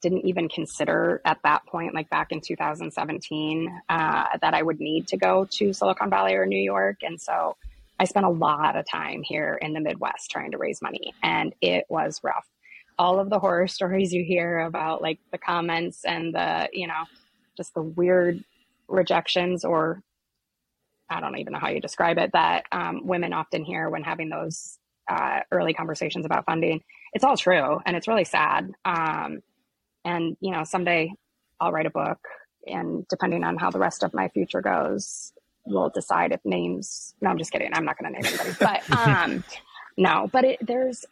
didn't 0.00 0.26
even 0.26 0.48
consider 0.48 1.20
at 1.24 1.38
that 1.44 1.64
point, 1.66 1.94
like 1.94 2.10
back 2.10 2.32
in 2.32 2.40
2017, 2.40 3.82
uh, 3.88 4.24
that 4.40 4.52
I 4.52 4.62
would 4.62 4.80
need 4.80 5.06
to 5.08 5.16
go 5.16 5.46
to 5.52 5.72
Silicon 5.72 6.10
Valley 6.10 6.34
or 6.34 6.44
New 6.44 6.60
York. 6.60 6.96
And 7.02 7.20
so 7.20 7.56
I 8.00 8.04
spent 8.04 8.26
a 8.26 8.30
lot 8.30 8.74
of 8.74 8.84
time 8.84 9.22
here 9.22 9.56
in 9.62 9.74
the 9.74 9.80
Midwest 9.80 10.28
trying 10.28 10.50
to 10.50 10.58
raise 10.58 10.82
money, 10.82 11.14
and 11.22 11.54
it 11.60 11.84
was 11.88 12.20
rough. 12.24 12.48
All 12.98 13.20
of 13.20 13.30
the 13.30 13.38
horror 13.38 13.68
stories 13.68 14.12
you 14.12 14.24
hear 14.24 14.58
about, 14.58 15.02
like 15.02 15.20
the 15.30 15.38
comments 15.38 16.04
and 16.04 16.34
the, 16.34 16.68
you 16.72 16.88
know, 16.88 17.04
just 17.56 17.74
the 17.74 17.82
weird 17.82 18.42
rejections, 18.88 19.64
or 19.64 20.02
I 21.08 21.20
don't 21.20 21.38
even 21.38 21.52
know 21.52 21.58
how 21.58 21.68
you 21.68 21.80
describe 21.80 22.18
it, 22.18 22.32
that 22.32 22.64
um, 22.72 23.06
women 23.06 23.32
often 23.32 23.64
hear 23.64 23.88
when 23.88 24.02
having 24.02 24.28
those 24.28 24.78
uh, 25.08 25.40
early 25.52 25.72
conversations 25.72 26.26
about 26.26 26.46
funding. 26.46 26.82
It's 27.12 27.24
all 27.24 27.36
true, 27.36 27.80
and 27.86 27.96
it's 27.96 28.08
really 28.08 28.24
sad. 28.24 28.70
Um, 28.84 29.40
and, 30.04 30.36
you 30.40 30.52
know, 30.52 30.64
someday 30.64 31.12
I'll 31.60 31.72
write 31.72 31.86
a 31.86 31.90
book 31.90 32.18
and 32.66 33.06
depending 33.08 33.44
on 33.44 33.56
how 33.56 33.70
the 33.70 33.78
rest 33.78 34.02
of 34.02 34.12
my 34.14 34.28
future 34.28 34.60
goes, 34.60 35.32
we'll 35.64 35.90
decide 35.90 36.32
if 36.32 36.40
names, 36.44 37.14
no, 37.20 37.30
I'm 37.30 37.38
just 37.38 37.52
kidding. 37.52 37.70
I'm 37.72 37.84
not 37.84 37.98
going 37.98 38.12
to 38.12 38.20
name 38.20 38.38
anybody, 38.38 38.56
but, 38.60 38.90
um, 39.06 39.44
no, 39.96 40.28
but 40.32 40.44
it, 40.44 40.58
there's, 40.60 41.04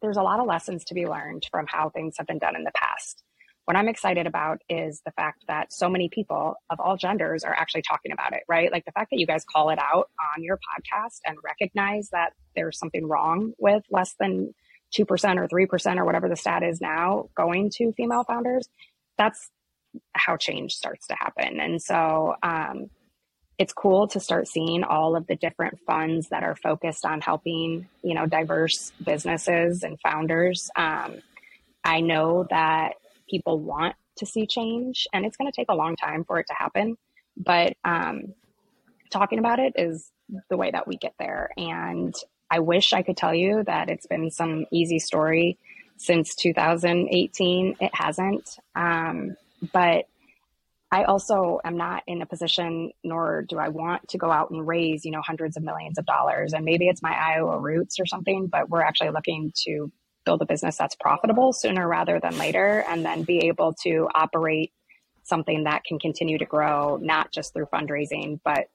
there's 0.00 0.16
a 0.16 0.22
lot 0.22 0.40
of 0.40 0.46
lessons 0.46 0.84
to 0.84 0.94
be 0.94 1.06
learned 1.06 1.46
from 1.50 1.66
how 1.68 1.90
things 1.90 2.16
have 2.18 2.26
been 2.26 2.38
done 2.38 2.56
in 2.56 2.64
the 2.64 2.72
past. 2.74 3.22
What 3.64 3.76
I'm 3.76 3.88
excited 3.88 4.26
about 4.26 4.58
is 4.68 5.02
the 5.04 5.12
fact 5.12 5.44
that 5.46 5.72
so 5.72 5.88
many 5.88 6.08
people 6.08 6.56
of 6.68 6.80
all 6.80 6.96
genders 6.96 7.44
are 7.44 7.54
actually 7.54 7.82
talking 7.82 8.10
about 8.10 8.32
it, 8.32 8.42
right? 8.48 8.72
Like 8.72 8.84
the 8.84 8.92
fact 8.92 9.10
that 9.10 9.18
you 9.18 9.26
guys 9.26 9.44
call 9.44 9.70
it 9.70 9.78
out 9.78 10.10
on 10.34 10.42
your 10.42 10.56
podcast 10.56 11.20
and 11.24 11.36
recognize 11.44 12.08
that 12.10 12.32
there's 12.56 12.78
something 12.78 13.06
wrong 13.06 13.52
with 13.58 13.84
less 13.90 14.14
than 14.18 14.52
2% 14.98 15.06
or 15.38 15.48
3% 15.48 15.96
or 15.96 16.04
whatever 16.04 16.28
the 16.28 16.36
stat 16.36 16.62
is 16.62 16.80
now 16.80 17.28
going 17.36 17.70
to 17.76 17.92
female 17.92 18.24
founders, 18.24 18.68
that's 19.16 19.50
how 20.14 20.36
change 20.36 20.72
starts 20.72 21.06
to 21.06 21.14
happen. 21.14 21.60
And 21.60 21.80
so 21.80 22.34
um, 22.42 22.90
it's 23.58 23.72
cool 23.72 24.08
to 24.08 24.20
start 24.20 24.48
seeing 24.48 24.84
all 24.84 25.16
of 25.16 25.26
the 25.26 25.36
different 25.36 25.78
funds 25.86 26.28
that 26.30 26.42
are 26.42 26.56
focused 26.56 27.04
on 27.04 27.20
helping, 27.20 27.88
you 28.02 28.14
know, 28.14 28.26
diverse 28.26 28.92
businesses 29.04 29.82
and 29.82 30.00
founders. 30.00 30.70
Um, 30.76 31.16
I 31.84 32.00
know 32.00 32.46
that 32.50 32.94
people 33.32 33.58
want 33.58 33.96
to 34.16 34.26
see 34.26 34.46
change 34.46 35.08
and 35.12 35.24
it's 35.24 35.38
going 35.38 35.50
to 35.50 35.56
take 35.56 35.70
a 35.70 35.74
long 35.74 35.96
time 35.96 36.22
for 36.24 36.38
it 36.38 36.46
to 36.48 36.54
happen. 36.54 36.98
But 37.36 37.74
um, 37.82 38.34
talking 39.10 39.38
about 39.38 39.58
it 39.58 39.72
is 39.76 40.10
the 40.50 40.56
way 40.58 40.70
that 40.70 40.86
we 40.86 40.96
get 40.98 41.14
there. 41.18 41.50
And 41.56 42.14
I 42.50 42.58
wish 42.58 42.92
I 42.92 43.02
could 43.02 43.16
tell 43.16 43.34
you 43.34 43.64
that 43.64 43.88
it's 43.88 44.06
been 44.06 44.30
some 44.30 44.66
easy 44.70 44.98
story 44.98 45.58
since 45.96 46.34
2018. 46.34 47.76
It 47.80 47.94
hasn't. 47.94 48.58
Um, 48.76 49.36
but 49.72 50.04
I 50.90 51.04
also 51.04 51.58
am 51.64 51.78
not 51.78 52.02
in 52.06 52.20
a 52.20 52.26
position, 52.26 52.90
nor 53.02 53.46
do 53.48 53.58
I 53.58 53.70
want 53.70 54.08
to 54.08 54.18
go 54.18 54.30
out 54.30 54.50
and 54.50 54.66
raise, 54.66 55.06
you 55.06 55.10
know, 55.10 55.22
hundreds 55.22 55.56
of 55.56 55.62
millions 55.62 55.96
of 55.96 56.04
dollars. 56.04 56.52
And 56.52 56.66
maybe 56.66 56.88
it's 56.88 57.00
my 57.00 57.14
Iowa 57.14 57.58
roots 57.58 57.98
or 57.98 58.04
something, 58.04 58.48
but 58.48 58.68
we're 58.68 58.82
actually 58.82 59.10
looking 59.10 59.52
to 59.64 59.90
build 60.24 60.42
a 60.42 60.46
business 60.46 60.76
that's 60.76 60.96
profitable 60.96 61.52
sooner 61.52 61.86
rather 61.86 62.20
than 62.20 62.36
later, 62.38 62.84
and 62.88 63.04
then 63.04 63.22
be 63.22 63.46
able 63.48 63.74
to 63.82 64.08
operate 64.14 64.72
something 65.24 65.64
that 65.64 65.84
can 65.84 65.98
continue 65.98 66.38
to 66.38 66.44
grow, 66.44 66.96
not 66.96 67.30
just 67.30 67.52
through 67.52 67.66
fundraising, 67.66 68.40
but 68.44 68.66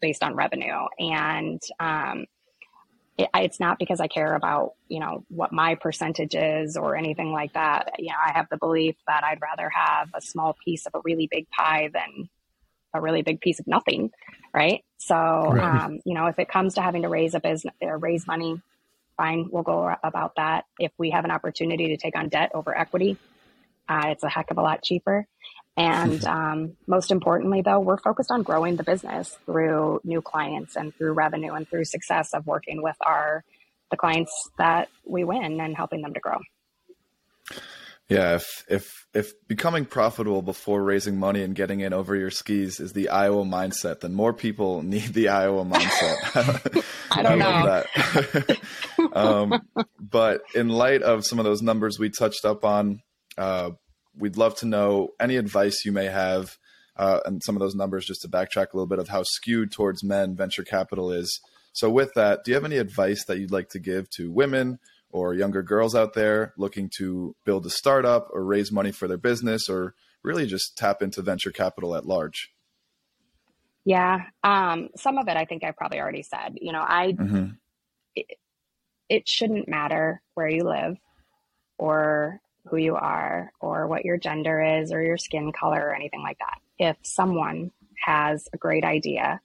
based 0.00 0.22
on 0.22 0.34
revenue. 0.34 0.86
And 0.98 1.60
um, 1.80 2.26
it, 3.18 3.28
it's 3.34 3.58
not 3.58 3.78
because 3.78 4.00
I 4.00 4.06
care 4.06 4.34
about, 4.34 4.72
you 4.88 5.00
know, 5.00 5.24
what 5.28 5.52
my 5.52 5.74
percentage 5.74 6.34
is 6.34 6.76
or 6.76 6.96
anything 6.96 7.32
like 7.32 7.54
that. 7.54 7.92
You 7.98 8.08
know, 8.08 8.18
I 8.24 8.32
have 8.32 8.46
the 8.50 8.58
belief 8.58 8.96
that 9.06 9.24
I'd 9.24 9.40
rather 9.40 9.70
have 9.70 10.10
a 10.14 10.20
small 10.20 10.56
piece 10.64 10.86
of 10.86 10.94
a 10.94 11.00
really 11.04 11.28
big 11.30 11.48
pie 11.50 11.90
than 11.92 12.28
a 12.94 13.00
really 13.00 13.22
big 13.22 13.40
piece 13.40 13.58
of 13.58 13.66
nothing. 13.66 14.10
Right. 14.54 14.84
So, 14.98 15.14
right. 15.16 15.84
Um, 15.84 16.00
you 16.04 16.14
know, 16.14 16.26
if 16.26 16.38
it 16.38 16.48
comes 16.48 16.74
to 16.74 16.82
having 16.82 17.02
to 17.02 17.08
raise 17.08 17.34
a 17.34 17.40
business 17.40 17.74
or 17.80 17.96
raise 17.98 18.26
money, 18.26 18.60
fine, 19.22 19.48
we'll 19.50 19.62
go 19.62 19.94
about 20.02 20.34
that. 20.36 20.64
If 20.78 20.92
we 20.98 21.10
have 21.10 21.24
an 21.24 21.30
opportunity 21.30 21.88
to 21.88 21.96
take 21.96 22.16
on 22.16 22.28
debt 22.28 22.50
over 22.54 22.76
equity, 22.76 23.16
uh, 23.88 24.06
it's 24.06 24.24
a 24.24 24.28
heck 24.28 24.50
of 24.50 24.58
a 24.58 24.62
lot 24.62 24.82
cheaper. 24.82 25.26
And 25.76 26.24
um, 26.38 26.76
most 26.86 27.10
importantly, 27.10 27.62
though, 27.62 27.80
we're 27.80 27.98
focused 27.98 28.30
on 28.30 28.42
growing 28.42 28.76
the 28.76 28.82
business 28.82 29.38
through 29.46 30.00
new 30.02 30.22
clients 30.22 30.76
and 30.76 30.94
through 30.94 31.12
revenue 31.12 31.52
and 31.52 31.68
through 31.68 31.84
success 31.84 32.34
of 32.34 32.46
working 32.46 32.82
with 32.82 32.96
our 33.00 33.44
the 33.90 33.96
clients 33.96 34.32
that 34.56 34.88
we 35.04 35.22
win 35.22 35.60
and 35.60 35.76
helping 35.76 36.00
them 36.00 36.14
to 36.14 36.20
grow. 36.20 36.38
Yeah, 38.08 38.34
if 38.34 38.64
if 38.68 39.06
if 39.14 39.32
becoming 39.48 39.86
profitable 39.86 40.42
before 40.42 40.82
raising 40.82 41.18
money 41.18 41.42
and 41.42 41.54
getting 41.54 41.80
in 41.80 41.94
over 41.94 42.14
your 42.14 42.30
skis 42.30 42.78
is 42.78 42.92
the 42.92 43.08
Iowa 43.08 43.44
mindset, 43.44 44.00
then 44.00 44.12
more 44.12 44.34
people 44.34 44.82
need 44.94 45.14
the 45.14 45.28
Iowa 45.28 45.64
mindset. 45.64 46.84
I 47.10 47.22
don't 47.22 47.40
I 47.40 47.84
know. 48.46 48.54
Um, 49.12 49.62
but 50.00 50.42
in 50.54 50.68
light 50.68 51.02
of 51.02 51.26
some 51.26 51.38
of 51.38 51.44
those 51.44 51.62
numbers 51.62 51.98
we 51.98 52.10
touched 52.10 52.44
up 52.44 52.64
on, 52.64 53.02
uh, 53.38 53.70
we'd 54.16 54.36
love 54.36 54.56
to 54.56 54.66
know 54.66 55.10
any 55.20 55.36
advice 55.36 55.84
you 55.84 55.92
may 55.92 56.06
have 56.06 56.56
uh, 56.96 57.20
and 57.24 57.42
some 57.42 57.56
of 57.56 57.60
those 57.60 57.74
numbers 57.74 58.04
just 58.04 58.22
to 58.22 58.28
backtrack 58.28 58.72
a 58.72 58.76
little 58.76 58.86
bit 58.86 58.98
of 58.98 59.08
how 59.08 59.22
skewed 59.22 59.72
towards 59.72 60.04
men 60.04 60.36
venture 60.36 60.64
capital 60.64 61.10
is. 61.10 61.40
So, 61.72 61.88
with 61.88 62.12
that, 62.14 62.44
do 62.44 62.50
you 62.50 62.54
have 62.54 62.64
any 62.64 62.76
advice 62.76 63.24
that 63.24 63.38
you'd 63.38 63.50
like 63.50 63.70
to 63.70 63.78
give 63.78 64.10
to 64.10 64.30
women 64.30 64.78
or 65.10 65.34
younger 65.34 65.62
girls 65.62 65.94
out 65.94 66.14
there 66.14 66.52
looking 66.58 66.90
to 66.98 67.34
build 67.44 67.64
a 67.66 67.70
startup 67.70 68.28
or 68.32 68.44
raise 68.44 68.70
money 68.70 68.92
for 68.92 69.08
their 69.08 69.18
business 69.18 69.68
or 69.68 69.94
really 70.22 70.46
just 70.46 70.76
tap 70.76 71.02
into 71.02 71.22
venture 71.22 71.50
capital 71.50 71.94
at 71.94 72.06
large? 72.06 72.52
Yeah, 73.84 74.26
um, 74.44 74.90
some 74.96 75.18
of 75.18 75.26
it 75.28 75.36
I 75.36 75.44
think 75.44 75.64
I 75.64 75.72
probably 75.72 75.98
already 75.98 76.22
said. 76.22 76.58
You 76.60 76.72
know, 76.72 76.84
I 76.86 77.12
mm-hmm. 77.12 77.46
It, 79.12 79.28
shouldn't 79.28 79.68
matter 79.68 80.20
where 80.34 80.48
you 80.48 80.64
live 80.64 80.96
or 81.78 82.40
who 82.68 82.76
you 82.76 82.94
are 82.94 83.52
or 83.60 83.86
what 83.86 84.04
your 84.04 84.16
gender 84.16 84.60
is 84.60 84.92
or 84.92 85.02
your 85.02 85.18
skin 85.18 85.52
color 85.52 85.80
or 85.80 85.94
anything 85.94 86.22
like 86.22 86.38
that. 86.38 86.58
If 86.78 86.96
someone 87.02 87.72
has 88.04 88.48
a 88.52 88.56
great 88.56 88.84
idea 88.84 89.40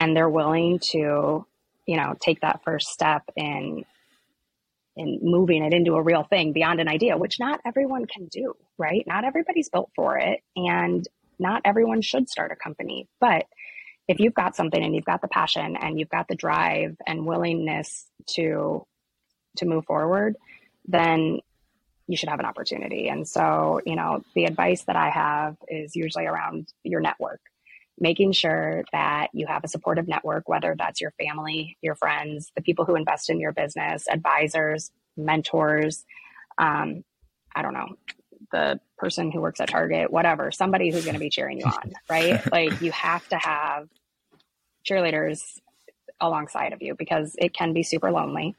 and 0.00 0.16
they're 0.16 0.28
willing 0.28 0.78
to, 0.90 1.46
you 1.86 1.96
know, 1.96 2.14
take 2.20 2.40
that 2.40 2.62
first 2.64 2.88
step 2.88 3.22
in 3.36 3.84
in 4.96 5.18
moving 5.22 5.64
it 5.64 5.74
into 5.74 5.94
a 5.94 6.02
real 6.02 6.22
thing 6.22 6.52
beyond 6.52 6.80
an 6.80 6.88
idea, 6.88 7.18
which 7.18 7.40
not 7.40 7.60
everyone 7.66 8.06
can 8.06 8.26
do, 8.26 8.54
right? 8.78 9.04
Not 9.08 9.24
everybody's 9.24 9.68
built 9.68 9.90
for 9.96 10.18
it 10.18 10.40
and 10.54 11.06
not 11.38 11.62
everyone 11.64 12.00
should 12.00 12.28
start 12.28 12.52
a 12.52 12.56
company. 12.56 13.08
But 13.20 13.46
if 14.06 14.20
you've 14.20 14.34
got 14.34 14.54
something 14.54 14.82
and 14.82 14.94
you've 14.94 15.04
got 15.04 15.20
the 15.20 15.28
passion 15.28 15.76
and 15.76 15.98
you've 15.98 16.10
got 16.10 16.28
the 16.28 16.36
drive 16.36 16.96
and 17.06 17.26
willingness 17.26 18.06
to 18.34 18.86
to 19.56 19.66
move 19.66 19.84
forward, 19.84 20.36
then 20.86 21.40
you 22.06 22.16
should 22.16 22.28
have 22.28 22.40
an 22.40 22.46
opportunity. 22.46 23.08
And 23.08 23.26
so, 23.26 23.80
you 23.86 23.96
know, 23.96 24.22
the 24.34 24.44
advice 24.44 24.82
that 24.84 24.96
I 24.96 25.10
have 25.10 25.56
is 25.68 25.96
usually 25.96 26.26
around 26.26 26.68
your 26.82 27.00
network, 27.00 27.40
making 27.98 28.32
sure 28.32 28.84
that 28.92 29.28
you 29.32 29.46
have 29.46 29.64
a 29.64 29.68
supportive 29.68 30.06
network, 30.06 30.48
whether 30.48 30.74
that's 30.78 31.00
your 31.00 31.12
family, 31.12 31.78
your 31.80 31.94
friends, 31.94 32.52
the 32.54 32.62
people 32.62 32.84
who 32.84 32.96
invest 32.96 33.30
in 33.30 33.40
your 33.40 33.52
business, 33.52 34.06
advisors, 34.08 34.90
mentors, 35.16 36.04
um, 36.58 37.04
I 37.54 37.62
don't 37.62 37.74
know, 37.74 37.96
the 38.52 38.80
person 38.98 39.30
who 39.30 39.40
works 39.40 39.60
at 39.60 39.68
Target, 39.68 40.10
whatever, 40.10 40.52
somebody 40.52 40.90
who's 40.90 41.04
going 41.04 41.14
to 41.14 41.20
be 41.20 41.30
cheering 41.30 41.60
you 41.60 41.66
on, 41.66 41.92
right? 42.10 42.40
like 42.52 42.80
you 42.80 42.92
have 42.92 43.26
to 43.28 43.36
have 43.36 43.88
cheerleaders 44.88 45.58
alongside 46.20 46.72
of 46.72 46.82
you 46.82 46.94
because 46.94 47.34
it 47.38 47.54
can 47.54 47.72
be 47.72 47.82
super 47.82 48.10
lonely. 48.10 48.54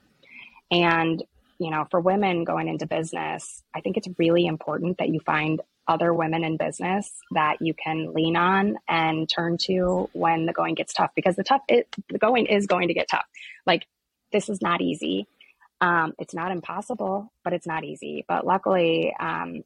And 0.71 1.23
you 1.57 1.71
know, 1.71 1.87
for 1.89 1.99
women 1.99 2.43
going 2.43 2.67
into 2.67 2.85
business, 2.85 3.63
I 3.73 3.81
think 3.81 3.97
it's 3.97 4.09
really 4.17 4.45
important 4.45 4.97
that 4.97 5.09
you 5.09 5.19
find 5.21 5.61
other 5.87 6.13
women 6.13 6.43
in 6.43 6.57
business 6.57 7.11
that 7.31 7.61
you 7.61 7.73
can 7.73 8.13
lean 8.13 8.35
on 8.35 8.75
and 8.87 9.29
turn 9.29 9.57
to 9.57 10.09
when 10.13 10.47
the 10.47 10.53
going 10.53 10.73
gets 10.73 10.93
tough 10.93 11.11
because 11.15 11.35
the 11.35 11.43
tough 11.43 11.61
it, 11.67 11.87
the 12.09 12.17
going 12.17 12.47
is 12.47 12.65
going 12.65 12.87
to 12.87 12.93
get 12.93 13.07
tough. 13.07 13.25
Like 13.65 13.87
this 14.31 14.49
is 14.49 14.61
not 14.61 14.81
easy. 14.81 15.27
Um, 15.81 16.13
it's 16.17 16.33
not 16.33 16.51
impossible, 16.51 17.31
but 17.43 17.53
it's 17.53 17.67
not 17.67 17.83
easy. 17.83 18.25
But 18.27 18.45
luckily, 18.45 19.13
um, 19.19 19.63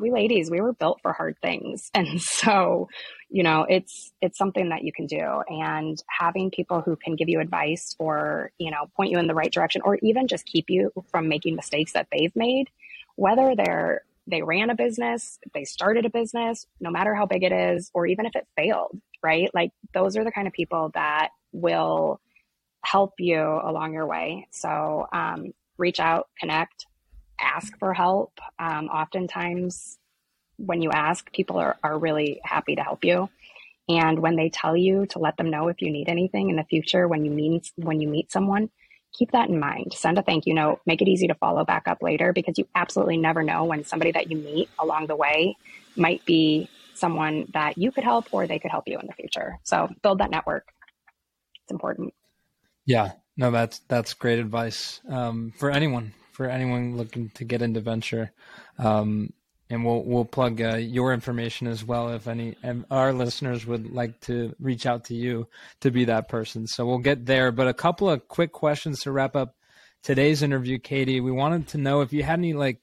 we 0.00 0.10
ladies, 0.10 0.50
we 0.50 0.60
were 0.60 0.72
built 0.72 1.00
for 1.02 1.12
hard 1.12 1.36
things. 1.40 1.90
And 2.00 2.20
so, 2.20 2.88
you 3.28 3.42
know, 3.42 3.66
it's 3.68 4.12
it's 4.20 4.38
something 4.38 4.70
that 4.70 4.84
you 4.84 4.92
can 4.92 5.06
do. 5.06 5.42
And 5.48 6.02
having 6.08 6.50
people 6.50 6.80
who 6.80 6.96
can 6.96 7.14
give 7.14 7.28
you 7.28 7.40
advice 7.40 7.94
or, 7.98 8.52
you 8.58 8.70
know, 8.70 8.90
point 8.96 9.10
you 9.10 9.18
in 9.18 9.26
the 9.26 9.34
right 9.34 9.52
direction 9.52 9.82
or 9.84 9.98
even 10.02 10.28
just 10.28 10.46
keep 10.46 10.70
you 10.70 10.92
from 11.10 11.28
making 11.28 11.56
mistakes 11.56 11.92
that 11.92 12.08
they've 12.10 12.34
made, 12.34 12.68
whether 13.16 13.54
they're 13.54 14.02
they 14.26 14.42
ran 14.42 14.70
a 14.70 14.74
business, 14.74 15.38
they 15.54 15.64
started 15.64 16.06
a 16.06 16.10
business, 16.10 16.66
no 16.80 16.90
matter 16.90 17.14
how 17.14 17.26
big 17.26 17.42
it 17.42 17.52
is, 17.52 17.90
or 17.92 18.06
even 18.06 18.26
if 18.26 18.36
it 18.36 18.46
failed, 18.56 19.00
right? 19.22 19.50
Like 19.52 19.72
those 19.92 20.16
are 20.16 20.24
the 20.24 20.32
kind 20.32 20.46
of 20.46 20.52
people 20.52 20.90
that 20.94 21.30
will 21.52 22.20
help 22.84 23.14
you 23.18 23.40
along 23.40 23.92
your 23.92 24.06
way. 24.06 24.46
So 24.52 25.06
um, 25.12 25.52
reach 25.78 26.00
out, 26.00 26.28
connect, 26.38 26.86
ask 27.40 27.78
for 27.78 27.94
help. 27.94 28.38
Um, 28.58 28.86
oftentimes, 28.88 29.98
when 30.56 30.82
you 30.82 30.90
ask, 30.90 31.32
people 31.32 31.56
are, 31.58 31.76
are 31.82 31.98
really 31.98 32.40
happy 32.44 32.76
to 32.76 32.82
help 32.82 33.04
you. 33.04 33.28
And 33.88 34.20
when 34.20 34.36
they 34.36 34.50
tell 34.50 34.76
you 34.76 35.06
to 35.06 35.18
let 35.18 35.36
them 35.36 35.50
know 35.50 35.68
if 35.68 35.82
you 35.82 35.90
need 35.90 36.08
anything 36.08 36.50
in 36.50 36.56
the 36.56 36.64
future 36.64 37.08
when 37.08 37.24
you 37.24 37.30
meet 37.30 37.72
when 37.76 38.00
you 38.00 38.08
meet 38.08 38.30
someone, 38.30 38.70
keep 39.12 39.32
that 39.32 39.48
in 39.48 39.58
mind. 39.58 39.92
Send 39.94 40.18
a 40.18 40.22
thank 40.22 40.46
you 40.46 40.54
note. 40.54 40.80
Make 40.86 41.02
it 41.02 41.08
easy 41.08 41.26
to 41.26 41.34
follow 41.34 41.64
back 41.64 41.88
up 41.88 41.98
later 42.02 42.32
because 42.32 42.56
you 42.56 42.68
absolutely 42.74 43.16
never 43.16 43.42
know 43.42 43.64
when 43.64 43.84
somebody 43.84 44.12
that 44.12 44.30
you 44.30 44.36
meet 44.36 44.68
along 44.78 45.08
the 45.08 45.16
way 45.16 45.56
might 45.96 46.24
be 46.24 46.68
someone 46.94 47.48
that 47.52 47.78
you 47.78 47.90
could 47.90 48.04
help 48.04 48.32
or 48.32 48.46
they 48.46 48.58
could 48.58 48.70
help 48.70 48.84
you 48.86 48.98
in 48.98 49.06
the 49.06 49.12
future. 49.14 49.58
So 49.64 49.88
build 50.02 50.18
that 50.18 50.30
network. 50.30 50.68
It's 51.64 51.72
important. 51.72 52.14
Yeah, 52.86 53.12
no, 53.36 53.50
that's 53.50 53.80
that's 53.88 54.14
great 54.14 54.38
advice 54.38 55.00
um, 55.08 55.52
for 55.56 55.70
anyone 55.70 56.12
for 56.32 56.46
anyone 56.46 56.96
looking 56.96 57.30
to 57.34 57.44
get 57.44 57.62
into 57.62 57.80
venture. 57.80 58.32
Um, 58.78 59.32
and 59.70 59.84
we'll 59.84 60.02
we'll 60.02 60.24
plug 60.24 60.60
uh, 60.60 60.76
your 60.76 61.14
information 61.14 61.68
as 61.68 61.84
well 61.84 62.08
if 62.10 62.26
any 62.26 62.56
and 62.62 62.84
our 62.90 63.12
listeners 63.12 63.64
would 63.64 63.92
like 63.92 64.18
to 64.22 64.54
reach 64.58 64.84
out 64.84 65.04
to 65.04 65.14
you 65.14 65.46
to 65.80 65.90
be 65.92 66.06
that 66.06 66.28
person. 66.28 66.66
So 66.66 66.84
we'll 66.84 66.98
get 66.98 67.24
there. 67.24 67.52
But 67.52 67.68
a 67.68 67.74
couple 67.74 68.10
of 68.10 68.26
quick 68.26 68.52
questions 68.52 69.00
to 69.00 69.12
wrap 69.12 69.36
up 69.36 69.54
today's 70.02 70.42
interview, 70.42 70.78
Katie. 70.78 71.20
We 71.20 71.30
wanted 71.30 71.68
to 71.68 71.78
know 71.78 72.00
if 72.00 72.12
you 72.12 72.24
had 72.24 72.40
any 72.40 72.52
like 72.52 72.80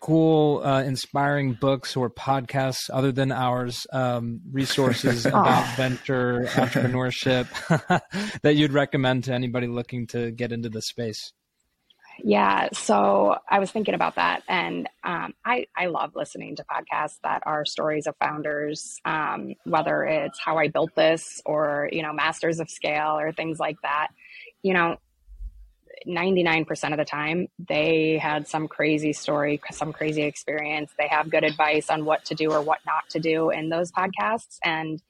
cool, 0.00 0.62
uh, 0.64 0.82
inspiring 0.82 1.54
books 1.54 1.96
or 1.96 2.10
podcasts 2.10 2.90
other 2.92 3.12
than 3.12 3.32
ours, 3.32 3.86
um, 3.92 4.40
resources 4.50 5.26
about 5.26 5.76
venture 5.76 6.44
entrepreneurship 6.50 7.46
that 8.42 8.56
you'd 8.56 8.72
recommend 8.72 9.24
to 9.24 9.32
anybody 9.32 9.66
looking 9.66 10.06
to 10.08 10.30
get 10.30 10.52
into 10.52 10.68
the 10.68 10.82
space. 10.82 11.32
Yeah, 12.22 12.68
so 12.72 13.36
I 13.48 13.58
was 13.58 13.70
thinking 13.70 13.94
about 13.94 14.14
that, 14.14 14.42
and 14.48 14.88
um, 15.04 15.34
I 15.44 15.66
I 15.76 15.86
love 15.86 16.12
listening 16.14 16.56
to 16.56 16.64
podcasts 16.64 17.18
that 17.22 17.42
are 17.44 17.64
stories 17.64 18.06
of 18.06 18.14
founders, 18.18 18.98
um, 19.04 19.54
whether 19.64 20.04
it's 20.04 20.38
how 20.38 20.56
I 20.56 20.68
built 20.68 20.94
this 20.94 21.42
or 21.44 21.88
you 21.92 22.02
know 22.02 22.12
masters 22.12 22.58
of 22.60 22.70
scale 22.70 23.18
or 23.18 23.32
things 23.32 23.58
like 23.58 23.76
that. 23.82 24.08
You 24.62 24.72
know, 24.72 24.96
ninety 26.06 26.42
nine 26.42 26.64
percent 26.64 26.94
of 26.94 26.98
the 26.98 27.04
time 27.04 27.48
they 27.58 28.18
had 28.18 28.48
some 28.48 28.66
crazy 28.66 29.12
story, 29.12 29.60
some 29.70 29.92
crazy 29.92 30.22
experience. 30.22 30.92
They 30.98 31.08
have 31.08 31.30
good 31.30 31.44
advice 31.44 31.90
on 31.90 32.06
what 32.06 32.24
to 32.26 32.34
do 32.34 32.50
or 32.50 32.62
what 32.62 32.78
not 32.86 33.08
to 33.10 33.20
do 33.20 33.50
in 33.50 33.68
those 33.68 33.92
podcasts, 33.92 34.58
and 34.64 35.02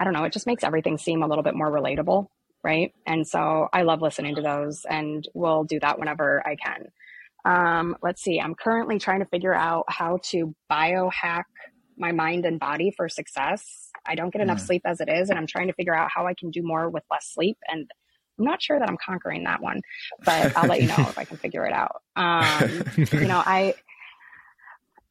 I 0.00 0.04
don't 0.04 0.14
know, 0.14 0.24
it 0.24 0.32
just 0.32 0.46
makes 0.46 0.64
everything 0.64 0.98
seem 0.98 1.22
a 1.22 1.28
little 1.28 1.44
bit 1.44 1.54
more 1.54 1.70
relatable 1.70 2.26
right? 2.62 2.92
And 3.06 3.26
so 3.26 3.68
I 3.72 3.82
love 3.82 4.02
listening 4.02 4.34
to 4.36 4.42
those 4.42 4.84
and 4.88 5.26
we'll 5.34 5.64
do 5.64 5.80
that 5.80 5.98
whenever 5.98 6.46
I 6.46 6.56
can. 6.56 6.86
Um, 7.44 7.96
let's 8.02 8.22
see, 8.22 8.40
I'm 8.40 8.54
currently 8.54 8.98
trying 8.98 9.20
to 9.20 9.26
figure 9.26 9.54
out 9.54 9.84
how 9.88 10.18
to 10.24 10.54
biohack 10.70 11.44
my 11.96 12.12
mind 12.12 12.44
and 12.46 12.58
body 12.58 12.92
for 12.96 13.08
success. 13.08 13.90
I 14.06 14.14
don't 14.14 14.32
get 14.32 14.42
enough 14.42 14.58
mm. 14.58 14.66
sleep 14.66 14.82
as 14.84 15.00
it 15.00 15.08
is, 15.08 15.30
and 15.30 15.38
I'm 15.38 15.46
trying 15.46 15.68
to 15.68 15.74
figure 15.74 15.94
out 15.94 16.10
how 16.14 16.26
I 16.26 16.34
can 16.34 16.50
do 16.50 16.62
more 16.62 16.88
with 16.88 17.04
less 17.10 17.30
sleep. 17.32 17.58
And 17.68 17.90
I'm 18.38 18.44
not 18.44 18.62
sure 18.62 18.78
that 18.78 18.88
I'm 18.88 18.96
conquering 19.04 19.44
that 19.44 19.62
one, 19.62 19.80
but 20.24 20.56
I'll 20.56 20.68
let 20.68 20.80
you 20.80 20.88
know 20.88 20.94
if 20.98 21.18
I 21.18 21.24
can 21.24 21.36
figure 21.36 21.66
it 21.66 21.72
out. 21.72 22.02
Um, 22.16 22.84
you 22.96 23.28
know, 23.28 23.42
I 23.44 23.74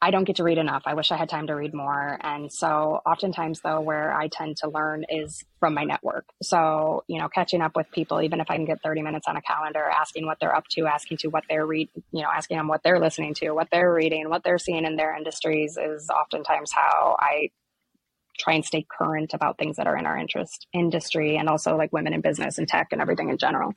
I 0.01 0.11
don't 0.11 0.23
get 0.23 0.37
to 0.37 0.43
read 0.43 0.57
enough. 0.57 0.83
I 0.85 0.93
wish 0.93 1.11
I 1.11 1.17
had 1.17 1.27
time 1.27 1.47
to 1.47 1.55
read 1.55 1.73
more. 1.73 2.17
And 2.21 2.51
so 2.51 3.01
oftentimes 3.05 3.59
though, 3.59 3.81
where 3.81 4.13
I 4.13 4.29
tend 4.29 4.57
to 4.57 4.69
learn 4.69 5.03
is 5.09 5.43
from 5.59 5.73
my 5.73 5.83
network. 5.83 6.25
So, 6.41 7.03
you 7.07 7.19
know, 7.19 7.27
catching 7.27 7.61
up 7.61 7.75
with 7.75 7.91
people, 7.91 8.21
even 8.21 8.39
if 8.39 8.49
I 8.49 8.55
can 8.55 8.63
get 8.63 8.81
30 8.81 9.01
minutes 9.01 9.27
on 9.27 9.35
a 9.35 9.41
calendar, 9.41 9.83
asking 9.83 10.25
what 10.25 10.37
they're 10.39 10.55
up 10.55 10.67
to, 10.69 10.85
asking 10.85 11.17
to 11.17 11.27
what 11.27 11.43
they're 11.49 11.65
read, 11.65 11.89
you 12.13 12.21
know, 12.21 12.29
asking 12.33 12.57
them 12.57 12.69
what 12.69 12.81
they're 12.81 12.99
listening 12.99 13.33
to, 13.35 13.51
what 13.51 13.67
they're 13.71 13.93
reading, 13.93 14.29
what 14.29 14.43
they're 14.45 14.57
seeing 14.57 14.85
in 14.85 14.95
their 14.95 15.15
industries 15.15 15.77
is 15.77 16.09
oftentimes 16.09 16.71
how 16.71 17.17
I 17.19 17.49
try 18.39 18.53
and 18.53 18.63
stay 18.63 18.85
current 18.89 19.33
about 19.33 19.57
things 19.57 19.75
that 19.75 19.87
are 19.87 19.97
in 19.97 20.05
our 20.05 20.17
interest 20.17 20.65
industry 20.71 21.35
and 21.35 21.49
also 21.49 21.75
like 21.75 21.91
women 21.91 22.13
in 22.13 22.21
business 22.21 22.57
and 22.57 22.69
tech 22.69 22.87
and 22.91 23.01
everything 23.01 23.29
in 23.29 23.37
general. 23.37 23.73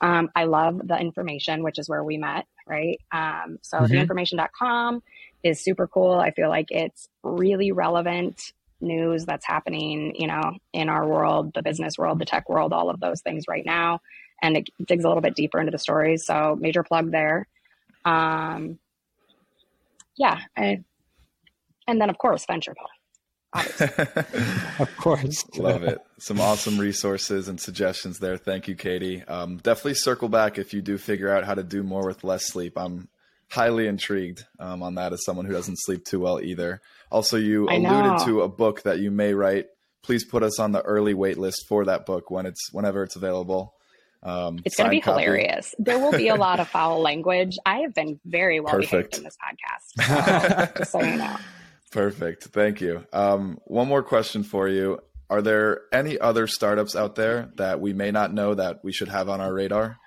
Um, 0.00 0.30
I 0.36 0.44
love 0.44 0.80
the 0.84 0.96
information, 0.96 1.64
which 1.64 1.80
is 1.80 1.88
where 1.88 2.04
we 2.04 2.18
met, 2.18 2.46
right? 2.68 3.00
Um, 3.10 3.58
so 3.62 3.78
mm-hmm. 3.78 3.92
theinformation.com 3.92 5.02
is 5.46 5.62
super 5.62 5.86
cool. 5.86 6.14
I 6.14 6.30
feel 6.30 6.48
like 6.48 6.70
it's 6.70 7.08
really 7.22 7.72
relevant 7.72 8.52
news 8.80 9.24
that's 9.24 9.46
happening, 9.46 10.14
you 10.16 10.26
know, 10.26 10.58
in 10.72 10.88
our 10.88 11.06
world, 11.06 11.52
the 11.54 11.62
business 11.62 11.96
world, 11.98 12.18
the 12.18 12.24
tech 12.24 12.48
world, 12.48 12.72
all 12.72 12.90
of 12.90 13.00
those 13.00 13.20
things 13.22 13.44
right 13.48 13.64
now. 13.64 14.00
And 14.42 14.56
it 14.56 14.68
digs 14.84 15.04
a 15.04 15.08
little 15.08 15.22
bit 15.22 15.34
deeper 15.34 15.58
into 15.58 15.72
the 15.72 15.78
stories. 15.78 16.26
So 16.26 16.56
major 16.60 16.82
plug 16.82 17.10
there. 17.10 17.46
Um, 18.04 18.78
yeah. 20.16 20.40
I, 20.56 20.84
and 21.88 22.00
then 22.00 22.10
of 22.10 22.18
course, 22.18 22.44
Venture 22.46 22.74
of 24.78 24.96
course. 24.98 25.44
Love 25.56 25.82
it. 25.82 25.98
Some 26.18 26.40
awesome 26.40 26.78
resources 26.78 27.48
and 27.48 27.58
suggestions 27.58 28.18
there. 28.18 28.36
Thank 28.36 28.68
you, 28.68 28.74
Katie. 28.74 29.22
Um, 29.24 29.56
definitely 29.58 29.94
circle 29.94 30.28
back 30.28 30.58
if 30.58 30.74
you 30.74 30.82
do 30.82 30.98
figure 30.98 31.30
out 31.30 31.44
how 31.44 31.54
to 31.54 31.62
do 31.62 31.82
more 31.82 32.06
with 32.06 32.22
less 32.22 32.46
sleep. 32.46 32.76
I'm 32.76 33.08
highly 33.50 33.86
intrigued 33.86 34.44
um, 34.58 34.82
on 34.82 34.96
that 34.96 35.12
as 35.12 35.24
someone 35.24 35.46
who 35.46 35.52
doesn't 35.52 35.76
sleep 35.80 36.04
too 36.04 36.20
well 36.20 36.40
either. 36.40 36.80
Also, 37.10 37.36
you 37.36 37.68
alluded 37.68 38.26
to 38.26 38.42
a 38.42 38.48
book 38.48 38.82
that 38.82 38.98
you 38.98 39.10
may 39.10 39.34
write. 39.34 39.66
Please 40.02 40.24
put 40.24 40.42
us 40.42 40.58
on 40.58 40.72
the 40.72 40.82
early 40.82 41.14
wait 41.14 41.38
list 41.38 41.66
for 41.68 41.84
that 41.84 42.06
book 42.06 42.30
when 42.30 42.46
it's 42.46 42.72
whenever 42.72 43.02
it's 43.02 43.16
available. 43.16 43.74
Um, 44.22 44.58
it's 44.64 44.76
going 44.76 44.86
to 44.86 44.90
be 44.90 45.00
copy. 45.00 45.22
hilarious. 45.22 45.74
There 45.78 45.98
will 45.98 46.12
be 46.12 46.28
a 46.28 46.34
lot 46.34 46.58
of 46.58 46.68
foul 46.68 47.00
language. 47.02 47.58
I 47.64 47.78
have 47.80 47.94
been 47.94 48.18
very 48.24 48.60
well 48.60 48.74
Perfect. 48.74 48.90
behaved 48.90 49.18
in 49.18 49.24
this 49.24 49.36
podcast, 49.36 50.66
so, 50.66 50.78
just 50.78 50.92
so 50.92 51.02
you 51.02 51.16
know. 51.16 51.36
Perfect. 51.92 52.44
Thank 52.44 52.80
you. 52.80 53.06
Um, 53.12 53.58
one 53.64 53.88
more 53.88 54.02
question 54.02 54.42
for 54.42 54.68
you. 54.68 55.00
Are 55.30 55.42
there 55.42 55.82
any 55.92 56.18
other 56.18 56.46
startups 56.46 56.94
out 56.94 57.14
there 57.14 57.50
that 57.56 57.80
we 57.80 57.92
may 57.92 58.10
not 58.10 58.32
know 58.32 58.54
that 58.54 58.84
we 58.84 58.92
should 58.92 59.08
have 59.08 59.28
on 59.28 59.40
our 59.40 59.52
radar? 59.52 59.98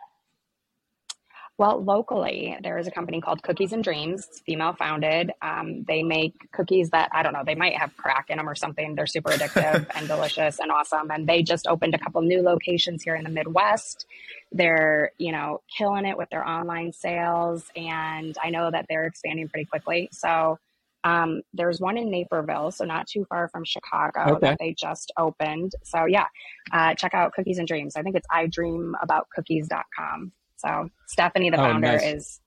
Well, 1.60 1.84
locally, 1.84 2.57
there 2.64 2.78
is 2.78 2.88
a 2.88 2.91
company 2.91 3.20
called 3.20 3.43
Cookies 3.43 3.74
and 3.74 3.84
Dreams, 3.84 4.26
female 4.45 4.72
founded. 4.72 5.34
Um, 5.41 5.84
they 5.84 6.03
make 6.03 6.49
cookies 6.53 6.89
that, 6.91 7.10
I 7.12 7.22
don't 7.22 7.34
know, 7.34 7.43
they 7.45 7.53
might 7.53 7.76
have 7.76 7.97
crack 7.97 8.30
in 8.30 8.38
them 8.38 8.47
or 8.47 8.55
something. 8.55 8.95
They're 8.95 9.05
super 9.05 9.32
addictive 9.32 9.86
and 9.95 10.07
delicious 10.07 10.60
and 10.60 10.72
awesome. 10.72 11.12
And 11.12 11.28
they 11.28 11.43
just 11.43 11.68
opened 11.68 11.95
a 11.95 11.97
couple 11.97 12.22
new 12.22 12.41
locations 12.41 13.03
here 13.03 13.14
in 13.14 13.26
the 13.26 13.30
Midwest. 13.30 14.05
They're, 14.53 15.12
you 15.18 15.34
know, 15.34 15.60
killing 15.78 16.05
it 16.05 16.18
with 16.18 16.30
their 16.30 16.47
online 16.47 16.93
sales. 16.93 17.66
And 17.76 18.38
I 18.41 18.51
know 18.51 18.72
that 18.72 18.86
they're 18.88 19.05
expanding 19.05 19.49
pretty 19.49 19.66
quickly. 19.66 20.07
So 20.14 20.60
um, 21.03 21.41
there's 21.53 21.82
one 21.82 21.97
in 21.97 22.10
Naperville, 22.10 22.72
so 22.72 22.86
not 22.86 23.05
too 23.05 23.26
far 23.26 23.49
from 23.49 23.66
Chicago 23.66 24.36
okay. 24.36 24.47
that 24.47 24.60
they 24.60 24.76
just 24.76 25.12
opened. 25.18 25.74
So 25.84 26.05
yeah, 26.05 26.28
uh, 26.72 26.95
check 26.95 27.14
out 27.14 27.34
Cookies 27.34 27.57
and 27.57 27.68
Dreams. 27.68 27.97
I 27.97 28.01
think 28.01 28.16
it's 28.16 28.28
idreamaboutcookies.com. 28.28 30.32
So 30.60 30.89
Stephanie, 31.07 31.49
the 31.49 31.57
oh, 31.57 31.64
founder, 31.64 31.88
nice. 31.88 32.03
is 32.03 32.39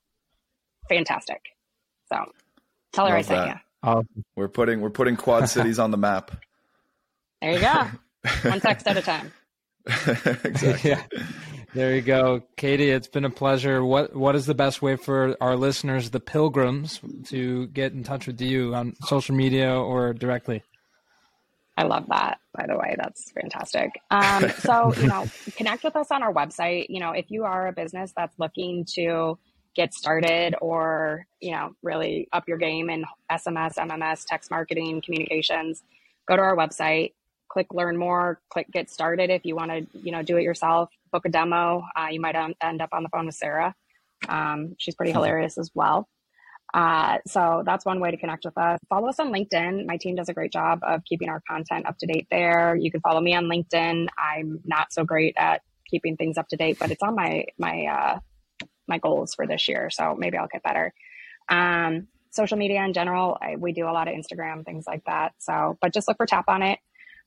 fantastic. 0.88 1.40
So 2.12 2.24
tell 2.92 3.06
her 3.06 3.16
Love 3.16 3.18
I 3.18 3.22
sent 3.22 3.60
you. 3.84 4.24
We're 4.36 4.48
putting 4.48 4.80
we're 4.80 4.90
putting 4.90 5.16
Quad 5.16 5.48
Cities 5.48 5.78
on 5.78 5.90
the 5.90 5.98
map. 5.98 6.30
There 7.40 7.54
you 7.54 7.58
go. 7.58 7.86
One 8.48 8.60
text 8.60 8.86
at 8.86 8.96
a 8.96 9.02
time. 9.02 9.32
exactly. 10.44 10.90
Yeah. 10.90 11.02
There 11.74 11.92
you 11.92 12.00
go, 12.02 12.44
Katie. 12.56 12.90
It's 12.90 13.08
been 13.08 13.24
a 13.24 13.30
pleasure. 13.30 13.84
What 13.84 14.14
What 14.14 14.36
is 14.36 14.46
the 14.46 14.54
best 14.54 14.80
way 14.80 14.94
for 14.94 15.36
our 15.40 15.56
listeners, 15.56 16.10
the 16.10 16.20
pilgrims, 16.20 17.00
to 17.30 17.66
get 17.66 17.94
in 17.94 18.04
touch 18.04 18.28
with 18.28 18.40
you 18.40 18.76
on 18.76 18.94
social 19.06 19.34
media 19.34 19.74
or 19.74 20.12
directly? 20.12 20.62
I 21.76 21.84
love 21.84 22.06
that. 22.08 22.38
By 22.54 22.66
the 22.66 22.76
way, 22.76 22.96
that's 22.98 23.30
fantastic. 23.32 23.90
Um, 24.10 24.50
so 24.58 24.94
you 24.94 25.06
know, 25.06 25.26
connect 25.56 25.84
with 25.84 25.96
us 25.96 26.10
on 26.10 26.22
our 26.22 26.32
website. 26.32 26.86
You 26.88 27.00
know, 27.00 27.12
if 27.12 27.30
you 27.30 27.44
are 27.44 27.68
a 27.68 27.72
business 27.72 28.12
that's 28.16 28.38
looking 28.38 28.84
to 28.94 29.38
get 29.74 29.94
started 29.94 30.54
or 30.60 31.26
you 31.40 31.52
know 31.52 31.74
really 31.82 32.28
up 32.32 32.46
your 32.46 32.58
game 32.58 32.90
in 32.90 33.04
SMS, 33.30 33.74
MMS, 33.76 34.24
text 34.26 34.50
marketing, 34.50 35.00
communications, 35.00 35.82
go 36.28 36.36
to 36.36 36.42
our 36.42 36.56
website 36.56 37.12
click 37.52 37.66
learn 37.74 37.96
more, 37.96 38.40
click 38.48 38.66
get 38.72 38.88
started 38.88 39.28
if 39.28 39.44
you 39.44 39.54
want 39.54 39.70
to, 39.70 39.86
you 39.98 40.10
know, 40.10 40.22
do 40.22 40.38
it 40.38 40.42
yourself, 40.42 40.88
book 41.12 41.26
a 41.26 41.28
demo. 41.28 41.84
Uh, 41.94 42.06
you 42.10 42.18
might 42.18 42.34
end 42.34 42.80
up 42.80 42.88
on 42.92 43.02
the 43.02 43.08
phone 43.10 43.26
with 43.26 43.34
Sara. 43.34 43.74
Um, 44.28 44.74
she's 44.78 44.94
pretty 44.94 45.12
hilarious 45.12 45.58
as 45.58 45.70
well. 45.74 46.08
Uh, 46.74 47.18
so 47.26 47.62
that's 47.66 47.84
one 47.84 48.00
way 48.00 48.10
to 48.10 48.16
connect 48.16 48.44
with 48.44 48.56
us. 48.56 48.80
Follow 48.88 49.08
us 49.08 49.18
on 49.18 49.32
LinkedIn. 49.32 49.86
My 49.86 49.98
team 49.98 50.16
does 50.16 50.28
a 50.28 50.34
great 50.34 50.52
job 50.52 50.80
of 50.82 51.04
keeping 51.04 51.28
our 51.28 51.42
content 51.48 51.86
up 51.86 51.98
to 51.98 52.06
date 52.06 52.26
there. 52.30 52.74
You 52.76 52.90
can 52.90 53.00
follow 53.00 53.20
me 53.20 53.34
on 53.34 53.44
LinkedIn. 53.44 54.08
I'm 54.18 54.60
not 54.64 54.92
so 54.92 55.04
great 55.04 55.34
at 55.36 55.62
keeping 55.90 56.16
things 56.16 56.38
up 56.38 56.48
to 56.48 56.56
date, 56.56 56.78
but 56.78 56.90
it's 56.90 57.02
on 57.02 57.14
my 57.14 57.44
my 57.58 57.84
uh, 57.84 58.18
my 58.88 58.98
goals 58.98 59.34
for 59.34 59.46
this 59.46 59.68
year. 59.68 59.90
So 59.90 60.14
maybe 60.16 60.38
I'll 60.38 60.48
get 60.48 60.62
better. 60.62 60.94
Um, 61.48 62.08
social 62.30 62.56
media 62.56 62.82
in 62.82 62.94
general, 62.94 63.36
I, 63.40 63.56
we 63.56 63.72
do 63.72 63.86
a 63.86 63.92
lot 63.92 64.08
of 64.08 64.14
Instagram 64.14 64.64
things 64.64 64.84
like 64.86 65.04
that. 65.04 65.34
So, 65.38 65.76
but 65.80 65.92
just 65.92 66.08
look 66.08 66.16
for 66.16 66.26
TapOnIt. 66.26 66.78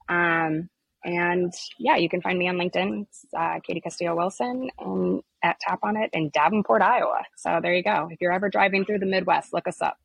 Um, 0.10 0.70
and 1.06 1.54
yeah, 1.78 1.98
you 1.98 2.10
can 2.10 2.20
find 2.20 2.38
me 2.38 2.48
on 2.50 2.56
LinkedIn, 2.56 3.06
uh, 3.38 3.60
Katie 3.64 3.80
Castillo 3.80 4.16
Wilson, 4.16 4.72
and 4.80 5.22
at 5.44 5.58
TapOnIt 5.66 6.10
in 6.14 6.30
Davenport, 6.30 6.82
Iowa. 6.82 7.22
So 7.38 7.60
there 7.62 7.76
you 7.76 7.84
go. 7.84 8.10
If 8.12 8.20
you're 8.22 8.34
ever 8.34 8.50
driving 8.50 8.86
through 8.86 9.00
the 9.00 9.06
Midwest, 9.06 9.54
look 9.54 9.68
us 9.68 9.82
up. 9.84 10.00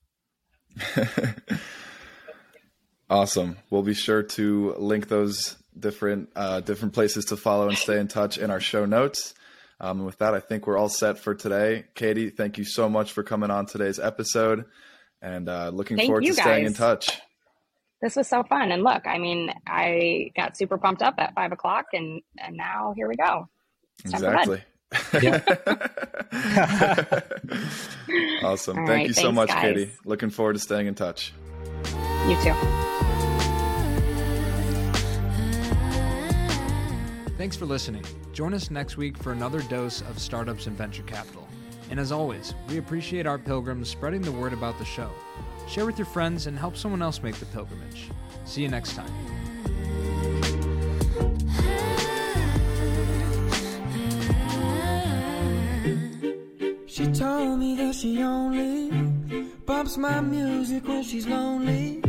awesome. 3.10 3.56
We'll 3.70 3.82
be 3.82 3.94
sure 3.94 4.22
to 4.22 4.74
link 4.76 5.08
those 5.08 5.56
different 5.78 6.28
uh, 6.36 6.60
different 6.60 6.92
places 6.92 7.24
to 7.26 7.36
follow 7.38 7.68
and 7.68 7.78
stay 7.78 7.98
in 7.98 8.06
touch 8.06 8.36
in 8.36 8.50
our 8.50 8.60
show 8.60 8.84
notes. 8.84 9.34
Um, 9.80 10.04
with 10.04 10.18
that, 10.18 10.34
I 10.34 10.40
think 10.40 10.66
we're 10.66 10.76
all 10.76 10.90
set 10.90 11.18
for 11.18 11.34
today. 11.34 11.86
Katie, 11.94 12.28
thank 12.28 12.58
you 12.58 12.64
so 12.64 12.90
much 12.90 13.12
for 13.12 13.22
coming 13.22 13.50
on 13.50 13.64
today's 13.64 13.98
episode, 13.98 14.66
and 15.22 15.48
uh, 15.48 15.70
looking 15.70 15.96
thank 15.96 16.08
forward 16.08 16.24
to 16.24 16.28
guys. 16.28 16.40
staying 16.40 16.66
in 16.66 16.74
touch 16.74 17.18
this 18.00 18.16
was 18.16 18.28
so 18.28 18.42
fun. 18.42 18.72
And 18.72 18.82
look, 18.82 19.06
I 19.06 19.18
mean, 19.18 19.52
I 19.66 20.32
got 20.36 20.56
super 20.56 20.78
pumped 20.78 21.02
up 21.02 21.14
at 21.18 21.34
five 21.34 21.52
o'clock, 21.52 21.86
and 21.92 22.22
and 22.38 22.56
now 22.56 22.94
here 22.96 23.08
we 23.08 23.16
go. 23.16 23.48
It's 24.04 24.14
exactly. 24.14 24.62
awesome. 28.42 28.78
All 28.78 28.86
Thank 28.86 28.88
right, 28.88 29.06
you 29.06 29.12
so 29.12 29.30
much, 29.30 29.48
guys. 29.48 29.62
Katie. 29.62 29.90
Looking 30.04 30.30
forward 30.30 30.54
to 30.54 30.58
staying 30.58 30.86
in 30.86 30.94
touch. 30.94 31.32
You 32.26 32.36
too. 32.42 32.54
Thanks 37.36 37.56
for 37.56 37.66
listening. 37.66 38.04
Join 38.32 38.52
us 38.52 38.70
next 38.70 38.96
week 38.96 39.16
for 39.16 39.32
another 39.32 39.62
dose 39.62 40.02
of 40.02 40.18
startups 40.18 40.66
and 40.66 40.76
venture 40.76 41.02
capital. 41.04 41.46
And 41.90 41.98
as 41.98 42.12
always, 42.12 42.54
we 42.68 42.78
appreciate 42.78 43.26
our 43.26 43.38
pilgrims 43.38 43.88
spreading 43.88 44.22
the 44.22 44.32
word 44.32 44.52
about 44.52 44.78
the 44.78 44.84
show 44.84 45.10
share 45.70 45.86
with 45.86 45.98
your 45.98 46.06
friends, 46.06 46.46
and 46.48 46.58
help 46.58 46.76
someone 46.76 47.00
else 47.00 47.22
make 47.22 47.36
the 47.36 47.46
pilgrimage. 47.46 48.10
See 48.44 48.62
you 48.62 48.68
next 48.68 48.94
time. 48.96 49.12
She 56.86 57.06
told 57.12 57.58
me 57.60 57.76
that 57.76 57.94
she 57.94 58.20
only 58.22 58.90
bumps 59.64 59.96
my 59.96 60.20
music 60.20 60.86
when 60.88 61.04
she's 61.04 61.26
lonely. 61.26 62.02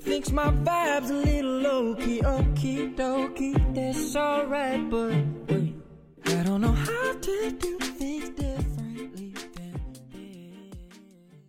Thinks 0.00 0.32
my 0.32 0.50
vibe's 0.50 1.10
a 1.10 1.14
little 1.14 1.60
low 1.60 1.94
key, 1.96 2.22
okie 2.22 2.96
dokie, 2.96 3.74
that's 3.74 4.16
alright, 4.16 4.88
but 4.88 5.12
wait, 5.48 5.74
I 6.24 6.42
don't 6.44 6.62
know 6.62 6.72
how 6.72 7.12
to 7.12 7.50
do 7.50 7.78
things 7.78 8.30
different. 8.30 8.65